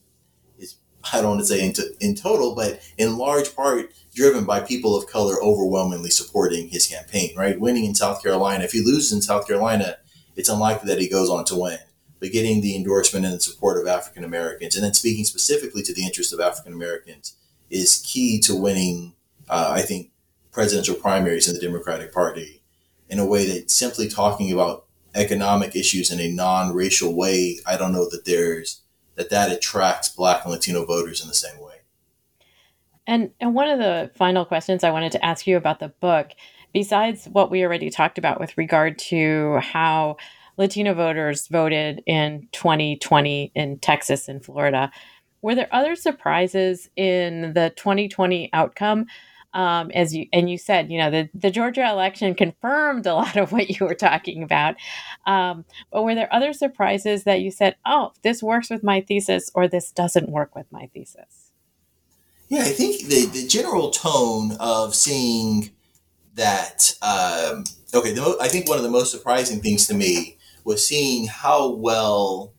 is 0.58 0.76
I 1.14 1.22
don't 1.22 1.38
want 1.38 1.42
to 1.42 1.46
say 1.46 1.66
in, 1.66 1.74
in 2.00 2.16
total, 2.16 2.56
but 2.56 2.80
in 2.98 3.18
large 3.18 3.56
part 3.56 3.92
driven 4.16 4.46
by 4.46 4.62
people 4.62 4.96
of 4.98 5.08
color 5.08 5.36
overwhelmingly 5.44 6.10
supporting 6.10 6.70
his 6.70 6.88
campaign, 6.88 7.36
right? 7.36 7.60
Winning 7.60 7.86
in 7.86 7.94
South 7.94 8.24
Carolina. 8.24 8.64
If 8.64 8.72
he 8.72 8.82
loses 8.82 9.12
in 9.12 9.22
South 9.22 9.48
Carolina, 9.48 9.98
it's 10.36 10.50
unlikely 10.50 10.88
that 10.90 11.02
he 11.02 11.10
goes 11.10 11.30
on 11.30 11.46
to 11.46 11.56
win. 11.56 11.80
But 12.20 12.32
getting 12.32 12.62
the 12.62 12.76
endorsement 12.76 13.26
and 13.26 13.36
the 13.36 13.40
support 13.40 13.80
of 13.80 13.88
African 13.88 14.24
Americans, 14.24 14.76
and 14.76 14.84
then 14.84 14.94
speaking 14.94 15.26
specifically 15.26 15.84
to 15.84 15.94
the 15.94 16.06
interests 16.06 16.34
of 16.34 16.40
African 16.40 16.74
Americans, 16.74 17.36
is 17.70 18.04
key 18.06 18.40
to 18.42 18.56
winning, 18.56 19.14
uh, 19.50 19.72
I 19.76 19.82
think, 19.82 20.12
presidential 20.52 20.96
primaries 20.96 21.48
in 21.48 21.56
the 21.56 21.62
Democratic 21.62 22.14
Party 22.14 22.62
in 23.10 23.20
a 23.20 23.26
way 23.26 23.46
that 23.46 23.70
simply 23.70 24.08
talking 24.08 24.52
about 24.52 24.86
economic 25.14 25.76
issues 25.76 26.12
in 26.12 26.20
a 26.20 26.32
non-racial 26.32 27.16
way, 27.16 27.60
I 27.66 27.78
don't 27.78 27.94
know 27.94 28.10
that 28.10 28.26
there's 28.26 28.82
that 29.16 29.30
that 29.30 29.52
attracts 29.52 30.10
Black 30.10 30.44
and 30.44 30.52
Latino 30.52 30.86
voters 30.86 31.22
in 31.22 31.28
the 31.28 31.34
same 31.34 31.60
way. 31.62 31.76
And 33.08 33.32
and 33.40 33.54
one 33.54 33.70
of 33.70 33.80
the 33.80 34.12
final 34.16 34.46
questions 34.46 34.84
I 34.84 34.92
wanted 34.92 35.12
to 35.14 35.26
ask 35.26 35.48
you 35.48 35.58
about 35.58 35.80
the 35.80 35.90
book, 35.90 36.32
besides 36.76 37.26
what 37.32 37.50
we 37.50 37.64
already 37.64 37.90
talked 37.90 38.18
about 38.18 38.38
with 38.38 38.58
regard 38.58 39.00
to 39.00 39.58
how 39.60 40.18
Latino 40.58 40.94
voters 40.94 41.48
voted 41.48 42.04
in 42.06 42.50
2020 42.52 43.54
in 43.56 43.80
Texas 43.80 44.28
and 44.28 44.44
Florida, 44.44 44.92
were 45.42 45.56
there 45.56 45.70
other 45.72 45.96
surprises 45.96 46.90
in 46.98 47.54
the 47.54 47.72
2020 47.78 48.50
outcome? 48.52 49.06
Um, 49.54 49.90
as 49.92 50.14
you 50.14 50.26
and 50.34 50.50
you 50.50 50.58
said, 50.58 50.92
you 50.92 50.98
know, 50.98 51.10
the, 51.10 51.30
the 51.34 51.50
Georgia 51.50 51.90
election 51.90 52.36
confirmed 52.36 53.06
a 53.06 53.14
lot 53.14 53.38
of 53.38 53.54
what 53.54 53.70
you 53.70 53.86
were 53.86 53.96
talking 53.96 54.44
about. 54.44 54.76
Um, 55.26 55.64
but 55.94 56.04
were 56.04 56.14
there 56.14 56.34
other 56.34 56.52
surprises 56.52 57.24
that 57.24 57.40
you 57.40 57.52
said, 57.52 57.78
oh, 57.86 58.12
this 58.22 58.44
works 58.44 58.70
with 58.70 58.84
my 58.84 59.00
thesis 59.00 59.50
or 59.56 59.70
this 59.70 59.94
doesn't 59.94 60.28
work 60.28 60.54
with 60.58 60.70
my 60.74 60.90
thesis? 60.94 61.54
Yeah, 62.50 62.64
I 62.64 62.74
think 62.74 63.08
the, 63.08 63.28
the 63.28 63.48
general 63.48 63.92
tone 63.92 64.58
of 64.60 64.94
seeing 64.94 65.72
that, 66.36 66.94
um, 67.02 67.64
okay, 67.94 68.14
the, 68.14 68.38
I 68.40 68.48
think 68.48 68.68
one 68.68 68.78
of 68.78 68.84
the 68.84 68.90
most 68.90 69.12
surprising 69.12 69.62
things 69.62 69.88
to 69.88 69.94
me 69.94 70.38
was 70.64 70.86
seeing 70.86 71.28
how 71.28 71.72
well, 71.72 72.54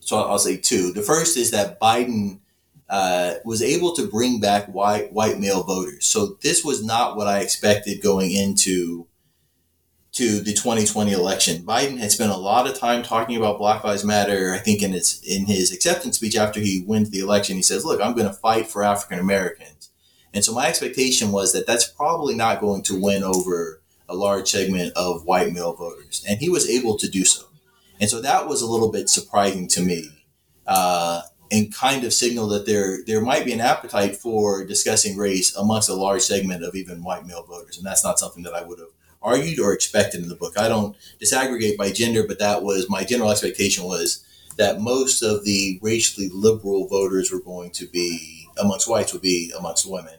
so 0.00 0.18
I'll 0.18 0.38
say 0.38 0.56
two. 0.56 0.92
The 0.92 1.02
first 1.02 1.36
is 1.36 1.50
that 1.50 1.80
Biden 1.80 2.40
uh, 2.88 3.34
was 3.44 3.62
able 3.62 3.94
to 3.94 4.06
bring 4.06 4.40
back 4.40 4.66
white 4.66 5.12
white 5.12 5.38
male 5.38 5.62
voters. 5.62 6.06
So 6.06 6.38
this 6.42 6.64
was 6.64 6.82
not 6.82 7.16
what 7.16 7.26
I 7.26 7.40
expected 7.40 8.02
going 8.02 8.32
into 8.32 9.06
to 10.12 10.40
the 10.40 10.52
2020 10.54 11.12
election. 11.12 11.62
Biden 11.62 11.98
had 11.98 12.10
spent 12.10 12.32
a 12.32 12.36
lot 12.36 12.66
of 12.66 12.78
time 12.78 13.02
talking 13.02 13.36
about 13.36 13.58
Black 13.58 13.84
Lives 13.84 14.04
Matter. 14.04 14.52
I 14.52 14.58
think 14.58 14.82
in 14.82 14.92
his 14.92 15.22
in 15.22 15.46
his 15.46 15.72
acceptance 15.72 16.16
speech 16.16 16.36
after 16.36 16.60
he 16.60 16.82
wins 16.86 17.10
the 17.10 17.20
election, 17.20 17.56
he 17.56 17.62
says, 17.62 17.84
"Look, 17.84 18.00
I'm 18.00 18.14
going 18.14 18.26
to 18.26 18.32
fight 18.32 18.68
for 18.68 18.82
African 18.82 19.18
Americans." 19.18 19.87
And 20.34 20.44
so 20.44 20.52
my 20.52 20.66
expectation 20.68 21.32
was 21.32 21.52
that 21.52 21.66
that's 21.66 21.88
probably 21.88 22.34
not 22.34 22.60
going 22.60 22.82
to 22.82 23.00
win 23.00 23.22
over 23.22 23.80
a 24.08 24.14
large 24.14 24.48
segment 24.48 24.92
of 24.94 25.24
white 25.24 25.52
male 25.52 25.74
voters, 25.74 26.24
and 26.28 26.38
he 26.38 26.48
was 26.48 26.68
able 26.68 26.96
to 26.98 27.08
do 27.08 27.24
so. 27.24 27.44
And 28.00 28.08
so 28.08 28.20
that 28.20 28.48
was 28.48 28.62
a 28.62 28.66
little 28.66 28.90
bit 28.90 29.08
surprising 29.08 29.68
to 29.68 29.80
me. 29.80 30.10
Uh, 30.66 31.22
and 31.50 31.74
kind 31.74 32.04
of 32.04 32.12
signal 32.12 32.46
that 32.48 32.66
there 32.66 32.98
there 33.06 33.22
might 33.22 33.44
be 33.44 33.52
an 33.52 33.60
appetite 33.60 34.16
for 34.16 34.64
discussing 34.64 35.16
race 35.16 35.56
amongst 35.56 35.88
a 35.88 35.94
large 35.94 36.22
segment 36.22 36.62
of 36.62 36.74
even 36.74 37.02
white 37.02 37.26
male 37.26 37.42
voters, 37.42 37.78
and 37.78 37.86
that's 37.86 38.04
not 38.04 38.18
something 38.18 38.42
that 38.42 38.54
I 38.54 38.62
would 38.62 38.78
have 38.78 38.88
argued 39.22 39.58
or 39.58 39.72
expected 39.72 40.22
in 40.22 40.28
the 40.28 40.36
book. 40.36 40.58
I 40.58 40.68
don't 40.68 40.96
disaggregate 41.20 41.76
by 41.76 41.90
gender, 41.90 42.24
but 42.26 42.38
that 42.38 42.62
was 42.62 42.88
my 42.88 43.04
general 43.04 43.30
expectation 43.30 43.84
was 43.84 44.24
that 44.56 44.80
most 44.80 45.22
of 45.22 45.44
the 45.44 45.78
racially 45.82 46.28
liberal 46.32 46.86
voters 46.86 47.32
were 47.32 47.40
going 47.40 47.70
to 47.70 47.86
be 47.86 48.46
amongst 48.60 48.88
whites 48.88 49.12
would 49.12 49.22
be 49.22 49.52
amongst 49.56 49.90
women, 49.90 50.17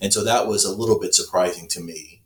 and 0.00 0.12
so 0.12 0.24
that 0.24 0.46
was 0.46 0.64
a 0.64 0.74
little 0.74 0.98
bit 0.98 1.14
surprising 1.14 1.68
to 1.68 1.80
me. 1.80 2.22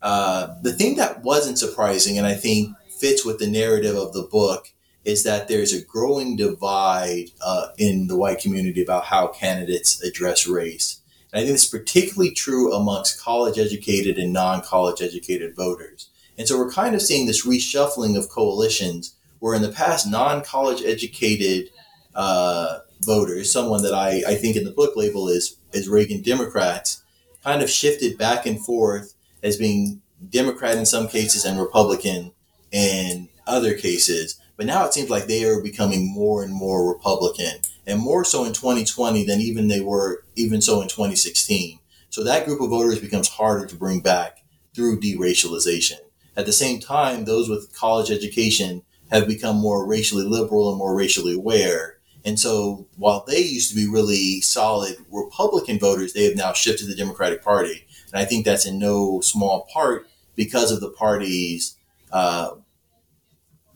Uh, 0.00 0.54
the 0.62 0.72
thing 0.72 0.96
that 0.96 1.22
wasn't 1.22 1.58
surprising, 1.58 2.18
and 2.18 2.26
I 2.26 2.34
think 2.34 2.76
fits 2.88 3.24
with 3.24 3.38
the 3.38 3.46
narrative 3.46 3.96
of 3.96 4.12
the 4.12 4.22
book 4.22 4.72
is 5.04 5.22
that 5.22 5.48
there's 5.48 5.72
a 5.72 5.84
growing 5.84 6.36
divide 6.36 7.30
uh, 7.40 7.68
in 7.78 8.08
the 8.08 8.16
white 8.16 8.40
community 8.40 8.82
about 8.82 9.04
how 9.04 9.28
candidates 9.28 10.02
address 10.02 10.46
race. 10.46 11.00
And 11.32 11.40
I 11.40 11.44
think 11.44 11.54
it's 11.54 11.66
particularly 11.66 12.32
true 12.32 12.72
amongst 12.72 13.20
college 13.20 13.58
educated 13.58 14.18
and 14.18 14.32
non 14.32 14.60
college 14.60 15.00
educated 15.00 15.56
voters. 15.56 16.10
And 16.36 16.46
so 16.46 16.58
we're 16.58 16.70
kind 16.70 16.94
of 16.94 17.02
seeing 17.02 17.26
this 17.26 17.46
reshuffling 17.46 18.16
of 18.16 18.28
coalitions 18.28 19.14
where 19.40 19.54
in 19.54 19.62
the 19.62 19.72
past, 19.72 20.06
non 20.08 20.42
college 20.42 20.82
educated 20.84 21.70
uh, 22.14 22.78
voters, 23.00 23.50
someone 23.50 23.82
that 23.82 23.94
I, 23.94 24.22
I 24.26 24.34
think 24.34 24.56
in 24.56 24.64
the 24.64 24.70
book 24.70 24.96
label 24.96 25.28
is, 25.28 25.56
is 25.72 25.88
Reagan 25.88 26.22
Democrats, 26.22 27.02
kind 27.48 27.62
of 27.62 27.70
shifted 27.70 28.18
back 28.18 28.44
and 28.44 28.62
forth 28.62 29.14
as 29.42 29.56
being 29.56 30.02
Democrat 30.28 30.76
in 30.76 30.84
some 30.84 31.08
cases 31.08 31.46
and 31.46 31.58
Republican 31.58 32.30
in 32.70 33.26
other 33.46 33.72
cases. 33.72 34.38
But 34.58 34.66
now 34.66 34.84
it 34.84 34.92
seems 34.92 35.08
like 35.08 35.24
they 35.26 35.44
are 35.44 35.62
becoming 35.62 36.12
more 36.12 36.42
and 36.42 36.52
more 36.52 36.92
Republican, 36.92 37.60
and 37.86 38.00
more 38.00 38.22
so 38.22 38.44
in 38.44 38.52
2020 38.52 39.24
than 39.24 39.40
even 39.40 39.68
they 39.68 39.80
were 39.80 40.24
even 40.36 40.60
so 40.60 40.82
in 40.82 40.88
2016. 40.88 41.78
So 42.10 42.22
that 42.22 42.44
group 42.44 42.60
of 42.60 42.68
voters 42.68 43.00
becomes 43.00 43.28
harder 43.28 43.64
to 43.66 43.76
bring 43.76 44.00
back 44.00 44.44
through 44.74 45.00
deracialization. 45.00 46.00
At 46.36 46.44
the 46.44 46.52
same 46.52 46.80
time, 46.80 47.24
those 47.24 47.48
with 47.48 47.74
college 47.74 48.10
education 48.10 48.82
have 49.10 49.26
become 49.26 49.56
more 49.56 49.86
racially 49.86 50.24
liberal 50.24 50.68
and 50.68 50.76
more 50.76 50.94
racially 50.94 51.34
aware. 51.34 51.97
And 52.28 52.38
so 52.38 52.86
while 52.96 53.24
they 53.26 53.38
used 53.38 53.70
to 53.70 53.74
be 53.74 53.88
really 53.88 54.42
solid 54.42 54.96
Republican 55.10 55.78
voters, 55.78 56.12
they 56.12 56.24
have 56.24 56.36
now 56.36 56.52
shifted 56.52 56.84
to 56.84 56.90
the 56.90 56.94
Democratic 56.94 57.42
Party. 57.42 57.86
And 58.12 58.20
I 58.20 58.26
think 58.26 58.44
that's 58.44 58.66
in 58.66 58.78
no 58.78 59.22
small 59.22 59.66
part 59.72 60.06
because 60.36 60.70
of 60.70 60.82
the 60.82 60.90
party's 60.90 61.78
uh, 62.12 62.50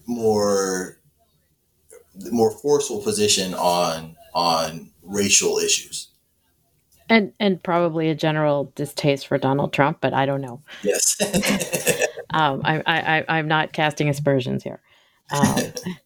more 0.07 0.99
more 2.31 2.51
forceful 2.51 3.01
position 3.01 3.55
on 3.55 4.17
on 4.35 4.91
racial 5.03 5.57
issues. 5.57 6.09
And 7.09 7.33
and 7.41 7.63
probably 7.63 8.11
a 8.11 8.15
general 8.15 8.71
distaste 8.75 9.29
for 9.29 9.39
Donald 9.39 9.73
Trump, 9.73 10.03
but 10.03 10.13
I 10.13 10.27
don't 10.27 10.43
know. 10.43 10.61
Yes. 10.83 11.17
um, 12.31 12.61
I, 12.67 12.83
I, 12.87 13.25
I'm 13.29 13.49
not 13.49 13.73
casting 13.73 14.11
aspersions 14.11 14.63
here. 14.63 14.83
Um, 15.31 15.73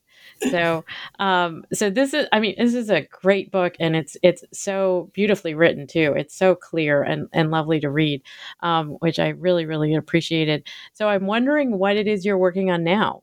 so 0.50 0.84
um, 1.18 1.64
so 1.72 1.90
this 1.90 2.14
is 2.14 2.26
I 2.32 2.40
mean 2.40 2.54
this 2.58 2.74
is 2.74 2.90
a 2.90 3.02
great 3.02 3.50
book 3.50 3.74
and 3.80 3.96
it's 3.96 4.16
it's 4.22 4.44
so 4.52 5.10
beautifully 5.12 5.54
written 5.54 5.86
too. 5.86 6.14
It's 6.16 6.34
so 6.34 6.54
clear 6.54 7.02
and, 7.02 7.28
and 7.32 7.50
lovely 7.50 7.80
to 7.80 7.90
read, 7.90 8.22
um, 8.60 8.90
which 9.00 9.18
I 9.18 9.28
really 9.28 9.66
really 9.66 9.94
appreciated. 9.94 10.66
So 10.92 11.08
I'm 11.08 11.26
wondering 11.26 11.78
what 11.78 11.96
it 11.96 12.06
is 12.06 12.24
you're 12.24 12.38
working 12.38 12.70
on 12.70 12.84
now. 12.84 13.22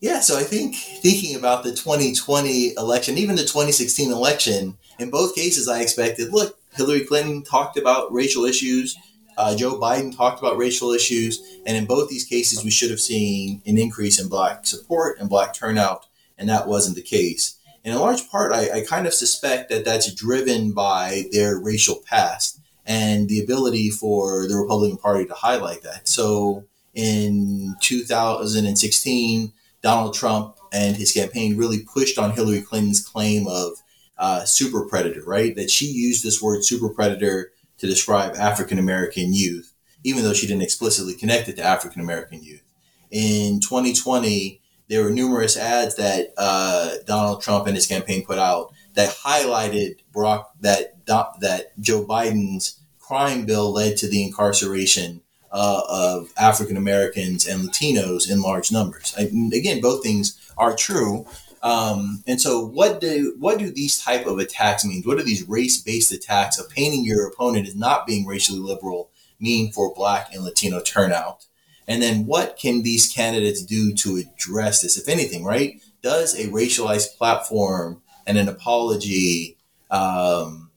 Yeah, 0.00 0.20
so 0.20 0.38
I 0.38 0.44
think 0.44 0.76
thinking 0.76 1.36
about 1.36 1.62
the 1.62 1.72
2020 1.72 2.72
election, 2.78 3.18
even 3.18 3.36
the 3.36 3.42
2016 3.42 4.10
election, 4.10 4.78
in 4.98 5.10
both 5.10 5.34
cases, 5.34 5.68
I 5.68 5.80
expected 5.80 6.32
look, 6.32 6.58
Hillary 6.74 7.04
Clinton 7.04 7.42
talked 7.42 7.76
about 7.76 8.12
racial 8.12 8.44
issues, 8.44 8.96
uh, 9.40 9.56
Joe 9.56 9.80
Biden 9.80 10.14
talked 10.14 10.38
about 10.38 10.58
racial 10.58 10.92
issues, 10.92 11.40
and 11.64 11.74
in 11.74 11.86
both 11.86 12.10
these 12.10 12.26
cases, 12.26 12.62
we 12.62 12.70
should 12.70 12.90
have 12.90 13.00
seen 13.00 13.62
an 13.64 13.78
increase 13.78 14.20
in 14.20 14.28
black 14.28 14.66
support 14.66 15.18
and 15.18 15.30
black 15.30 15.54
turnout, 15.54 16.04
and 16.36 16.46
that 16.50 16.68
wasn't 16.68 16.94
the 16.94 17.02
case. 17.02 17.58
And 17.82 17.94
in 17.94 18.00
large 18.00 18.28
part, 18.28 18.52
I, 18.52 18.80
I 18.80 18.84
kind 18.84 19.06
of 19.06 19.14
suspect 19.14 19.70
that 19.70 19.86
that's 19.86 20.12
driven 20.12 20.72
by 20.72 21.24
their 21.32 21.58
racial 21.58 22.02
past 22.06 22.60
and 22.84 23.30
the 23.30 23.42
ability 23.42 23.88
for 23.88 24.46
the 24.46 24.56
Republican 24.56 24.98
Party 24.98 25.24
to 25.24 25.32
highlight 25.32 25.82
that. 25.84 26.06
So 26.06 26.66
in 26.92 27.76
2016, 27.80 29.52
Donald 29.80 30.12
Trump 30.12 30.56
and 30.70 30.96
his 30.96 31.12
campaign 31.12 31.56
really 31.56 31.82
pushed 31.82 32.18
on 32.18 32.32
Hillary 32.32 32.60
Clinton's 32.60 33.02
claim 33.02 33.46
of 33.48 33.72
uh, 34.18 34.44
super 34.44 34.84
predator, 34.84 35.22
right? 35.24 35.56
That 35.56 35.70
she 35.70 35.86
used 35.86 36.22
this 36.22 36.42
word 36.42 36.62
super 36.62 36.90
predator 36.90 37.52
to 37.80 37.86
describe 37.86 38.36
African 38.36 38.78
American 38.78 39.32
youth, 39.32 39.74
even 40.04 40.22
though 40.22 40.32
she 40.32 40.46
didn't 40.46 40.62
explicitly 40.62 41.14
connect 41.14 41.48
it 41.48 41.56
to 41.56 41.64
African 41.64 42.00
American 42.00 42.42
youth. 42.42 42.62
In 43.10 43.60
2020, 43.60 44.60
there 44.88 45.04
were 45.04 45.10
numerous 45.10 45.56
ads 45.56 45.96
that 45.96 46.34
uh, 46.36 46.96
Donald 47.06 47.42
Trump 47.42 47.66
and 47.66 47.76
his 47.76 47.86
campaign 47.86 48.24
put 48.24 48.38
out 48.38 48.72
that 48.94 49.10
highlighted 49.10 49.98
Brock 50.12 50.52
that 50.60 50.94
that 51.06 51.72
Joe 51.80 52.04
Biden's 52.04 52.80
crime 52.98 53.46
bill 53.46 53.72
led 53.72 53.96
to 53.98 54.08
the 54.08 54.22
incarceration 54.22 55.22
uh, 55.52 55.82
of 55.88 56.32
African 56.36 56.76
Americans 56.76 57.46
and 57.46 57.68
Latinos 57.68 58.30
in 58.30 58.40
large 58.40 58.70
numbers. 58.70 59.14
I, 59.18 59.22
again, 59.52 59.80
both 59.80 60.02
things 60.02 60.38
are 60.56 60.76
true. 60.76 61.26
Um, 61.62 62.22
and 62.26 62.40
so, 62.40 62.64
what 62.64 63.00
do 63.00 63.36
what 63.38 63.58
do 63.58 63.70
these 63.70 64.00
type 64.00 64.26
of 64.26 64.38
attacks 64.38 64.84
mean? 64.84 65.02
What 65.02 65.18
do 65.18 65.24
these 65.24 65.48
race 65.48 65.80
based 65.80 66.12
attacks 66.12 66.58
of 66.58 66.70
painting 66.70 67.04
your 67.04 67.26
opponent 67.26 67.68
as 67.68 67.76
not 67.76 68.06
being 68.06 68.26
racially 68.26 68.60
liberal 68.60 69.10
mean 69.38 69.70
for 69.72 69.94
Black 69.94 70.32
and 70.32 70.42
Latino 70.42 70.80
turnout? 70.80 71.46
And 71.86 72.02
then, 72.02 72.24
what 72.24 72.56
can 72.56 72.82
these 72.82 73.12
candidates 73.12 73.62
do 73.62 73.92
to 73.94 74.16
address 74.16 74.80
this, 74.80 74.96
if 74.96 75.08
anything? 75.08 75.44
Right? 75.44 75.82
Does 76.02 76.34
a 76.34 76.48
racialized 76.48 77.18
platform 77.18 78.00
and 78.26 78.38
an 78.38 78.48
apology 78.48 79.58
um, 79.90 80.70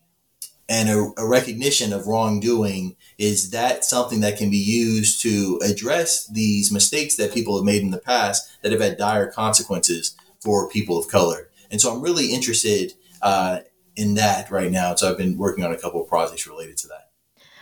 and 0.67 0.89
a, 0.89 1.11
a, 1.17 1.27
recognition 1.27 1.93
of 1.93 2.07
wrongdoing 2.07 2.95
is 3.17 3.51
that 3.51 3.85
something 3.85 4.21
that 4.21 4.37
can 4.37 4.49
be 4.49 4.57
used 4.57 5.21
to 5.21 5.59
address 5.63 6.25
these 6.27 6.71
mistakes 6.71 7.15
that 7.17 7.33
people 7.33 7.55
have 7.55 7.65
made 7.65 7.83
in 7.83 7.91
the 7.91 7.99
past 7.99 8.61
that 8.63 8.71
have 8.71 8.81
had 8.81 8.97
dire 8.97 9.27
consequences 9.27 10.15
for 10.43 10.69
people 10.69 10.97
of 10.97 11.07
color. 11.07 11.49
And 11.71 11.81
so 11.81 11.93
I'm 11.93 12.01
really 12.01 12.27
interested 12.27 12.93
uh, 13.21 13.59
in 13.95 14.15
that 14.15 14.51
right 14.51 14.71
now. 14.71 14.95
So 14.95 15.09
I've 15.09 15.17
been 15.17 15.37
working 15.37 15.63
on 15.63 15.71
a 15.71 15.77
couple 15.77 16.01
of 16.01 16.07
projects 16.07 16.47
related 16.47 16.77
to 16.77 16.87
that. 16.87 17.09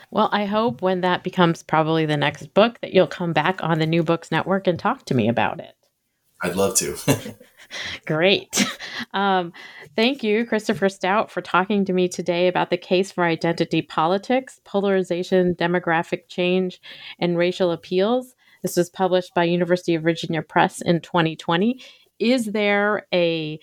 Well, 0.09 0.29
I 0.34 0.45
hope 0.45 0.82
when 0.82 1.01
that 1.01 1.23
becomes 1.23 1.63
probably 1.63 2.05
the 2.05 2.17
next 2.17 2.53
book 2.53 2.79
that 2.82 2.93
you'll 2.93 3.07
come 3.07 3.32
back 3.32 3.63
on 3.63 3.79
the 3.79 3.86
New 3.86 4.03
Books 4.03 4.29
Network 4.29 4.67
and 4.67 4.77
talk 4.77 5.05
to 5.05 5.13
me 5.13 5.29
about 5.29 5.59
it. 5.61 5.75
I'd 6.41 6.55
love 6.55 6.75
to. 6.77 6.97
Great. 8.05 8.65
Um, 9.13 9.51
thank 9.95 10.23
you, 10.23 10.45
Christopher 10.45 10.88
Stout, 10.88 11.32
for 11.32 11.41
talking 11.41 11.84
to 11.86 11.91
me 11.91 12.07
today 12.07 12.47
about 12.47 12.69
the 12.69 12.77
case 12.77 13.11
for 13.11 13.23
identity 13.23 13.82
politics, 13.82 14.61
polarization, 14.63 15.55
demographic 15.55 16.29
change, 16.29 16.79
and 17.19 17.38
racial 17.38 17.71
appeals. 17.71 18.36
This 18.61 18.77
was 18.77 18.89
published 18.89 19.34
by 19.34 19.45
University 19.45 19.95
of 19.95 20.03
Virginia 20.03 20.41
Press 20.41 20.82
in 20.82 21.01
2020. 21.01 21.82
Is 22.22 22.45
there 22.45 23.07
a 23.11 23.59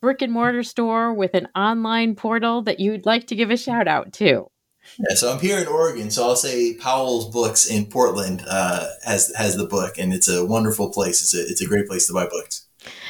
brick 0.00 0.22
and 0.22 0.32
mortar 0.32 0.62
store 0.62 1.12
with 1.12 1.34
an 1.34 1.48
online 1.54 2.14
portal 2.14 2.62
that 2.62 2.80
you'd 2.80 3.04
like 3.04 3.26
to 3.26 3.36
give 3.36 3.50
a 3.50 3.56
shout 3.58 3.86
out 3.86 4.14
to? 4.14 4.50
Yeah, 4.98 5.14
so 5.14 5.30
I'm 5.30 5.38
here 5.38 5.58
in 5.58 5.66
Oregon, 5.66 6.10
so 6.10 6.24
I'll 6.24 6.36
say 6.36 6.74
Powell's 6.74 7.28
Books 7.28 7.66
in 7.66 7.84
Portland 7.84 8.42
uh, 8.48 8.88
has 9.04 9.30
has 9.36 9.56
the 9.56 9.66
book, 9.66 9.98
and 9.98 10.14
it's 10.14 10.28
a 10.28 10.44
wonderful 10.44 10.88
place. 10.88 11.20
It's 11.20 11.34
a 11.34 11.42
it's 11.42 11.60
a 11.60 11.66
great 11.66 11.86
place 11.86 12.06
to 12.06 12.14
buy 12.14 12.26
books. 12.26 12.66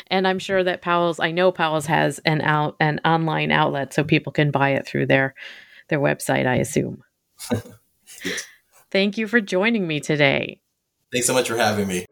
And 0.08 0.26
I'm 0.26 0.40
sure 0.40 0.64
that 0.64 0.82
Powell's, 0.82 1.20
I 1.20 1.30
know 1.30 1.52
Powell's 1.52 1.86
has 1.86 2.18
an 2.24 2.40
out 2.40 2.74
an 2.80 3.00
online 3.04 3.52
outlet, 3.52 3.94
so 3.94 4.02
people 4.02 4.32
can 4.32 4.50
buy 4.50 4.70
it 4.70 4.86
through 4.86 5.06
their 5.06 5.34
their 5.88 6.00
website. 6.00 6.46
I 6.46 6.56
assume. 6.56 7.04
yes. 8.24 8.44
Thank 8.90 9.16
you 9.16 9.28
for 9.28 9.40
joining 9.40 9.86
me 9.86 10.00
today. 10.00 10.60
Thanks 11.12 11.28
so 11.28 11.34
much 11.34 11.48
for 11.48 11.56
having 11.56 11.86
me. 11.86 12.06